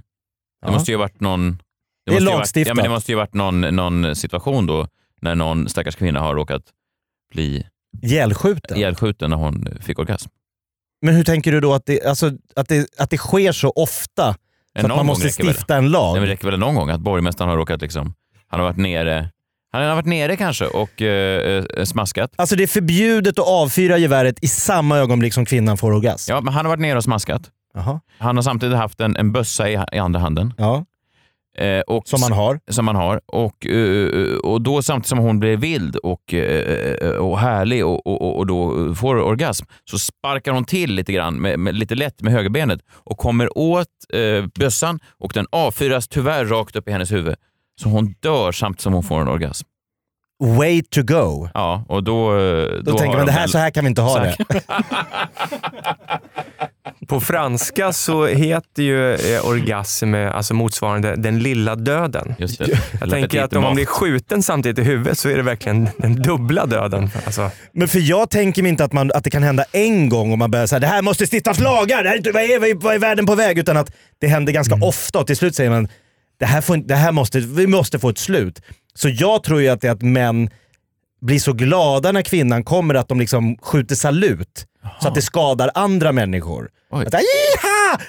Ja. 0.66 0.72
måste 0.72 0.90
ju 0.90 0.96
ha 0.96 1.02
varit 1.04 1.20
någon... 1.20 1.62
Det 2.06 2.12
är 2.12 2.20
ha 2.20 2.26
varit, 2.26 2.38
lagstiftat. 2.38 2.68
ja, 2.68 2.74
men 2.74 2.83
det 2.83 2.90
måste 2.90 3.12
ju 3.12 3.16
ha 3.16 3.22
varit 3.22 3.35
någon, 3.35 3.61
någon 3.61 4.16
situation 4.16 4.66
då 4.66 4.88
när 5.22 5.35
någon 5.35 5.68
stackars 5.68 5.96
kvinna 5.96 6.20
har 6.20 6.35
råkat 6.35 6.62
bli 7.30 7.66
Ihjälskjuten. 8.02 8.76
ihjälskjuten 8.76 9.30
när 9.30 9.36
hon 9.36 9.66
fick 9.80 9.98
orgasm. 9.98 10.28
Men 11.02 11.14
hur 11.14 11.24
tänker 11.24 11.52
du 11.52 11.60
då 11.60 11.74
att 11.74 11.86
det, 11.86 12.04
alltså, 12.04 12.30
att 12.56 12.68
det, 12.68 12.86
att 12.98 13.10
det 13.10 13.18
sker 13.18 13.52
så 13.52 13.70
ofta 13.70 14.34
så 14.80 14.86
att 14.86 14.96
man 14.96 15.06
måste 15.06 15.26
räcker 15.26 15.44
väl. 15.44 15.54
stifta 15.54 15.76
en 15.76 15.90
lag? 15.90 16.12
Nej, 16.12 16.20
men 16.20 16.28
det 16.28 16.32
räcker 16.34 16.50
väl 16.50 16.58
någon 16.60 16.74
gång 16.74 16.90
att 16.90 17.00
borgmästaren 17.00 17.50
har 17.50 17.56
råkat 17.56 17.80
liksom... 17.82 18.14
Han 18.46 18.60
har 18.60 18.66
varit 18.66 18.76
nere... 18.76 19.28
Han 19.72 19.82
har 19.84 19.94
varit 19.94 20.06
nere 20.06 20.36
kanske 20.36 20.66
och 20.66 21.02
eh, 21.02 21.64
eh, 21.76 21.84
smaskat. 21.84 22.30
Alltså 22.36 22.56
det 22.56 22.62
är 22.62 22.66
förbjudet 22.66 23.38
att 23.38 23.46
avfyra 23.48 23.98
geväret 23.98 24.44
i 24.44 24.48
samma 24.48 24.98
ögonblick 24.98 25.34
som 25.34 25.44
kvinnan 25.44 25.76
får 25.76 25.92
orgasm? 25.92 26.32
Ja, 26.32 26.40
men 26.40 26.54
han 26.54 26.64
har 26.64 26.70
varit 26.70 26.80
nere 26.80 26.96
och 26.96 27.04
smaskat. 27.04 27.42
Jaha. 27.74 28.00
Han 28.18 28.36
har 28.36 28.42
samtidigt 28.42 28.76
haft 28.76 29.00
en, 29.00 29.16
en 29.16 29.32
bössa 29.32 29.70
i, 29.70 29.78
i 29.92 29.98
andra 29.98 30.20
handen. 30.20 30.54
Ja, 30.58 30.84
Eh, 31.58 31.80
och, 31.80 32.08
som 32.08 32.20
man 32.20 32.32
har. 32.32 32.60
som 32.70 32.84
man 32.84 32.96
har. 32.96 33.20
Och, 33.26 33.66
eh, 33.66 34.36
och 34.36 34.62
då 34.62 34.82
samtidigt 34.82 35.08
som 35.08 35.18
hon 35.18 35.40
blir 35.40 35.56
vild 35.56 35.96
och, 35.96 36.34
eh, 36.34 37.10
och 37.10 37.38
härlig 37.38 37.86
och, 37.86 38.06
och, 38.06 38.38
och 38.38 38.46
då 38.46 38.94
får 38.94 39.16
orgasm 39.16 39.66
så 39.90 39.98
sparkar 39.98 40.52
hon 40.52 40.64
till 40.64 40.94
lite 40.94 41.12
grann, 41.12 41.34
med, 41.34 41.58
med, 41.58 41.74
lite 41.74 41.94
lätt 41.94 42.22
med 42.22 42.32
högerbenet 42.32 42.80
och 42.92 43.18
kommer 43.18 43.58
åt 43.58 43.86
eh, 44.14 44.44
bössan 44.58 45.00
och 45.18 45.30
den 45.34 45.46
avfyras 45.52 46.08
tyvärr 46.08 46.44
rakt 46.44 46.76
upp 46.76 46.88
i 46.88 46.92
hennes 46.92 47.12
huvud. 47.12 47.34
Så 47.82 47.88
hon 47.88 48.14
dör 48.20 48.52
samtidigt 48.52 48.80
som 48.80 48.92
hon 48.92 49.02
får 49.02 49.20
en 49.20 49.28
orgasm. 49.28 49.66
Way 50.44 50.82
to 50.82 51.02
go. 51.02 51.48
Ja, 51.54 51.84
och 51.88 52.04
då... 52.04 52.32
eh, 52.38 52.68
Då, 52.82 52.90
har 52.90 52.98
tänker 52.98 53.06
man 53.06 53.16
de 53.18 53.26
det 53.26 53.32
här, 53.32 53.46
så 53.46 53.58
här 53.58 53.70
kan 53.70 53.84
vi 53.84 53.88
inte 53.88 54.02
ha 54.02 54.18
det. 54.20 54.36
På 57.06 57.20
franska 57.20 57.92
så 57.92 58.26
heter 58.26 58.82
ju 58.82 59.14
eh, 59.14 59.46
orgasm 59.48 60.14
eh, 60.14 60.36
alltså 60.36 60.54
motsvarande 60.54 61.16
den 61.16 61.38
lilla 61.38 61.76
döden. 61.76 62.34
Just 62.38 62.58
det. 62.58 62.78
Jag 63.00 63.10
tänker 63.10 63.42
att 63.42 63.52
om 63.56 63.62
man 63.62 63.74
blir 63.74 63.86
skjuten 63.86 64.42
samtidigt 64.42 64.78
i 64.78 64.82
huvudet 64.82 65.18
så 65.18 65.28
är 65.28 65.36
det 65.36 65.42
verkligen 65.42 65.88
den 65.98 66.22
dubbla 66.22 66.66
döden. 66.66 67.10
Alltså, 67.26 67.50
Men 67.72 67.88
för 67.88 67.98
jag 67.98 68.30
tänker 68.30 68.62
mig 68.62 68.68
inte 68.70 68.84
att, 68.84 68.92
man, 68.92 69.10
att 69.14 69.24
det 69.24 69.30
kan 69.30 69.42
hända 69.42 69.64
en 69.72 70.08
gång 70.08 70.32
och 70.32 70.38
man 70.38 70.50
börjar 70.50 70.66
säga 70.66 70.78
det 70.78 70.86
här 70.86 71.02
måste 71.02 71.26
stiftas 71.26 71.58
lagar, 71.60 72.02
det 72.02 72.08
här 72.08 72.14
är 72.14 72.18
inte, 72.18 72.32
vad, 72.32 72.42
är, 72.42 72.74
vad 72.74 72.94
är 72.94 72.98
världen 72.98 73.26
på 73.26 73.34
väg? 73.34 73.58
Utan 73.58 73.76
att 73.76 73.92
det 74.18 74.26
händer 74.26 74.52
ganska 74.52 74.74
Mm. 74.74 74.88
ofta 74.88 75.18
och 75.18 75.26
till 75.26 75.36
slut 75.36 75.54
säger 75.54 75.70
man 75.70 75.88
det 76.40 76.46
här, 76.46 76.60
får, 76.60 76.76
det 76.76 76.94
här 76.94 77.12
måste, 77.12 77.40
vi 77.40 77.66
måste 77.66 77.98
få 77.98 78.08
ett 78.08 78.18
slut. 78.18 78.62
Så 78.94 79.08
jag 79.08 79.42
tror 79.42 79.60
ju 79.60 79.68
att 79.68 79.80
det 79.80 79.88
är 79.88 79.92
att 79.92 80.02
män 80.02 80.50
blir 81.20 81.38
så 81.38 81.52
glada 81.52 82.12
när 82.12 82.22
kvinnan 82.22 82.64
kommer 82.64 82.94
att 82.94 83.09
de 83.09 83.20
liksom 83.20 83.56
skjuter 83.62 83.94
salut. 83.94 84.66
Så 85.02 85.09
att 85.09 85.14
det 85.14 85.22
skadar 85.22 85.70
andra 85.74 86.12
människor. 86.12 86.68
Oj. 86.92 87.06
Att, 87.06 87.14
"Jiha!" 87.14 88.00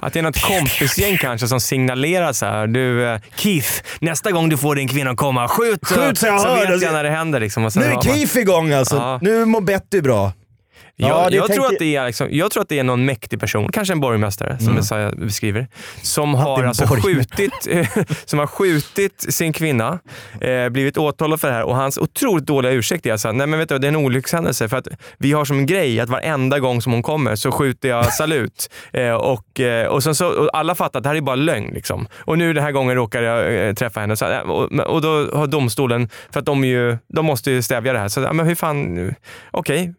att 0.00 0.12
det 0.12 0.18
är 0.18 0.22
något 0.22 0.42
kompisgäng 0.42 1.18
kanske 1.18 1.48
som 1.48 1.60
signalerar 1.60 2.32
så 2.32 2.46
här. 2.46 2.66
Du 2.66 3.08
eh, 3.08 3.20
Keith, 3.36 3.68
nästa 4.00 4.32
gång 4.32 4.48
du 4.48 4.56
får 4.56 4.74
din 4.74 4.88
kvinna 4.88 5.16
komma, 5.16 5.48
skjut! 5.48 5.86
Skjut 5.86 6.18
så 6.18 6.26
jag 6.26 6.38
hör 6.38 6.66
vet 6.66 6.80
det." 6.80 6.86
jag 6.86 6.92
när 6.92 7.04
det 7.04 7.10
händer. 7.10 7.40
Liksom, 7.40 7.62
Nu 7.76 7.84
är 7.84 8.00
Keith 8.00 8.36
igång 8.38 8.72
alltså. 8.72 8.96
Ja. 8.96 9.18
Nu 9.22 9.44
mår 9.44 9.60
Betty 9.60 10.00
bra. 10.00 10.32
Jag, 11.00 11.10
Ja, 11.10 11.30
det 11.30 11.36
jag, 11.36 11.52
tror 11.52 11.66
att 11.66 11.78
det 11.78 11.96
är 11.96 12.06
liksom, 12.06 12.28
jag 12.30 12.50
tror 12.50 12.62
att 12.62 12.68
det 12.68 12.78
är 12.78 12.84
någon 12.84 13.04
mäktig 13.04 13.40
person, 13.40 13.72
kanske 13.72 13.94
en 13.94 14.00
borgmästare 14.00 14.58
som 14.58 14.74
Messiah 14.74 15.14
beskriver, 15.14 15.66
som 16.02 16.34
har 16.34 16.64
alltså 16.64 16.86
skjutit, 16.86 17.52
som 18.24 18.38
har 18.38 18.46
skjutit 18.46 19.26
sin 19.28 19.52
kvinna, 19.52 19.98
eh, 20.40 20.68
blivit 20.68 20.98
åtalad 20.98 21.40
för 21.40 21.48
det 21.48 21.54
här 21.54 21.62
och 21.62 21.76
hans 21.76 21.98
otroligt 21.98 22.46
dåliga 22.46 22.72
ursäkt 22.72 23.06
är 23.06 23.12
alltså, 23.12 23.32
nej 23.32 23.46
men 23.46 23.58
vet 23.58 23.68
du, 23.68 23.78
det 23.78 23.86
är 23.86 23.88
en 23.88 23.96
olyckshändelse 23.96 24.68
för 24.68 24.76
att 24.76 24.88
vi 25.18 25.32
har 25.32 25.44
som 25.44 25.58
en 25.58 25.66
grej 25.66 26.00
att 26.00 26.08
varenda 26.08 26.58
gång 26.58 26.82
som 26.82 26.92
hon 26.92 27.02
kommer 27.02 27.36
så 27.36 27.52
skjuter 27.52 27.88
jag 27.88 28.12
salut. 28.12 28.70
eh, 28.92 29.12
och, 29.12 29.60
eh, 29.60 29.86
och, 29.86 30.02
sen 30.02 30.14
så, 30.14 30.28
och 30.28 30.50
alla 30.52 30.74
fattar 30.74 30.98
att 30.98 31.02
det 31.02 31.08
här 31.08 31.16
är 31.16 31.20
bara 31.20 31.36
lögn. 31.36 31.74
Liksom. 31.74 32.08
Och 32.14 32.38
nu 32.38 32.52
den 32.52 32.64
här 32.64 32.72
gången 32.72 32.96
råkar 32.96 33.22
jag 33.22 33.68
eh, 33.68 33.74
träffa 33.74 34.00
henne. 34.00 34.16
Så, 34.16 34.24
här, 34.24 34.50
och, 34.50 34.72
och 34.72 35.02
då 35.02 35.30
har 35.34 35.46
domstolen, 35.46 36.08
för 36.30 36.40
att 36.40 36.46
de, 36.46 36.64
ju, 36.64 36.98
de 37.08 37.26
måste 37.26 37.50
ju 37.50 37.62
stävja 37.62 37.92
det 37.92 37.98
här, 37.98 38.08
så 38.08 38.20
men 38.32 38.46
hur 38.46 38.54
fan, 38.54 39.14
okej. 39.50 39.82
Eh, 39.82 39.92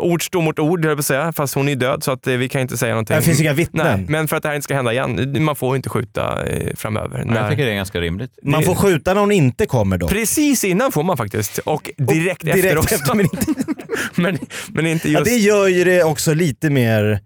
ord 0.00 0.26
står 0.26 0.42
mot 0.42 0.58
ord, 0.58 0.84
höll 0.84 0.90
jag 0.90 0.96
på 0.96 1.00
att 1.00 1.06
säga, 1.06 1.32
fast 1.32 1.54
hon 1.54 1.68
är 1.68 1.74
död 1.76 2.02
så 2.04 2.12
att 2.12 2.26
eh, 2.26 2.34
vi 2.34 2.48
kan 2.48 2.60
inte 2.60 2.76
säga 2.76 2.92
någonting. 2.92 3.16
Det 3.16 3.22
finns 3.22 3.40
inga 3.40 3.52
vittnen. 3.52 3.86
Nej, 3.98 4.06
men 4.08 4.28
för 4.28 4.36
att 4.36 4.42
det 4.42 4.48
här 4.48 4.56
inte 4.56 4.64
ska 4.64 4.74
hända 4.74 4.92
igen, 4.92 5.42
man 5.44 5.56
får 5.56 5.76
inte 5.76 5.88
skjuta 5.88 6.46
eh, 6.46 6.74
framöver. 6.76 7.18
Jag 7.18 7.26
Nej. 7.26 7.50
tycker 7.50 7.64
det 7.66 7.70
är 7.72 7.76
ganska 7.76 8.00
rimligt. 8.00 8.30
Man 8.42 8.62
får 8.62 8.74
skjuta 8.74 9.14
när 9.14 9.20
hon 9.20 9.32
inte 9.32 9.66
kommer 9.66 9.98
då. 9.98 10.08
Precis 10.08 10.64
innan 10.64 10.92
får 10.92 11.02
man 11.02 11.16
faktiskt, 11.16 11.58
och 11.58 11.90
direkt, 11.96 12.44
efter 12.44 12.62
direkt 12.62 12.78
också. 12.78 12.94
efter, 12.94 13.14
men 13.14 13.24
inte- 13.26 13.54
men, 14.14 14.38
men 14.68 14.86
inte 14.86 15.10
Ja, 15.10 15.18
just... 15.18 15.30
det 15.30 15.36
gör 15.38 15.66
ju 15.68 15.84
det 15.84 16.02
också 16.04 16.34
lite 16.34 16.70
mer 16.70 17.20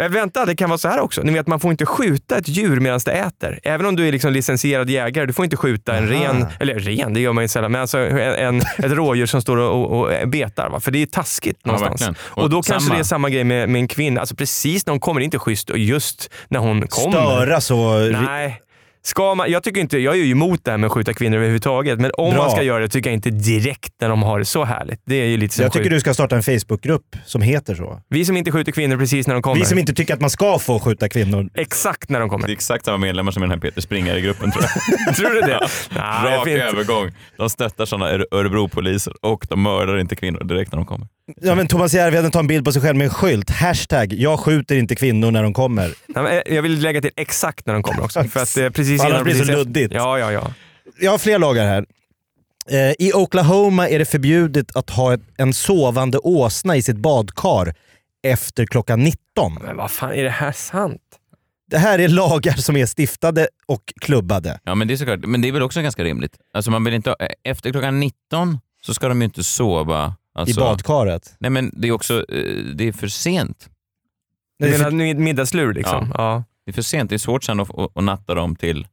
Eh, 0.00 0.08
Vänta, 0.08 0.44
det 0.44 0.56
kan 0.56 0.68
vara 0.70 0.78
så 0.78 0.88
här 0.88 1.00
också. 1.00 1.22
Ni 1.22 1.32
vet, 1.32 1.46
man 1.46 1.60
får 1.60 1.70
inte 1.70 1.86
skjuta 1.86 2.38
ett 2.38 2.48
djur 2.48 2.80
medan 2.80 3.00
det 3.04 3.12
äter. 3.12 3.60
Även 3.62 3.86
om 3.86 3.96
du 3.96 4.08
är 4.08 4.12
liksom 4.12 4.32
licensierad 4.32 4.90
jägare, 4.90 5.26
du 5.26 5.32
får 5.32 5.44
inte 5.44 5.56
skjuta 5.56 5.96
en 5.96 6.04
Aha. 6.04 6.24
ren, 6.24 6.46
eller 6.60 6.74
ren, 6.78 7.14
det 7.14 7.20
gör 7.20 7.32
man 7.32 7.44
ju 7.44 7.48
sällan, 7.48 7.72
men 7.72 7.80
alltså 7.80 7.98
en, 7.98 8.18
en, 8.18 8.60
ett 8.60 8.92
rådjur 8.92 9.26
som 9.26 9.42
står 9.42 9.56
och, 9.56 10.00
och, 10.00 10.28
betar. 10.28 10.68
Va? 10.70 10.80
För 10.80 10.90
det 10.90 11.02
är 11.02 11.06
taskigt 11.06 11.58
Ja, 11.62 11.72
någonstans. 11.72 12.18
och, 12.20 12.42
Och 12.42 12.50
då 12.50 12.62
kanske 12.62 12.80
samma- 12.80 12.94
det 12.94 13.00
är 13.00 13.04
samma 13.04 13.30
grej 13.30 13.44
med, 13.44 13.68
med 13.68 13.78
en 13.80 13.88
kvinna. 13.88 14.20
Alltså 14.20 14.36
precis 14.36 14.86
när 14.86 14.90
hon 14.92 15.00
kommer, 15.00 15.20
det 15.20 15.22
är 15.22 15.24
inte 15.24 15.38
schysst 15.38 15.70
och 15.70 15.78
just 15.78 16.30
när 16.48 16.60
hon 16.60 16.86
kommer. 16.88 17.10
Störa 17.10 17.60
så... 17.60 17.98
Nej. 17.98 18.60
Ska 19.06 19.34
man, 19.34 19.50
jag, 19.50 19.62
tycker 19.62 19.80
inte, 19.80 19.98
jag 19.98 20.14
är 20.14 20.18
ju 20.18 20.30
emot 20.30 20.64
det 20.64 20.70
här 20.70 20.78
med 20.78 20.86
att 20.86 20.92
skjuta 20.92 21.14
kvinnor 21.14 21.36
överhuvudtaget, 21.36 22.00
men 22.00 22.10
om 22.18 22.30
Bra. 22.34 22.42
man 22.42 22.50
ska 22.50 22.62
göra 22.62 22.78
det 22.82 22.88
tycker 22.88 23.10
jag 23.10 23.14
inte 23.14 23.30
direkt 23.30 23.92
när 24.00 24.08
de 24.08 24.22
har 24.22 24.38
det 24.38 24.44
så 24.44 24.64
härligt. 24.64 25.00
Det 25.06 25.14
är 25.14 25.26
ju 25.26 25.36
lite 25.36 25.62
Jag 25.62 25.72
tycker 25.72 25.84
skjut- 25.84 25.92
du 25.92 26.00
ska 26.00 26.14
starta 26.14 26.36
en 26.36 26.42
Facebookgrupp 26.42 27.16
som 27.26 27.42
heter 27.42 27.74
så. 27.74 28.00
Vi 28.08 28.24
som 28.24 28.36
inte 28.36 28.52
skjuter 28.52 28.72
kvinnor 28.72 28.96
precis 28.96 29.26
när 29.26 29.34
de 29.34 29.42
kommer. 29.42 29.56
Vi 29.60 29.64
som 29.66 29.78
inte 29.78 29.94
tycker 29.94 30.14
att 30.14 30.20
man 30.20 30.30
ska 30.30 30.58
få 30.58 30.80
skjuta 30.80 31.08
kvinnor. 31.08 31.48
Exakt 31.54 32.10
när 32.10 32.20
de 32.20 32.28
Det 32.28 32.30
kommer. 32.30 32.48
är 32.48 32.52
exakt 32.52 32.84
samma 32.84 32.98
medlemmar 32.98 33.32
som 33.32 33.42
i 33.42 33.44
den 33.46 33.50
här 33.50 33.58
Peter 33.58 33.80
Springare-gruppen 33.80 34.52
tror 34.52 34.64
jag. 35.06 35.14
Tror 35.16 35.30
du 35.30 35.40
det? 35.40 35.46
Nej, 35.90 36.00
jag 36.24 36.38
Rak 36.40 36.46
övergång. 36.48 37.10
De 37.36 37.50
stöttar 37.50 37.84
sådana 37.86 38.10
Örebropoliser 38.30 39.12
och 39.22 39.46
de 39.50 39.62
mördar 39.62 39.98
inte 39.98 40.16
kvinnor 40.16 40.44
direkt 40.44 40.72
när 40.72 40.76
de 40.76 40.86
kommer. 40.86 41.08
Ja, 41.36 41.54
men 41.54 41.68
Thomas 41.68 41.94
Järvheden 41.94 42.30
tar 42.30 42.40
en 42.40 42.46
bild 42.46 42.64
på 42.64 42.72
sig 42.72 42.82
själv 42.82 42.96
med 42.96 43.04
en 43.04 43.10
skylt. 43.10 43.50
Hashtag 43.50 44.12
jag 44.12 44.40
skjuter 44.40 44.76
inte 44.76 44.94
kvinnor 44.96 45.30
när 45.30 45.42
de 45.42 45.52
kommer. 45.54 45.94
Men 46.06 46.42
jag 46.46 46.62
vill 46.62 46.80
lägga 46.80 47.00
till 47.00 47.10
exakt 47.16 47.66
när 47.66 47.74
de 47.74 47.82
kommer 47.82 48.02
också. 48.04 48.24
För 48.24 48.40
att, 48.42 48.56
eh, 48.56 48.70
precis 48.70 49.00
Annars 49.04 49.22
blir 49.22 49.34
det 49.34 49.46
så 49.46 49.52
luddigt. 49.52 49.94
Ja, 49.94 50.18
ja, 50.18 50.32
ja. 50.32 50.52
Jag 51.00 51.10
har 51.10 51.18
fler 51.18 51.38
lagar 51.38 51.66
här. 51.66 51.86
Eh, 52.70 52.92
I 52.98 53.12
Oklahoma 53.14 53.88
är 53.88 53.98
det 53.98 54.04
förbjudet 54.04 54.76
att 54.76 54.90
ha 54.90 55.18
en 55.38 55.54
sovande 55.54 56.18
åsna 56.18 56.76
i 56.76 56.82
sitt 56.82 56.96
badkar 56.96 57.74
efter 58.26 58.66
klockan 58.66 59.00
19. 59.04 59.58
Men 59.62 59.76
vad 59.76 59.90
fan, 59.90 60.12
är 60.12 60.24
det 60.24 60.30
här 60.30 60.52
sant? 60.52 61.00
Det 61.70 61.78
här 61.78 61.98
är 61.98 62.08
lagar 62.08 62.52
som 62.52 62.76
är 62.76 62.86
stiftade 62.86 63.48
och 63.66 63.82
klubbade. 64.00 64.60
Ja, 64.64 64.74
men 64.74 64.88
det 64.88 64.94
är 64.94 64.96
såklart. 64.96 65.20
Men 65.26 65.40
det 65.40 65.48
är 65.48 65.52
väl 65.52 65.62
också 65.62 65.82
ganska 65.82 66.04
rimligt. 66.04 66.32
Alltså 66.54 66.70
man 66.70 66.84
vill 66.84 66.94
inte, 66.94 67.10
ha- 67.10 67.16
efter 67.44 67.70
klockan 67.72 68.00
19 68.00 68.58
så 68.82 68.94
ska 68.94 69.08
de 69.08 69.20
ju 69.20 69.24
inte 69.24 69.44
sova. 69.44 70.14
Alltså, 70.36 70.60
I 70.60 70.64
badkaret. 70.64 71.34
Nej, 71.38 71.50
men 71.50 71.70
det 71.74 71.88
är 71.88 71.92
också 71.92 72.14
eh, 72.32 72.42
det 72.74 72.88
är 72.88 72.92
för 72.92 73.08
sent. 73.08 73.68
Du 74.58 74.68
Det 74.68 74.74
är 74.74 74.90
menar 74.90 75.14
middagslur 75.14 75.74
liksom? 75.74 76.12
Ja. 76.14 76.44
Det 76.64 76.70
är 76.70 76.72
för 76.72 76.82
sent. 76.82 77.10
Det 77.10 77.16
är 77.16 77.18
svårt 77.18 77.44
sen 77.44 77.60
att, 77.60 77.78
att, 77.78 77.96
att 77.96 78.04
natta 78.04 78.34
dem 78.34 78.56
till... 78.56 78.86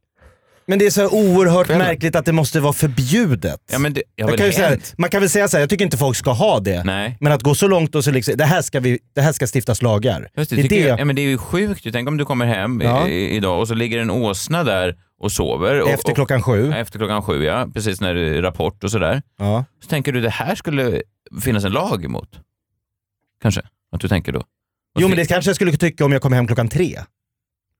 men 0.66 0.80
det 0.80 0.86
är 0.86 0.90
så 0.90 1.10
oerhört 1.10 1.66
Kvällen. 1.68 1.88
märkligt 1.88 2.16
att 2.16 2.26
det 2.26 2.32
måste 2.32 2.60
vara 2.60 2.74
förbjudet. 2.74 3.62
Ja, 3.72 3.80
men 3.80 3.94
det 3.94 4.04
jag 4.16 4.38
kan 4.38 4.46
ju 4.46 4.52
säga, 4.54 4.78
man 4.98 5.10
kan 5.10 5.20
väl 5.22 5.30
säga 5.30 5.48
så 5.48 5.58
här, 5.58 5.62
jag 5.62 5.70
tycker 5.70 5.86
inte 5.86 5.98
folk 5.98 6.18
ska 6.18 6.32
ha 6.32 6.60
det. 6.60 6.84
Nej. 6.84 7.18
Men 7.20 7.32
att 7.32 7.42
gå 7.42 7.56
så 7.56 7.68
långt 7.68 7.96
och 7.96 8.04
så 8.04 8.12
liksom, 8.12 8.38
det 8.38 8.46
här 8.46 8.62
ska, 8.62 8.80
vi, 8.80 9.00
det 9.16 9.22
här 9.22 9.32
ska 9.32 9.48
stiftas 9.48 9.82
lagar. 9.82 10.30
Just 10.38 10.50
det, 10.50 10.56
det 10.56 10.62
är 10.62 10.70
det. 10.70 10.80
Jag, 10.80 11.00
ja, 11.00 11.06
men 11.06 11.16
det 11.16 11.22
är 11.22 11.28
ju 11.30 11.38
sjukt. 11.38 11.88
Tänk 11.92 12.08
om 12.08 12.18
du 12.18 12.26
kommer 12.26 12.46
hem 12.46 12.82
i- 12.82 12.86
Ja. 12.86 13.08
i, 13.08 13.30
idag 13.36 13.60
och 13.60 13.68
så 13.68 13.74
ligger 13.74 14.00
en 14.00 14.12
åsna 14.12 14.64
där 14.64 14.96
och 15.20 15.32
sover. 15.32 15.82
Och, 15.82 15.90
Efter 15.90 16.14
klockan 16.16 16.42
sju. 16.42 16.68
Och, 16.70 16.76
efter 16.76 17.00
klockan 17.00 17.22
sju, 17.24 17.44
ja. 17.44 17.68
Precis 17.74 18.02
när 18.02 18.14
det 18.14 18.38
är 18.38 18.42
rapport 18.42 18.84
och 18.84 18.92
sådär. 18.92 19.22
Ja. 19.40 19.66
Så 19.84 19.88
tänker 19.90 20.12
du 20.12 20.22
det 20.22 20.30
här 20.30 20.56
skulle 20.56 21.02
finnas 21.44 21.64
en 21.66 21.72
lag 21.72 22.06
emot? 22.06 22.30
Kanske? 23.42 23.62
Att 23.92 24.02
du 24.02 24.08
tänker 24.08 24.32
då? 24.32 24.40
Och 24.40 25.02
Jo 25.02 25.08
men 25.08 25.18
det 25.18 25.26
kanske 25.26 25.50
jag 25.50 25.56
skulle 25.56 25.72
tycka 25.78 26.06
om 26.06 26.12
jag 26.12 26.22
kommer 26.22 26.36
hem 26.36 26.48
klockan 26.48 26.68
tre. 26.70 27.00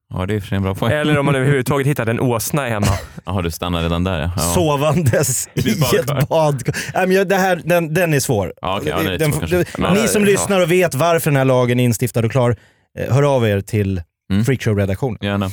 Ja, 0.10 0.26
det 0.26 0.34
är 0.36 0.54
en 0.54 0.64
bra 0.64 0.76
poäng. 0.76 0.92
Eller 0.94 1.18
om 1.18 1.26
man 1.26 1.36
överhuvudtaget 1.36 1.88
hittar 1.88 2.08
en 2.08 2.20
åsna 2.20 2.66
hemma. 2.68 2.88
Jaha, 3.26 3.42
du 3.42 3.52
stannar 3.52 3.82
redan 3.84 4.04
där 4.04 4.20
ja. 4.22 4.32
ja. 4.36 4.42
Sovandes 4.42 5.48
i 5.54 5.70
ett 6.00 6.28
badkar. 6.30 6.76
Nej, 6.94 7.08
men 7.08 7.28
det 7.28 7.36
här, 7.36 7.62
den, 7.66 7.94
den 7.94 8.14
är 8.14 8.20
svår. 8.20 8.54
Ja, 8.62 8.78
okej, 8.78 8.90
ja, 8.90 8.98
den 8.98 9.08
är 9.14 9.18
Den- 9.18 9.34
svår 9.34 9.82
Men- 9.82 9.94
ni 9.94 10.08
som 10.08 10.22
Ja. 10.22 10.28
lyssnar 10.28 10.62
och 10.62 10.72
vet 10.72 10.96
varför 10.96 11.32
den 11.32 11.38
här 11.38 11.46
lagen 11.46 11.80
är 11.80 11.84
instiftad 11.84 12.26
och 12.26 12.32
klar, 12.32 12.56
eh, 13.00 13.14
hör 13.16 13.24
av 13.36 13.48
er 13.48 13.62
till 13.62 14.02
Mm. 14.32 14.46
Freakshow-redaktionen. 14.46 15.18
Gärna. 15.22 15.52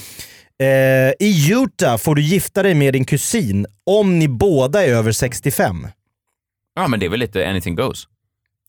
Eh, 0.61 1.13
I 1.19 1.53
Utah 1.53 1.97
får 1.97 2.15
du 2.15 2.23
gifta 2.23 2.63
dig 2.63 2.75
med 2.75 2.93
din 2.93 3.05
kusin 3.05 3.67
om 3.87 4.19
ni 4.19 4.29
båda 4.29 4.85
är 4.85 4.89
över 4.89 5.13
65. 5.13 5.87
Ja, 6.75 6.89
men 6.89 7.01
det 7.01 7.07
är 7.07 7.11
väl 7.11 7.21
lite 7.21 7.49
anything 7.49 7.75
goes. 7.75 8.05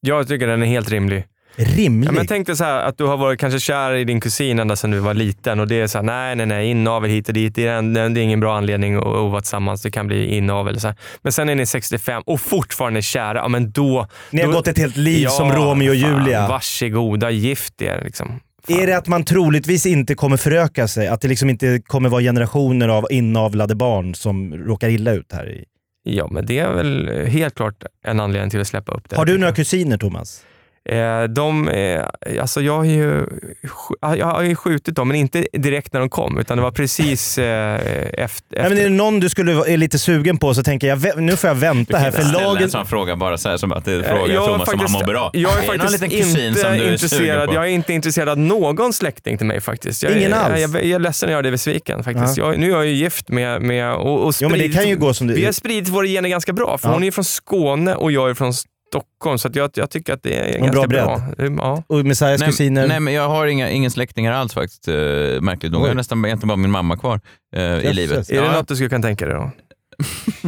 Jag 0.01 0.27
tycker 0.27 0.47
den 0.47 0.61
är 0.61 0.65
helt 0.65 0.89
rimlig. 0.89 1.25
Rimligt. 1.55 2.09
Ja, 2.09 2.11
men 2.11 2.27
tänk 2.27 2.47
dig 2.47 2.55
så 2.55 2.63
här, 2.63 2.83
att 2.83 2.97
du 2.97 3.03
har 3.03 3.17
varit 3.17 3.39
kanske 3.39 3.59
kär 3.59 3.93
i 3.93 4.03
din 4.03 4.19
kusin 4.19 4.59
ända 4.59 4.75
sedan 4.75 4.91
du 4.91 4.99
var 4.99 5.13
liten 5.13 5.59
och 5.59 5.67
det 5.67 5.75
är 5.75 5.87
så 5.87 5.97
här, 5.97 6.03
nej, 6.03 6.35
nej, 6.35 6.45
nej, 6.45 6.67
inavel 6.69 7.09
hit 7.09 7.27
och 7.27 7.33
dit. 7.33 7.55
Det 7.55 7.67
är, 7.67 7.77
en, 7.77 7.93
det 7.93 8.01
är 8.01 8.17
ingen 8.17 8.39
bra 8.39 8.57
anledning 8.57 8.95
att, 8.95 9.05
att 9.05 9.31
vara 9.31 9.41
tillsammans. 9.41 9.81
Det 9.81 9.91
kan 9.91 10.07
bli 10.07 10.37
inavel. 10.37 10.79
Så 10.79 10.87
här. 10.87 10.95
Men 11.21 11.31
sen 11.31 11.49
är 11.49 11.55
ni 11.55 11.65
65 11.65 12.23
och 12.25 12.41
fortfarande 12.41 13.01
kära. 13.01 13.37
Ja, 13.37 13.47
men 13.47 13.71
då... 13.71 14.07
Ni 14.29 14.41
har 14.41 14.47
då, 14.47 14.53
gått 14.53 14.67
ett 14.67 14.77
helt 14.77 14.97
liv 14.97 15.23
Ja, 15.23 15.29
som 15.29 15.51
Romeo 15.51 15.91
och 15.91 16.01
fan, 16.01 16.19
Julia. 16.25 16.47
Varsågoda, 16.47 17.31
gift 17.31 17.81
er. 17.81 18.01
Liksom. 18.05 18.39
Fan. 18.67 18.79
Är 18.79 18.87
det 18.87 18.97
att 18.97 19.07
man 19.07 19.23
troligtvis 19.23 19.85
inte 19.85 20.15
kommer 20.15 20.37
föröka 20.37 20.87
sig? 20.87 21.07
Att 21.07 21.21
det 21.21 21.27
liksom 21.27 21.49
inte 21.49 21.81
kommer 21.87 22.09
vara 22.09 22.21
generationer 22.21 22.87
av 22.87 23.05
inavlade 23.11 23.75
barn 23.75 24.15
som 24.15 24.53
råkar 24.53 24.89
illa 24.89 25.11
ut 25.11 25.31
här? 25.33 25.49
i- 25.49 25.65
Ja, 26.03 26.27
men 26.31 26.45
det 26.45 26.59
är 26.59 26.73
väl 26.73 27.09
helt 27.27 27.55
klart 27.55 27.83
en 28.05 28.19
anledning 28.19 28.49
till 28.49 28.61
att 28.61 28.67
släppa 28.67 28.91
upp 28.91 29.09
det. 29.09 29.15
Har 29.15 29.25
du 29.25 29.37
några 29.37 29.53
kusiner 29.53 29.97
Thomas? 29.97 30.43
Eh, 30.89 31.23
de, 31.23 31.69
eh, 31.69 32.03
alltså 32.41 32.61
jag, 32.61 32.77
har 32.77 32.83
ju, 32.83 33.25
sk- 33.63 34.15
jag 34.17 34.25
har 34.25 34.41
ju 34.41 34.55
skjutit 34.55 34.95
dem, 34.95 35.07
men 35.07 35.17
inte 35.17 35.45
direkt 35.53 35.93
när 35.93 35.99
de 35.99 36.09
kom, 36.09 36.37
utan 36.39 36.57
det 36.57 36.63
var 36.63 36.71
precis 36.71 37.37
eh, 37.37 37.79
efter. 38.13 38.59
Nej, 38.61 38.69
men 38.69 38.77
är 38.77 38.83
det 38.83 38.89
någon 38.89 39.19
du 39.19 39.29
skulle 39.29 39.53
vara 39.53 39.67
är 39.67 39.77
lite 39.77 39.99
sugen 39.99 40.37
på 40.37 40.53
så 40.53 40.63
tänker 40.63 40.87
jag, 40.87 41.17
nu 41.21 41.35
får 41.35 41.47
jag 41.47 41.55
vänta 41.55 41.97
här 41.97 42.11
för 42.11 42.23
lagen... 42.33 42.63
en 42.63 42.69
sån 42.69 42.85
fråga 42.85 43.15
bara 43.15 43.37
så 43.37 43.49
här, 43.49 43.57
som 43.57 43.71
att 43.71 43.85
det 43.85 43.91
är 43.93 44.03
fråga 44.03 44.25
Eh, 44.25 44.33
jag 44.33 44.45
Thomas 44.45 44.69
om 44.73 44.79
han 44.79 44.91
mår 44.91 45.03
bra. 45.03 45.29
Jag 45.33 45.51
är 45.51 45.55
någon 45.77 45.89
faktiskt 45.89 46.03
inte 46.03 46.59
som 46.59 46.71
du 46.77 46.83
är 46.83 46.91
intresserad. 46.91 47.49
på? 47.49 47.55
Jag 47.55 47.63
är 47.63 47.69
inte 47.69 47.93
intresserad 47.93 48.29
av 48.29 48.37
någon 48.37 48.93
släkting 48.93 49.37
till 49.37 49.47
mig 49.47 49.61
faktiskt. 49.61 50.03
Jag, 50.03 50.17
Ingen 50.17 50.33
är, 50.33 50.37
alls? 50.37 50.59
Jag, 50.59 50.69
jag, 50.75 50.85
jag 50.85 50.91
är 50.95 50.99
ledsen 50.99 51.29
att 51.29 51.31
göra 51.31 51.41
dig 51.41 51.51
besviken 51.51 52.03
faktiskt. 52.03 52.37
Jag, 52.37 52.59
nu 52.59 52.65
är 52.65 52.75
jag 52.75 52.85
ju 52.85 52.91
gift 52.93 53.29
med, 53.29 53.61
med 53.61 53.93
och, 53.93 54.25
och 54.27 54.33
Jo 54.41 54.49
men 54.49 54.59
det 54.59 54.65
spridit- 54.65 54.75
kan 54.75 54.89
ju 54.89 54.95
gå 54.95 55.13
som 55.13 55.27
Vi 55.27 55.33
du... 55.39 55.45
har 55.45 55.51
spridit 55.53 55.89
våra 55.89 56.05
gener 56.07 56.29
ganska 56.29 56.53
bra, 56.53 56.77
för 56.77 56.87
Ja. 56.89 56.93
hon 56.93 57.03
är 57.03 57.11
från 57.11 57.25
Skåne 57.25 57.95
och 57.95 58.11
jag 58.11 58.29
är 58.29 58.33
från 58.33 58.53
Stockholm, 58.91 59.37
så 59.37 59.47
att 59.47 59.55
jag, 59.55 59.69
jag 59.73 59.89
tycker 59.89 60.13
att 60.13 60.23
det 60.23 60.35
är 60.39 60.55
En 60.55 60.61
ganska 60.65 60.87
bra 60.87 61.05
bra. 61.37 61.45
Ja. 61.57 61.83
Och 61.87 62.05
Messiahs 62.05 62.39
Nej, 62.39 62.49
kusiner... 62.49 62.87
nej, 62.87 62.99
men 62.99 63.13
jag 63.13 63.29
har 63.29 63.47
inga, 63.47 63.69
ingen 63.69 63.91
släktingar 63.91 64.31
alls 64.33 64.53
faktiskt, 64.53 64.87
eh, 64.87 64.93
märkligt 65.41 65.71
nog. 65.71 65.81
Jag 65.81 65.87
har 65.87 65.95
nästan 65.95 66.25
egentligen 66.25 66.47
bara 66.47 66.55
min 66.57 66.71
mamma 66.71 66.97
kvar 66.97 67.19
eh, 67.55 67.63
i 67.63 67.93
livet. 67.93 68.29
Är 68.29 68.41
det 68.41 68.47
Ja, 68.47 68.51
något 68.53 68.67
du 68.67 68.75
skulle 68.75 68.89
kunna 68.89 69.01
tänka 69.01 69.25
dig 69.25 69.33
då? 69.35 69.51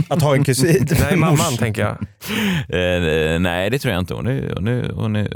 Att 0.08 0.22
ha 0.22 0.36
en 0.36 0.44
kusin. 0.44 0.88
Nej, 1.00 1.16
mamman 1.16 1.58
tänker 1.58 1.82
jag. 1.82 1.92
eh, 2.70 3.40
nej, 3.40 3.70
det 3.70 3.80
tror 3.80 3.94
jag 3.94 4.02
inte. 4.02 4.14
Hon 4.14 4.28
är, 4.28 4.54
hon 4.56 4.68
är, 4.68 4.92
hon 4.94 5.16
är 5.16 5.28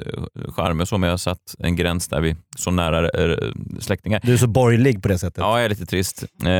charmig 0.56 0.82
och 0.82 0.88
så, 0.88 0.98
men 0.98 1.08
jag 1.08 1.14
har 1.14 1.18
satt 1.18 1.56
en 1.60 1.76
gräns 1.76 2.08
där 2.08 2.22
vi 2.22 2.36
så 2.58 2.72
nära 2.72 3.10
eh, 3.10 3.38
släktingar. 3.80 4.20
Du 4.24 4.34
är 4.34 4.38
så 4.38 4.48
borgerlig 4.48 5.02
på 5.02 5.08
det 5.08 5.20
sättet. 5.20 5.38
Ja, 5.38 5.58
jag 5.58 5.66
är 5.66 5.70
lite 5.70 5.86
trist. 5.86 6.24
Eh, 6.46 6.52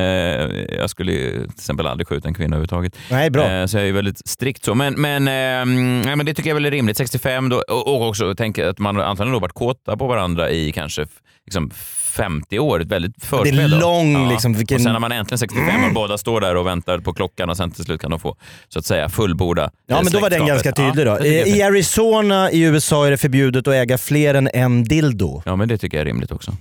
jag 0.78 0.90
skulle 0.90 1.12
ju 1.12 1.30
till 1.42 1.50
exempel 1.50 1.86
aldrig 1.86 2.08
skjuta 2.08 2.28
en 2.28 2.34
kvinna 2.34 2.56
överhuvudtaget. 2.56 2.96
Nej, 3.10 3.30
bra. 3.30 3.50
Eh, 3.50 3.66
så 3.66 3.76
jag 3.78 3.88
är 3.88 3.92
väldigt 3.92 4.28
strikt 4.28 4.64
så. 4.64 4.74
Men, 4.74 4.94
men, 4.94 5.24
nej, 5.24 6.16
men 6.16 6.26
det 6.26 6.34
tycker 6.34 6.50
jag 6.50 6.52
är 6.52 6.60
väldigt 6.62 6.72
rimligt. 6.72 6.96
65 6.96 7.48
då, 7.48 7.56
och, 7.68 7.86
och 7.96 8.08
också 8.08 8.34
tänka 8.34 8.70
att 8.70 8.78
man 8.78 9.00
antagligen 9.00 9.32
då 9.32 9.38
varit 9.38 9.52
kåta 9.52 9.96
på 9.96 10.06
varandra 10.06 10.50
i 10.50 10.72
kanske 10.72 11.06
liksom 11.46 11.70
50 12.18 12.58
år. 12.58 12.80
Ett 12.82 12.88
väldigt 12.88 13.24
förspel. 13.24 13.56
Det 13.56 13.62
är 13.62 13.68
lång, 13.68 14.28
liksom, 14.28 14.54
vilken- 14.54 14.74
Och 14.76 14.82
sen 14.82 14.92
när 14.92 15.00
man 15.00 15.12
äntligen 15.12 15.38
65 15.38 15.84
och 15.84 15.94
båda 15.94 16.18
står 16.18 16.40
där 16.40 16.54
och 16.56 16.66
väntar 16.66 16.98
på 16.98 17.12
klockan 17.14 17.50
och 17.50 17.56
sen 17.56 17.70
till 17.70 17.84
slut 17.84 18.00
kan 18.00 18.10
de 18.10 18.20
få 18.20 18.36
så 18.68 18.78
att 18.78 18.84
säga 18.84 19.08
fullborda 19.08 19.70
Ja 19.86 20.02
men 20.02 20.12
då 20.12 20.20
var 20.20 20.30
den 20.30 20.46
ganska 20.46 20.72
tydlig 20.72 21.06
Ja, 21.06 21.18
då. 21.18 21.24
I 21.26 21.62
Arizona 21.62 22.50
i 22.50 22.62
USA 22.62 23.06
är 23.06 23.10
det 23.10 23.16
förbjudet 23.18 23.68
att 23.68 23.74
äga 23.74 23.98
fler 23.98 24.34
än 24.34 24.48
en 24.54 24.84
dildo. 24.84 25.42
Ja, 25.46 25.56
men 25.56 25.68
det 25.68 25.78
tycker 25.78 25.96
jag 25.96 26.00
är 26.02 26.06
rimligt 26.06 26.32
också. 26.32 26.52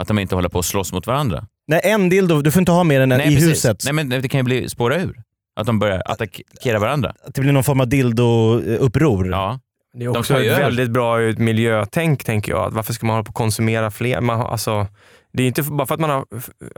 Att 0.00 0.08
de 0.08 0.18
inte 0.18 0.34
håller 0.34 0.48
på 0.48 0.58
att 0.58 0.64
slåss 0.64 0.92
mot 0.92 1.06
varandra. 1.06 1.46
Nej, 1.68 1.80
en 1.84 2.08
dildo, 2.08 2.42
du 2.42 2.50
får 2.50 2.60
inte 2.60 2.72
ha 2.72 2.84
mer 2.84 3.00
än 3.00 3.12
en 3.12 3.20
i 3.20 3.24
precis. 3.24 3.50
huset. 3.50 3.82
Nej, 3.84 3.92
men 3.92 4.08
det 4.08 4.28
kan 4.28 4.38
ju 4.38 4.44
bli 4.44 4.68
spåra 4.68 4.96
ur. 5.00 5.22
Att 5.60 5.66
de 5.66 5.78
börjar 5.78 6.02
attackera 6.06 6.78
varandra. 6.78 7.14
Att 7.26 7.34
det 7.34 7.40
blir 7.40 7.52
någon 7.52 7.64
form 7.64 7.80
av 7.80 7.86
dildo-uppror. 7.88 9.30
Ja. 9.30 9.60
Det 9.92 10.04
är 10.04 10.08
De 10.12 10.18
också 10.18 10.42
ju 10.42 10.50
ett 10.50 10.58
väldigt 10.58 10.90
bra 10.90 11.20
ut 11.20 11.38
miljötänk, 11.38 12.24
tänker 12.24 12.52
jag. 12.52 12.70
Varför 12.70 12.92
ska 12.92 13.06
man 13.06 13.14
hålla 13.14 13.24
på 13.24 13.30
att 13.30 13.34
konsumera 13.34 13.90
fler? 13.90 14.20
Man, 14.20 14.40
alltså, 14.40 14.86
det 15.32 15.42
är 15.42 15.46
inte 15.46 15.62
bara 15.62 15.86
för 15.86 15.94
att 15.94 16.00
man 16.00 16.10
har 16.10 16.24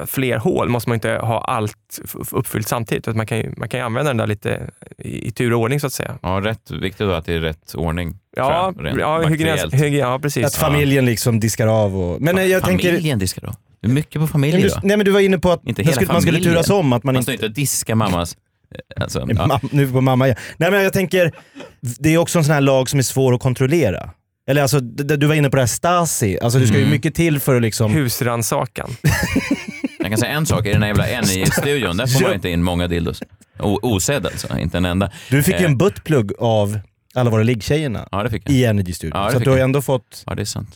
fler 0.07 0.39
hål 0.39 0.69
måste 0.69 0.91
man 0.91 0.95
inte 0.95 1.11
ha 1.11 1.41
allt 1.41 2.01
uppfyllt 2.31 2.69
samtidigt. 2.69 3.09
Utan 3.09 3.17
Man 3.17 3.27
kan, 3.27 3.39
ju, 3.39 3.55
man 3.57 3.69
kan 3.69 3.81
använda 3.81 4.11
den 4.11 4.17
där 4.17 4.27
lite 4.27 4.71
i, 4.99 5.29
i 5.29 5.31
tur 5.31 5.53
och 5.53 5.61
ordning 5.61 5.81
så 5.81 5.87
att 5.87 5.93
säga. 5.93 6.19
Ja, 6.23 6.41
rätt 6.43 6.71
viktigt 6.71 7.07
då 7.07 7.13
att 7.13 7.27
det 7.27 7.35
är 7.35 7.41
rätt 7.41 7.75
ordning. 7.75 8.19
Ja, 8.37 8.73
jag, 8.77 8.99
ja, 8.99 9.29
materiellt. 9.29 9.75
hygien, 9.75 10.09
ja 10.09 10.19
precis. 10.19 10.47
Att 10.47 10.55
familjen 10.55 11.07
liksom 11.07 11.41
diskar 11.41 11.67
av 11.67 11.97
och... 11.97 12.21
Men 12.21 12.39
eh, 12.39 12.45
jag 12.45 12.65
tänker... 12.65 12.89
familjen 12.89 13.19
diskar 13.19 13.43
då? 13.43 13.53
Det 13.81 13.89
är 13.89 13.93
mycket 13.93 14.21
på 14.21 14.27
familjen 14.27 14.63
du, 14.63 14.69
då. 14.69 14.75
nej 14.83 14.97
men 14.97 15.07
du 15.07 15.11
var 15.11 15.21
inne 15.21 15.39
på 15.39 15.53
att 15.53 15.67
Inte 15.67 15.85
man 15.85 15.95
skulle, 15.95 16.13
man 16.13 16.23
skulle 16.23 16.41
turas 16.41 16.71
om. 16.71 16.93
Att 16.93 17.05
man 17.05 17.15
Man 17.15 17.21
inte... 17.21 17.23
står 17.23 17.35
inte 17.35 17.47
och 17.47 17.53
diskar 17.53 17.95
mammas... 17.95 18.37
eh, 18.97 19.03
Alltså, 19.03 19.27
ja. 19.37 19.61
Nu 19.71 19.87
går 19.93 20.01
mamma 20.01 20.27
igen. 20.27 20.37
Nej 20.57 20.71
men 20.71 20.83
jag 20.83 20.93
tänker, 20.93 21.33
det 21.81 22.15
är 22.15 22.19
också 22.19 22.39
en 22.39 22.45
sån 22.45 22.55
här 22.55 22.61
lag 22.61 22.89
som 22.89 22.99
är 22.99 23.03
svår 23.03 23.35
att 23.35 23.41
kontrollera. 23.41 24.11
Eller 24.47 24.63
alltså, 24.63 24.81
du 24.81 25.27
var 25.27 25.35
inne 25.35 25.51
på 25.51 25.57
det 25.57 25.63
här 25.63 25.67
Stasi. 25.67 26.39
Alltså 26.43 26.59
det 26.59 26.67
ska 26.67 26.77
ju 26.77 26.81
Mm. 26.83 26.91
mycket 26.93 27.15
till 27.15 27.41
för 27.41 27.57
att 27.57 27.63
liksom... 27.63 27.93
Husrannsakan. 27.93 28.91
Jag 29.99 30.09
kan 30.09 30.19
säga 30.19 30.33
en 30.33 30.47
sak, 30.47 30.67
i 30.67 30.73
den 30.73 30.83
här 30.83 30.89
jävla 30.89 31.07
en 31.09 31.25
i 31.25 31.47
studion, 31.61 31.97
där 31.97 32.07
får 32.07 32.21
man 32.23 32.35
inte 32.35 32.49
in 32.49 32.63
många 32.63 32.89
dildos. 32.89 33.23
O- 33.61 33.79
osedd 33.83 34.27
alltså, 34.27 34.59
inte 34.59 34.77
en 34.77 34.85
enda. 34.85 35.11
Du 35.31 35.43
fick 35.43 35.55
ju 35.55 35.65
Eh. 35.67 35.71
en 35.71 35.79
buttplug 35.79 36.33
av 36.39 36.79
alla 37.15 37.31
våra 37.31 37.43
liggtjejerna 37.43 38.09
Ja, 38.13 38.29
i 38.47 38.65
Energy 38.65 38.93
Studio. 38.93 39.17
Ja, 39.19 39.31
så 39.33 39.39
du 39.39 39.51
har 39.51 39.57
ju 39.57 39.63
ändå 39.63 39.83
fått... 39.83 40.23
Ja, 40.27 40.35
det 40.35 40.43
är 40.43 40.47
sant. 40.47 40.71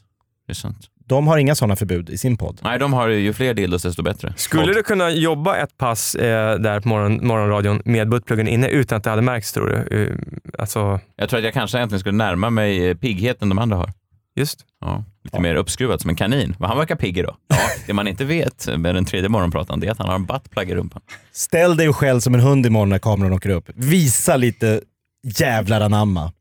Det 0.47 0.53
är 0.53 0.55
sant. 0.55 0.79
De 1.09 1.27
har 1.29 1.39
inga 1.39 1.55
sådana 1.55 1.77
förbud 1.77 2.11
i 2.11 2.19
sin 2.19 2.37
podd. 2.37 2.61
Nej, 2.65 2.79
de 2.79 2.93
har 2.93 3.09
ju 3.09 3.33
fler 3.33 3.55
dildos 3.55 3.83
desto 3.83 4.03
bättre. 4.03 4.35
Skulle 4.37 4.73
du 4.73 4.83
kunna 4.83 5.11
jobba 5.11 5.57
ett 5.57 5.79
pass 5.79 6.15
eh, 6.15 6.59
där 6.59 6.81
på 6.81 6.89
morgon, 6.89 7.27
morgonradion 7.27 7.83
med 7.85 8.09
buttpluggen 8.09 8.49
inne 8.49 8.69
utan 8.69 8.97
att 8.99 9.05
det 9.05 9.11
hade 9.11 9.23
märkts 9.23 9.53
tror 9.53 9.67
du? 9.91 9.97
Eh, 10.03 10.13
alltså, 10.59 11.01
Jag 11.17 11.29
tror 11.29 11.39
att 11.39 11.45
jag 11.45 11.55
kanske 11.55 11.79
egentligen 11.79 12.01
skulle 12.01 12.17
närma 12.17 12.51
mig 12.51 12.89
eh, 12.89 12.97
piggheten 12.97 13.49
de 13.49 13.59
andra 13.59 13.77
har. 13.77 13.91
just. 14.37 14.59
Ja, 14.81 15.05
lite 15.25 15.41
mer 15.41 15.55
uppskruvad 15.55 16.01
som 16.01 16.11
en 16.11 16.17
kanin. 16.17 16.57
Men 16.59 16.69
han 16.69 16.79
verkar 16.79 16.97
pigg 16.97 17.19
idag. 17.19 17.37
Ja, 17.49 17.57
det 17.87 17.93
man 17.93 18.09
inte 18.09 18.25
vet 18.25 18.69
med 18.79 18.95
den 18.95 19.05
tredje 19.05 19.29
morgonpratan 19.29 19.81
det 19.81 19.87
är 19.87 19.91
att 19.91 19.99
han 19.99 20.09
har 20.09 20.15
en 20.15 20.25
buttplug 20.27 20.71
i 20.71 20.75
rumpan. 20.75 21.03
Ställ 21.33 21.77
dig 21.77 21.93
själv 21.93 22.21
som 22.21 22.35
en 22.35 22.41
hund 22.41 22.67
imorgon 22.67 22.89
när 22.89 22.99
kameran 22.99 23.33
åker 23.33 23.51
upp. 23.51 23.71
Visa 23.75 24.37
lite 24.37 24.81
jävlar 25.39 25.81
anamma. 25.81 26.33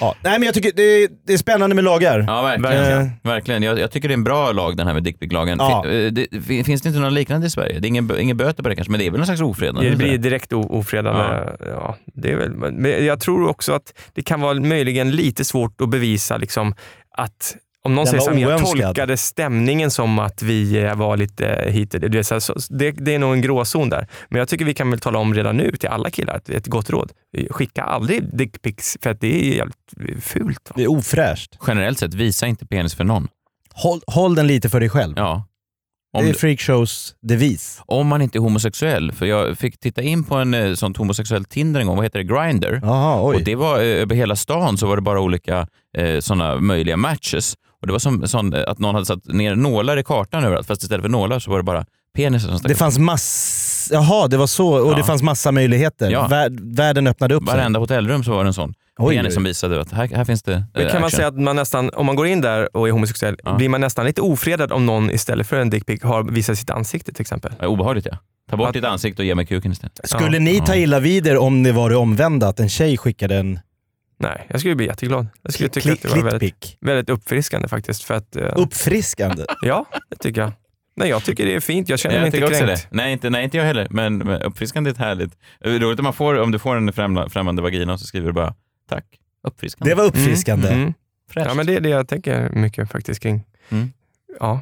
Ja. 0.00 0.14
Nej 0.22 0.38
men 0.38 0.46
jag 0.46 0.54
tycker 0.54 0.72
det 0.76 0.82
är, 0.82 1.08
det 1.26 1.32
är 1.32 1.36
spännande 1.36 1.74
med 1.74 1.84
lagar. 1.84 2.24
Ja, 2.26 2.42
verkligen. 2.42 3.00
Eh. 3.00 3.08
verkligen. 3.22 3.62
Jag, 3.62 3.78
jag 3.78 3.90
tycker 3.90 4.08
det 4.08 4.12
är 4.12 4.16
en 4.16 4.24
bra 4.24 4.52
lag 4.52 4.76
den 4.76 4.86
här 4.86 4.94
med 4.94 5.02
dickpic-lagen. 5.02 5.58
Ja. 5.58 5.82
Fin, 5.82 6.06
eh, 6.06 6.12
det, 6.12 6.64
finns 6.64 6.82
det 6.82 6.88
inte 6.88 7.00
någon 7.00 7.14
liknande 7.14 7.46
i 7.46 7.50
Sverige? 7.50 7.80
Det 7.80 7.86
är 7.86 7.88
ingen, 7.88 8.20
ingen 8.20 8.36
böter 8.36 8.62
på 8.62 8.68
det 8.68 8.74
kanske, 8.74 8.90
men 8.90 9.00
det 9.00 9.06
är 9.06 9.10
väl 9.10 9.18
någon 9.18 9.26
slags 9.26 9.40
ofredande? 9.40 9.90
Det 9.90 9.96
blir 9.96 10.18
direkt 10.18 10.52
ofredande. 10.52 11.50
Ja. 11.66 11.96
det 12.14 12.32
är 12.32 12.36
väl, 12.36 12.50
men 12.50 13.06
jag 13.06 13.20
tror 13.20 13.48
också 13.48 13.72
att 13.72 13.94
det 14.14 14.22
kan 14.22 14.40
vara 14.40 14.54
möjligen 14.54 15.10
lite 15.10 15.44
svårt 15.44 15.80
att 15.80 15.88
bevisa 15.88 16.36
liksom, 16.36 16.74
att 17.16 17.56
om 17.84 17.94
någon 17.94 18.04
Den 18.04 18.20
säger 18.20 18.30
här, 18.32 18.38
jag 18.40 18.48
oönskad." 18.50 18.80
tolkade 18.84 19.16
stämningen 19.16 19.90
som 19.90 20.18
att 20.18 20.42
vi 20.42 20.78
eh, 20.84 20.94
var 20.94 21.16
lite 21.16 21.64
hit 21.68 21.94
och 21.94 22.00
dit." 22.00 22.12
det, 22.12 22.68
det, 22.70 22.90
det 22.90 23.14
är 23.14 23.18
nog 23.18 23.32
en 23.32 23.40
gråzon 23.40 23.88
där. 23.88 24.06
Men 24.28 24.38
jag 24.38 24.48
tycker 24.48 24.64
vi 24.64 24.74
kan 24.74 24.90
väl 24.90 25.00
tala 25.00 25.18
om 25.18 25.34
redan 25.34 25.56
nu 25.56 25.72
till 25.76 25.88
alla 25.88 26.10
killar, 26.10 26.34
att 26.34 26.48
ett 26.48 26.66
gott 26.66 26.90
råd. 26.90 27.12
Skicka 27.50 27.82
aldrig 27.82 28.36
dickpics 28.36 28.98
för 29.02 29.10
att 29.10 29.20
det 29.20 29.48
är 29.52 29.54
jävligt 29.56 30.24
fult. 30.24 30.60
Va? 30.70 30.74
Det 30.76 30.82
är 30.82 30.90
ofräscht. 30.90 31.58
Generellt 31.66 31.98
sett, 31.98 32.14
visa 32.14 32.46
inte 32.46 32.66
penis 32.66 32.94
för 32.94 33.04
någon. 33.04 33.28
Håll, 33.74 34.00
håll 34.06 34.34
den 34.34 34.46
lite 34.46 34.68
för 34.68 34.80
dig 34.80 34.88
själv. 34.88 35.14
Ja. 35.16 35.46
det 36.12 36.18
Om, 36.18 36.26
är 36.26 36.32
freakshows 36.32 37.14
devis. 37.22 37.82
om 37.86 38.06
man 38.06 38.22
inte 38.22 38.38
är 38.38 38.40
homosexuell, 38.40 39.12
för 39.12 39.26
jag 39.26 39.58
fick 39.58 39.80
titta 39.80 40.02
in 40.02 40.24
på 40.24 40.34
en 40.34 40.54
eh, 40.54 40.74
sånt 40.74 40.96
homosexuell 40.96 41.44
Tinder 41.44 41.80
en 41.80 41.86
gång, 41.86 41.96
vad 41.96 42.04
heter 42.04 42.18
det? 42.18 42.24
Grindr. 42.24 42.78
Jaha, 42.82 43.28
oj. 43.28 43.36
Och 43.36 43.42
det 43.44 43.54
var 43.54 43.76
eh, 43.78 43.84
över 43.84 44.14
hela 44.14 44.36
stan 44.36 44.78
så 44.78 44.86
var 44.86 44.96
det 44.96 45.02
bara 45.02 45.20
olika 45.20 45.66
eh, 45.98 46.20
sådana 46.20 46.56
möjliga 46.60 46.96
matches. 46.96 47.54
Och 47.82 47.86
det 47.86 47.92
var 47.92 47.98
som 47.98 48.28
sån, 48.28 48.54
att 48.54 48.78
någon 48.78 48.94
hade 48.94 49.06
satt 49.06 49.24
ner 49.26 49.54
nålar 49.54 49.96
i 49.96 50.02
kartan 50.04 50.44
överallt, 50.44 50.66
fast 50.66 50.82
istället 50.82 51.02
för 51.02 51.08
nålar 51.08 51.38
så 51.38 51.50
var 51.50 51.58
det 51.58 51.62
bara 51.64 51.84
penisar 52.16 52.48
som 52.48 52.58
stack 52.58 52.68
Det 52.68 52.72
upp. 52.74 52.78
fanns 52.78 52.98
mass... 52.98 53.88
Jaha, 53.92 54.28
det 54.28 54.36
var 54.36 54.46
så. 54.46 54.68
Och 54.68 54.92
Ja. 54.92 54.96
det 54.96 55.04
fanns 55.04 55.22
massa 55.22 55.52
möjligheter. 55.52 56.10
Ja. 56.10 56.26
Vär- 56.30 56.74
världen 56.76 57.06
öppnade 57.06 57.34
upp 57.34 57.48
sig. 57.48 57.56
Varenda 57.56 57.78
hotellrum 57.80 58.24
så 58.24 58.30
var 58.30 58.44
det 58.44 58.48
en 58.48 58.54
sån 58.54 58.74
Oj, 58.98 59.16
penis 59.16 59.30
oj. 59.30 59.34
som 59.34 59.44
visade 59.44 59.80
att 59.80 59.92
här, 59.92 60.08
här 60.14 60.24
finns 60.24 60.42
det 60.42 60.52
eh, 60.54 60.60
Men 60.74 60.82
kan 60.90 61.00
man 61.00 61.04
action. 61.04 61.16
säga 61.16 61.28
att 61.28 61.38
man 61.40 61.56
nästan, 61.56 61.90
om 61.94 62.06
man 62.06 62.16
går 62.16 62.26
in 62.26 62.40
där 62.40 62.76
och 62.76 62.88
är 62.88 62.92
homosexuell, 62.92 63.36
Ja. 63.44 63.54
blir 63.56 63.68
man 63.68 63.80
nästan 63.80 64.06
lite 64.06 64.20
ofredad 64.20 64.72
om 64.72 64.86
någon 64.86 65.10
istället 65.10 65.46
för 65.46 65.56
en 65.60 65.70
dickpic 65.70 66.02
har 66.02 66.22
visat 66.22 66.58
sitt 66.58 66.70
ansikte 66.70 67.12
till 67.12 67.22
exempel? 67.22 67.52
Ja, 67.60 67.66
Obehagligt 67.66 68.06
ja. 68.10 68.16
Ta 68.50 68.56
bort 68.56 68.66
Att- 68.68 68.74
ditt 68.74 68.84
ansikte 68.84 69.22
och 69.22 69.26
ge 69.26 69.34
mig 69.34 69.46
kuken 69.46 69.72
istället. 69.72 70.00
Skulle 70.04 70.36
Ja. 70.36 70.40
ni 70.42 70.60
ta 70.60 70.76
illa 70.76 71.00
vid 71.00 71.26
er 71.26 71.36
om 71.38 71.62
det 71.62 71.72
var 71.72 71.90
det 71.90 71.96
omvända? 71.96 72.48
Att 72.48 72.60
en 72.60 72.68
tjej 72.68 72.96
skickade 72.98 73.36
en 73.36 73.58
Nej, 74.22 74.46
jag 74.50 74.60
skulle 74.60 74.74
bli 74.74 74.86
jätteglad. 74.86 75.26
Jag 75.42 75.52
skulle 75.52 75.68
tycka 75.68 75.92
att 75.92 76.02
det 76.02 76.08
var 76.08 76.22
väldigt, 76.22 76.76
väldigt 76.80 77.10
uppfriskande 77.10 77.68
faktiskt. 77.68 78.02
För 78.04 78.14
att, 78.14 78.36
eh, 78.36 78.52
Uppfriskande. 78.56 79.44
Ja, 79.62 79.86
det 80.10 80.16
tycker 80.16 80.40
jag. 80.40 80.52
Nej, 80.96 81.08
jag 81.08 81.24
tycker 81.24 81.46
det 81.46 81.54
är 81.54 81.60
fint. 81.60 81.88
Jag 81.88 81.98
känner 81.98 82.14
mig 82.14 82.20
jag 82.20 82.26
inte 82.28 82.36
tycker 82.36 82.46
också 82.48 82.64
kränkt. 82.66 82.82
det. 82.90 82.96
Nej 82.96 83.12
inte, 83.12 83.30
nej, 83.30 83.44
inte 83.44 83.56
jag 83.56 83.64
heller. 83.64 83.86
Men, 83.90 84.18
men 84.18 84.42
uppfriskande 84.42 84.90
är 84.90 84.92
ett 84.92 84.98
härligt. 84.98 85.32
Det 85.60 85.68
är 85.68 85.78
roligt 85.80 85.98
om, 85.98 86.04
man 86.04 86.12
får, 86.12 86.38
om 86.40 86.50
du 86.50 86.58
får 86.58 86.76
en 86.76 86.92
främmande 87.30 87.62
vagina 87.62 87.92
och 87.92 88.00
så 88.00 88.06
skriver 88.06 88.26
du 88.26 88.32
bara 88.32 88.54
tack. 88.88 89.04
Uppfriskande. 89.48 89.90
Det 89.90 89.94
var 89.94 90.04
uppfriskande. 90.04 90.68
Mm, 90.68 90.80
mm. 90.82 90.94
Ja, 91.34 91.54
men 91.54 91.66
det 91.66 91.76
är 91.76 91.80
det 91.80 91.88
jag 91.88 92.08
tänker 92.08 92.50
mycket 92.50 92.90
faktiskt 92.92 93.20
kring. 93.22 93.44
Mm. 93.68 93.92
Ja, 94.40 94.60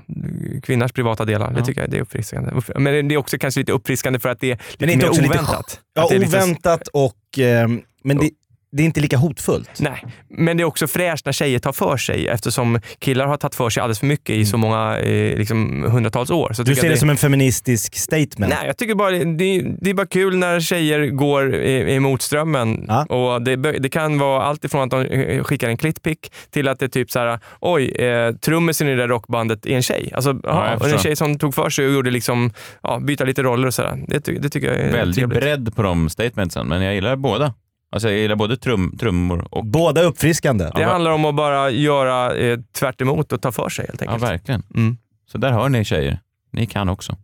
kvinnors 0.63 0.93
privata 0.93 1.25
delar, 1.25 1.53
det 1.53 1.59
Ja. 1.59 1.65
tycker 1.65 1.81
jag 1.81 1.91
det 1.91 1.97
är 1.97 2.01
uppfriskande. 2.03 2.51
Upp- 2.51 2.71
Men 2.79 3.09
det 3.09 3.15
är 3.15 3.17
också 3.17 3.39
kanske 3.39 3.61
lite 3.61 3.73
uppfriskande 3.73 4.19
för 4.19 4.29
att 4.29 4.41
det 4.41 4.51
är 4.51 4.61
Men 4.79 4.89
lite 4.89 4.93
inte 4.93 5.05
mer 5.07 5.11
också 5.11 5.23
lite 5.23 5.35
oväntat. 5.35 5.81
Ja, 5.95 6.07
det 6.11 6.15
är 6.15 6.19
lite- 6.19 6.37
oväntat 6.37 6.89
och... 6.89 7.17
ehm, 7.39 7.83
men 8.05 8.17
det, 8.19 8.31
det 8.73 8.83
är 8.83 8.85
inte 8.87 9.01
lika 9.01 9.17
hotfullt. 9.17 9.71
Nej, 9.81 10.05
men 10.29 10.57
det 10.57 10.63
är 10.63 10.65
också 10.65 10.87
fräscht 10.87 11.25
när 11.27 11.33
tjejer 11.33 11.59
tar 11.59 11.73
för 11.73 11.97
sig 11.97 12.29
eftersom 12.29 12.81
killar 12.99 13.27
har 13.27 13.37
tagit 13.37 13.55
för 13.55 13.71
sig 13.71 13.81
alldeles 13.81 13.99
för 13.99 14.07
mycket 14.07 14.37
i 14.37 14.45
så 14.47 14.57
många 14.57 14.99
eh, 14.99 15.39
liksom, 15.39 15.83
hundratals 15.91 16.31
år. 16.31 16.53
Så 16.53 16.63
Mm. 16.63 16.69
Du 16.71 16.75
ser 16.81 16.85
jag 16.87 16.95
det 16.95 16.99
som 17.01 17.11
en 17.11 17.17
feministisk 17.17 17.97
statement. 17.97 18.55
Nej, 18.55 18.67
jag 18.67 18.77
tycker 18.77 18.95
bara 18.95 19.11
det, 19.11 19.61
det 19.81 19.91
är 19.91 19.95
bara 19.95 20.07
kul 20.07 20.37
när 20.37 20.61
tjejer 20.61 21.07
går 21.07 21.55
i- 21.55 21.95
emot 21.95 22.23
strömmen. 22.23 22.85
Ja. 22.89 23.05
Och 23.05 23.43
det, 23.43 23.57
det 23.57 23.89
kan 23.89 24.19
vara 24.19 24.43
allt 24.43 24.65
ifrån 24.65 24.83
att 24.83 24.91
de 24.91 25.03
eh, 25.05 25.45
skickar 25.45 25.69
en 25.69 25.77
klittpic 25.77 26.19
till 26.51 26.69
att 26.69 26.79
det 26.79 26.85
är 26.87 26.89
typ 26.89 27.11
så 27.11 27.19
här: 27.19 27.39
oj, 27.61 27.91
eh, 27.91 28.35
trummisen 28.35 28.89
i 28.89 28.91
det 28.91 28.97
där 28.97 29.09
rockbandet 29.09 29.67
är 29.67 29.77
en 29.77 29.83
tjej. 29.83 30.11
Alltså, 30.15 30.41
ja, 30.43 30.77
och 30.77 30.89
en 30.89 30.99
tjej 30.99 31.17
som 31.17 31.39
tog 31.39 31.55
för 31.55 31.71
sig 31.71 31.87
och 31.87 31.93
gjorde 31.93 32.11
liksom, 32.11 32.53
ja, 32.83 32.99
byta 32.99 33.25
lite 33.25 33.43
roller 33.43 33.67
och 33.67 33.75
sådär. 33.75 33.99
Det, 34.09 34.19
det 34.19 34.49
tycker 34.49 34.67
jag 34.69 34.77
är 34.81 34.93
Väldigt 34.93 35.17
trevligt. 35.17 35.41
bredd 35.41 35.77
på 35.77 35.83
de 35.83 36.09
statementsen, 36.11 36.67
men 36.69 36.83
jag 36.83 36.95
gillar 36.95 37.17
båda. 37.17 37.55
Alltså 37.93 38.09
jag 38.11 38.19
gillar 38.19 38.37
både 38.37 38.57
trum, 38.57 38.97
trummor 39.01 39.49
och... 39.51 39.67
Båda 39.67 40.03
uppfriskande. 40.03 40.65
Det 40.65 40.81
Ja, 40.81 40.89
handlar 40.91 41.11
om 41.11 41.25
att 41.25 41.35
bara 41.35 41.71
göra 41.71 42.35
eh, 42.37 42.59
tvärt 42.79 43.01
emot 43.01 43.33
och 43.33 43.43
ta 43.43 43.53
för 43.53 43.69
sig 43.69 43.87
helt 43.87 44.01
Ja, 44.01 44.07
enkelt. 44.13 44.31
verkligen. 44.31 44.63
Mm. 44.75 44.97
Så 45.33 45.39
där 45.39 45.53
hör 45.53 45.69
ni 45.69 45.85
tjejer. 45.85 46.19
Ni 46.53 46.67
kan 46.67 46.89
också. 46.89 47.17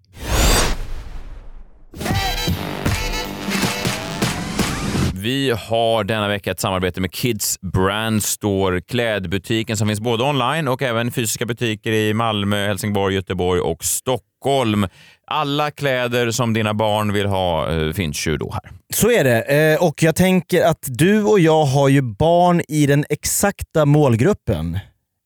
Vi 5.27 5.51
har 5.51 6.05
denna 6.05 6.29
vecka 6.29 6.51
ett 6.51 6.61
samarbete 6.61 7.01
med 7.01 7.13
Kids 7.13 7.61
Brand 7.61 8.23
Store, 8.23 8.81
klädbutiken 8.81 9.77
som 9.77 9.89
finns 9.89 10.01
både 10.01 10.25
online 10.25 10.69
och 10.69 10.83
även 10.83 11.13
fysiska 11.13 11.47
butiker 11.47 11.93
i 11.93 12.15
Malmö, 12.15 12.67
Helsingborg, 12.67 13.15
Göteborg 13.15 13.61
och 13.61 13.85
Stockholm. 13.85 14.87
Alla 15.27 15.71
kläder 15.71 16.31
som 16.31 16.53
dina 16.53 16.75
barn 16.75 17.13
vill 17.13 17.27
ha 17.27 17.73
eh, 17.73 17.93
finns 17.93 18.27
ju 18.27 18.37
då 18.37 18.53
här. 18.53 18.73
Så 18.95 19.11
är 19.11 19.25
det. 19.25 19.43
Eh, 19.43 19.83
Och 19.83 20.03
jag 20.03 20.17
tänker 20.17 20.65
att 20.65 20.85
du 20.87 21.23
och 21.23 21.41
jag 21.41 21.65
har 21.65 21.89
ju 21.89 22.03
barn 22.03 22.63
i 22.69 22.87
den 22.87 23.05
exakta 23.09 23.85
målgruppen. 23.85 24.79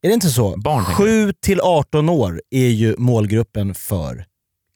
Är 0.03 0.09
det 0.09 0.15
inte 0.15 0.29
så? 0.29 0.57
Barn, 0.57 0.85
tänker 0.85 1.05
7 1.05 1.33
till 1.33 1.61
18 1.61 2.09
år 2.09 2.41
är 2.51 2.69
ju 2.69 2.95
målgruppen 2.99 3.75
för 3.75 4.25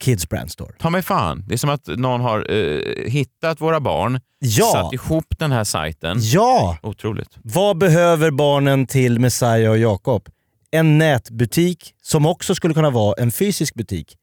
Kids 0.05 0.29
Brand 0.29 0.51
Store. 0.51 0.73
Ta 0.79 0.91
mig 0.91 1.03
fan, 1.03 1.45
det 1.47 1.55
är 1.55 1.59
som 1.59 1.71
att 1.71 1.87
någon 1.87 2.21
har 2.21 2.53
eh, 2.53 3.11
hittat 3.11 3.61
våra 3.61 3.81
barn, 3.81 4.21
Ja! 4.39 4.71
satt 4.73 4.93
ihop 4.93 5.25
den 5.39 5.53
här 5.53 5.65
sajten. 5.65 6.19
Ja! 6.21 6.79
Otroligt. 6.83 7.29
Vad 7.43 7.79
behöver 7.79 8.31
barnen 8.31 8.87
till 8.87 9.21
Messiah 9.21 9.71
och 9.71 9.79
Jakob? 9.79 10.29
En 10.71 10.99
nätbutik 10.99 11.95
som 12.03 12.27
också 12.27 12.55
skulle 12.55 12.75
kunna 12.75 12.91
vara 12.91 13.15
en 13.23 13.33
fysisk 13.33 13.75
butik 13.75 14.17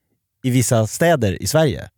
i 0.44 0.50
vissa 0.50 0.88
städer 0.88 1.44
i 1.44 1.48
Sverige. 1.48 1.90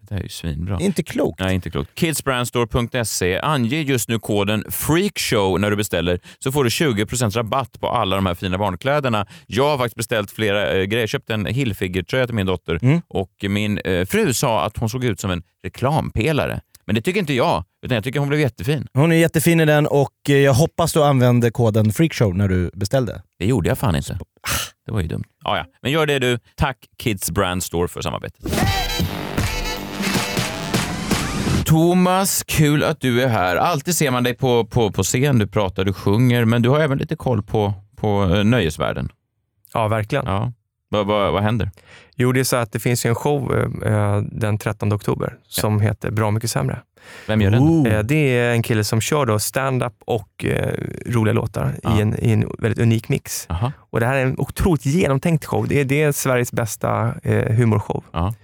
Det 0.00 0.14
här 0.14 0.18
är 0.20 0.22
ju 0.22 0.28
svinbra. 0.28 0.78
Inte 0.80 1.02
klokt. 1.02 1.40
Nej, 1.40 1.54
inte 1.54 1.70
klokt. 1.70 1.98
Kidsbrandstore.se. 1.98 3.38
Ange 3.40 3.76
just 3.80 4.08
nu 4.08 4.18
koden 4.18 4.64
FREAKSHOW 4.70 5.60
när 5.60 5.70
du 5.70 5.76
beställer 5.76 6.20
så 6.38 6.52
får 6.52 6.64
du 6.64 6.70
20% 6.70 7.30
rabatt 7.30 7.80
på 7.80 7.88
alla 7.88 8.16
de 8.16 8.26
här 8.26 8.34
fina 8.34 8.58
barnkläderna. 8.58 9.26
Jag 9.46 9.68
har 9.70 9.78
faktiskt 9.78 9.96
beställt 9.96 10.30
flera 10.30 10.70
eh, 10.72 10.82
grejer. 10.84 11.02
Jag 11.02 11.08
köpte 11.08 11.34
en 11.34 11.46
Hilfiger-tröja 11.46 12.26
till 12.26 12.34
min 12.34 12.46
dotter 12.46 12.78
Mm. 12.82 13.00
och 13.08 13.30
min 13.48 13.78
eh, 13.78 14.06
fru 14.06 14.34
sa 14.34 14.64
att 14.64 14.76
hon 14.76 14.90
såg 14.90 15.04
ut 15.04 15.20
som 15.20 15.30
en 15.30 15.42
reklampelare. 15.64 16.60
Men 16.86 16.94
det 16.94 17.02
tycker 17.02 17.20
inte 17.20 17.32
jag, 17.34 17.64
utan 17.82 17.94
jag 17.94 18.04
tycker 18.04 18.20
hon 18.20 18.28
blev 18.28 18.40
jättefin. 18.40 18.86
Hon 18.92 19.12
är 19.12 19.16
jättefin 19.16 19.60
i 19.60 19.64
den 19.64 19.86
och 19.86 20.12
eh, 20.28 20.36
jag 20.36 20.54
hoppas 20.54 20.92
du 20.92 21.04
använde 21.04 21.50
koden 21.50 21.92
freakshow 21.92 22.36
när 22.36 22.48
du 22.48 22.70
beställde. 22.74 23.22
Det 23.38 23.46
gjorde 23.46 23.68
jag 23.68 23.78
fan 23.78 23.96
inte. 23.96 24.18
Det 24.86 24.92
var 24.92 25.00
ju 25.00 25.06
dumt. 25.08 25.24
Ja, 25.44 25.56
ja. 25.56 25.64
Men 25.82 25.92
gör 25.92 26.06
det 26.06 26.18
du. 26.18 26.38
Tack 26.56 26.76
Kids 26.98 27.30
Brand 27.30 27.62
Store 27.62 27.88
för 27.88 28.00
samarbetet. 28.02 28.52
Thomas, 31.70 32.42
kul 32.46 32.84
att 32.84 33.00
du 33.00 33.22
är 33.22 33.28
här. 33.28 33.56
Alltid 33.56 33.96
ser 33.96 34.10
man 34.10 34.22
dig 34.24 34.34
på, 34.34 34.64
på, 34.64 34.90
på 34.92 35.02
scen, 35.02 35.38
du 35.38 35.46
pratar, 35.46 35.84
du 35.84 35.92
sjunger, 35.92 36.44
men 36.44 36.62
du 36.62 36.68
har 36.68 36.80
även 36.80 36.98
lite 36.98 37.16
koll 37.16 37.42
på, 37.42 37.74
på 37.96 38.24
eh, 38.34 38.44
nöjesvärlden. 38.44 39.08
Ja, 39.74 39.88
verkligen. 39.88 40.26
Ja. 40.26 40.52
Vad, 40.88 41.06
vad, 41.06 41.32
vad 41.32 41.42
händer? 41.42 41.70
Jo, 42.16 42.32
det 42.32 42.40
är 42.40 42.44
så 42.44 42.56
att 42.56 42.72
det 42.72 42.78
finns 42.78 43.06
en 43.06 43.14
show 43.14 43.54
eh, 43.86 44.20
den 44.22 44.58
13 44.58 44.92
oktober 44.92 45.34
som 45.48 45.80
heter 45.80 46.10
Bra 46.10 46.30
mycket 46.30 46.50
sämre. 46.50 46.78
Vem 47.26 47.40
gör 47.40 47.50
den? 47.50 47.86
Eh, 47.86 47.98
Det 48.02 48.38
är 48.38 48.52
en 48.52 48.62
kille 48.62 48.84
som 48.84 49.00
kör 49.00 49.26
då 49.26 49.38
stand-up 49.38 49.94
och 50.04 50.44
eh, 50.44 50.74
roliga 51.06 51.32
låtar 51.34 51.74
Ja. 51.82 51.98
i, 51.98 52.02
en, 52.02 52.24
i 52.24 52.32
en 52.32 52.50
väldigt 52.58 52.78
unik 52.78 53.08
mix. 53.08 53.46
Aha. 53.50 53.72
Och 53.78 54.00
Det 54.00 54.06
här 54.06 54.16
är 54.16 54.22
en 54.26 54.34
otroligt 54.38 54.86
genomtänkt 54.86 55.44
show. 55.44 55.68
Det 55.68 55.80
är, 55.80 55.84
det 55.84 56.02
är 56.02 56.12
Sveriges 56.12 56.52
bästa 56.52 57.14
eh, 57.22 57.52
humorshow. 57.54 58.04
Ja. 58.12 58.34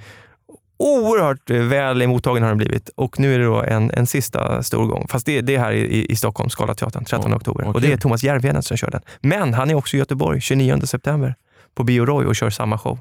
Oerhört 0.79 1.51
väl 1.51 2.07
mottagen 2.07 2.43
har 2.43 2.51
den 2.51 2.59
blivit 2.59 2.89
och 2.89 3.21
nu 3.21 3.35
är 3.35 3.39
det 3.39 3.45
då 3.45 3.63
en, 3.63 3.91
en 3.91 4.07
sista 4.07 4.63
stor 4.63 4.87
gång. 4.87 5.07
Fast 5.09 5.27
det, 5.27 5.41
det 5.41 5.55
är 5.55 5.59
här 5.59 5.73
i, 5.73 6.07
i 6.11 6.17
Stockholm, 6.17 6.51
Scalateatern, 6.51 7.05
13 7.05 7.33
Åh, 7.33 7.37
oktober. 7.37 7.65
vad 7.65 7.75
Och 7.75 7.81
det 7.81 7.93
är. 7.93 7.97
Thomas 7.97 8.23
Järvheden 8.25 8.63
som 8.63 8.77
kör 8.77 8.91
den. 8.91 9.03
Men 9.21 9.55
han 9.55 9.71
är 9.71 9.75
också 9.75 9.97
i 9.97 9.99
Göteborg 9.99 10.41
29 10.41 10.81
september 10.81 11.35
på 11.75 11.85
Bio 11.85 12.05
Roy 12.05 12.27
och 12.27 12.37
kör 12.37 12.51
samma 12.51 12.79
show. 12.79 12.99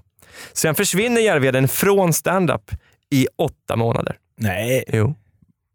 Sen 0.53 0.75
försvinner 0.75 1.21
Järvheden 1.21 1.67
från 1.67 2.13
stand-up 2.13 2.71
i 3.11 3.27
åtta 3.37 3.75
månader. 3.75 4.17
Nej. 4.37 4.83
Jo. 4.87 5.15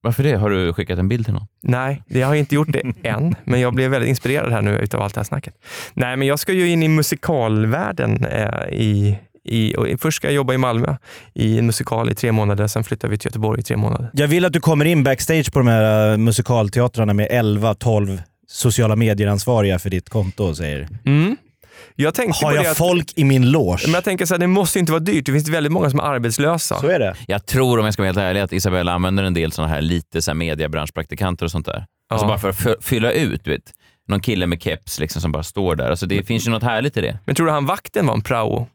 Varför 0.02 0.22
det? 0.22 0.36
Har 0.36 0.50
du 0.50 0.72
skickat 0.72 0.98
en 0.98 1.08
bild 1.08 1.24
till 1.24 1.34
någon? 1.34 1.46
Nej, 1.62 2.02
jag 2.08 2.26
har 2.26 2.34
inte 2.34 2.54
gjort 2.54 2.72
det 2.72 2.82
än, 3.08 3.34
men 3.44 3.60
jag 3.60 3.74
blev 3.74 3.90
väldigt 3.90 4.08
inspirerad 4.08 4.52
här 4.52 4.62
nu 4.62 4.78
utav 4.78 5.02
allt 5.02 5.14
det 5.14 5.18
här 5.20 5.24
snacket. 5.24 5.54
Nej, 5.94 6.16
men 6.16 6.28
jag 6.28 6.38
ska 6.38 6.52
ju 6.52 6.68
in 6.68 6.82
i 6.82 6.88
musikalvärlden. 6.88 8.24
Eh, 8.24 8.68
i, 8.72 9.18
i, 9.44 9.74
och 9.76 9.86
först 10.00 10.16
ska 10.16 10.26
jag 10.26 10.34
jobba 10.34 10.54
i 10.54 10.58
Malmö 10.58 10.96
i 11.34 11.58
en 11.58 11.66
musikal 11.66 12.10
i 12.10 12.14
tre 12.14 12.32
månader, 12.32 12.66
sen 12.66 12.84
flyttar 12.84 13.08
vi 13.08 13.18
till 13.18 13.26
Göteborg 13.28 13.60
i 13.60 13.62
tre 13.62 13.76
månader. 13.76 14.10
Jag 14.12 14.28
vill 14.28 14.44
att 14.44 14.52
du 14.52 14.60
kommer 14.60 14.84
in 14.84 15.04
backstage 15.04 15.52
på 15.52 15.58
de 15.58 15.68
här 15.68 16.12
uh, 16.12 16.16
musikalteatrarna 16.18 17.14
med 17.14 17.28
11-12 17.30 18.18
sociala 18.48 18.96
medier-ansvariga 18.96 19.78
för 19.78 19.90
ditt 19.90 20.08
konto 20.08 20.44
och 20.44 20.56
säger 20.56 20.88
Mm. 21.06 21.36
Jag 21.96 22.12
Har 22.42 22.52
jag 22.54 22.66
att, 22.66 22.76
folk 22.76 23.12
i 23.16 23.24
min 23.24 23.50
loge? 23.50 23.82
men 23.84 23.94
jag 23.94 24.04
tänker 24.04 24.26
så 24.26 24.34
här, 24.34 24.38
det 24.38 24.46
måste 24.46 24.78
inte 24.78 24.92
vara 24.92 25.00
dyrt. 25.00 25.26
Det 25.26 25.32
finns 25.32 25.48
väldigt 25.48 25.72
många 25.72 25.90
som 25.90 26.00
är 26.00 26.04
arbetslösa. 26.04 26.80
Så 26.80 26.86
är 26.88 26.98
det. 26.98 27.14
Jag 27.28 27.46
tror, 27.46 27.78
om 27.78 27.84
jag 27.84 27.94
ska 27.94 28.02
vara 28.02 28.08
helt 28.08 28.18
ärlig, 28.18 28.40
att 28.40 28.52
Isabella 28.52 28.92
använder 28.92 29.24
en 29.24 29.34
del 29.34 29.52
såna 29.52 29.68
här 29.68 29.80
lite 29.82 30.22
så 30.22 30.30
här 30.30 30.36
mediebranschpraktikanter 30.36 31.44
och 31.44 31.50
sånt 31.50 31.66
där. 31.66 31.84
Alltså 32.10 32.24
Ja. 32.24 32.28
bara 32.28 32.38
för 32.38 32.48
att 32.48 32.58
fy- 32.62 32.74
fylla 32.80 33.12
ut, 33.12 33.44
du 33.44 33.50
vet. 33.50 33.62
Någon 34.08 34.20
kille 34.20 34.46
med 34.46 34.62
keps 34.62 35.00
liksom 35.00 35.22
som 35.22 35.32
bara 35.32 35.42
står 35.42 35.76
där. 35.76 35.90
Alltså 35.90 36.06
det 36.06 36.22
finns 36.22 36.46
ju 36.46 36.50
något 36.50 36.62
härligt 36.62 36.96
i 36.96 37.00
det. 37.00 37.18
Men 37.26 37.34
tror 37.34 37.46
du 37.46 37.52
han 37.52 37.66
vakten 37.66 38.06
var 38.06 38.14
en 38.14 38.22
prao? 38.22 38.66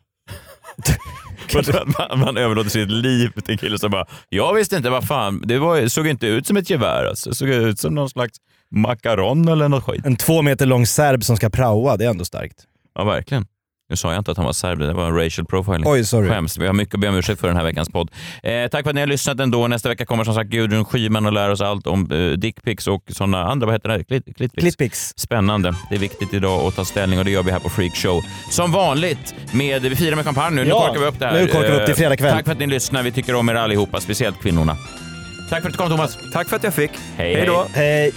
man, 2.10 2.20
man 2.20 2.38
överlåter 2.38 2.70
sitt 2.70 2.92
liv 2.92 3.30
till 3.30 3.52
en 3.52 3.58
kille 3.58 3.80
som 3.80 3.92
bara, 3.92 4.06
jag 4.30 4.54
visste 4.54 4.76
inte 4.76 4.90
vad 4.90 5.08
fan, 5.08 5.44
det 5.46 5.60
var, 5.60 5.88
såg 5.88 6.08
inte 6.08 6.28
ut 6.28 6.48
som 6.48 6.58
ett 6.58 6.70
gevär 6.70 7.06
alltså. 7.06 7.30
Det 7.30 7.36
såg 7.36 7.50
ut 7.50 7.80
som 7.80 7.96
någon 7.96 8.10
slags 8.10 8.38
makaron 8.72 9.48
eller 9.48 9.70
något 9.70 9.84
skit. 9.84 10.06
En 10.06 10.16
två 10.16 10.42
meter 10.42 10.66
lång 10.66 10.88
serb 10.88 11.24
som 11.24 11.38
ska 11.38 11.50
praoa, 11.50 11.98
det 11.98 12.06
är 12.06 12.10
ändå 12.10 12.26
starkt. 12.26 12.64
Ja, 12.96 13.04
verkligen. 13.04 13.46
Nu 13.90 13.96
sa 13.96 14.12
jag 14.12 14.20
inte 14.20 14.32
att 14.32 14.38
han 14.38 14.46
var 14.46 14.54
serb, 14.54 14.80
det 14.80 14.94
var 14.94 15.08
en 15.08 15.16
racial 15.16 15.46
profiling. 15.48 15.84
Oj, 15.86 16.06
sorry. 16.06 16.30
Skäms. 16.30 16.58
Vi 16.58 16.66
har 16.68 16.74
mycket 16.74 16.94
att 16.96 17.00
be 17.00 17.10
om 17.10 17.16
ursäkt 17.16 17.42
för 17.42 17.48
den 17.48 17.58
här 17.58 17.64
veckans 17.64 17.90
podd. 17.90 18.12
Eh, 18.44 18.68
tack 18.68 18.84
för 18.84 18.90
att 18.90 18.96
ni 18.96 19.02
har 19.02 19.08
lyssnat 19.08 19.40
ändå. 19.40 19.68
Nästa 19.68 19.90
vecka 19.90 20.06
kommer 20.06 20.24
som 20.24 20.34
sagt 20.34 20.50
Gudrun 20.50 20.86
Schyman 20.86 21.26
och 21.26 21.32
lär 21.34 21.50
oss 21.50 21.62
allt 21.62 21.88
om 21.88 22.12
eh, 22.12 22.32
dickpics 22.32 22.88
och 22.88 23.04
sådana 23.08 23.44
andra, 23.44 23.66
vad 23.66 23.76
heter 23.76 23.90
det? 23.90 24.04
Clit, 24.04 24.26
clitpics. 24.38 24.62
Clitpics. 24.62 25.14
Spännande. 25.18 25.76
Det 25.90 25.96
är 25.96 26.00
viktigt 26.00 26.34
idag 26.34 26.68
att 26.68 26.76
ta 26.76 26.86
ställning 26.86 27.20
och 27.20 27.26
det 27.26 27.32
gör 27.32 27.44
vi 27.44 27.52
här 27.52 27.60
på 27.60 27.70
Freak 27.70 27.96
Show. 27.96 28.22
Som 28.52 28.72
vanligt, 28.72 29.36
med, 29.54 29.82
vi 29.82 29.96
firar 29.96 30.16
med 30.16 30.26
champagne 30.26 30.56
nu. 30.56 30.64
Nu 30.64 30.70
Ja, 30.70 30.88
korkar 30.88 31.00
vi 31.02 31.08
upp 31.08 31.20
det 31.20 31.26
här. 31.26 31.34
nu 31.34 31.48
korkar 31.48 31.72
vi 31.72 31.78
upp 31.78 31.86
till 31.86 31.92
Eh, 31.92 31.98
fredag 31.98 32.18
kväll. 32.18 32.32
Tack 32.34 32.46
för 32.46 32.52
att 32.52 32.60
ni 32.60 32.68
lyssnar. 32.68 33.04
Vi 33.04 33.12
tycker 33.12 33.36
om 33.36 33.50
er 33.50 33.56
allihopa, 33.56 34.00
speciellt 34.02 34.42
kvinnorna. 34.42 34.78
Tack 35.50 35.62
för 35.62 35.68
att 35.70 35.74
du 35.74 35.78
kom 35.78 35.90
Thomas. 35.90 36.18
Tack 36.34 36.50
för 36.50 36.56
att 36.56 36.64
jag 36.64 36.74
fick. 36.74 36.92
Hej, 37.18 37.36
Hej 37.36 37.46
då. 37.46 37.68
Hej! 37.74 38.12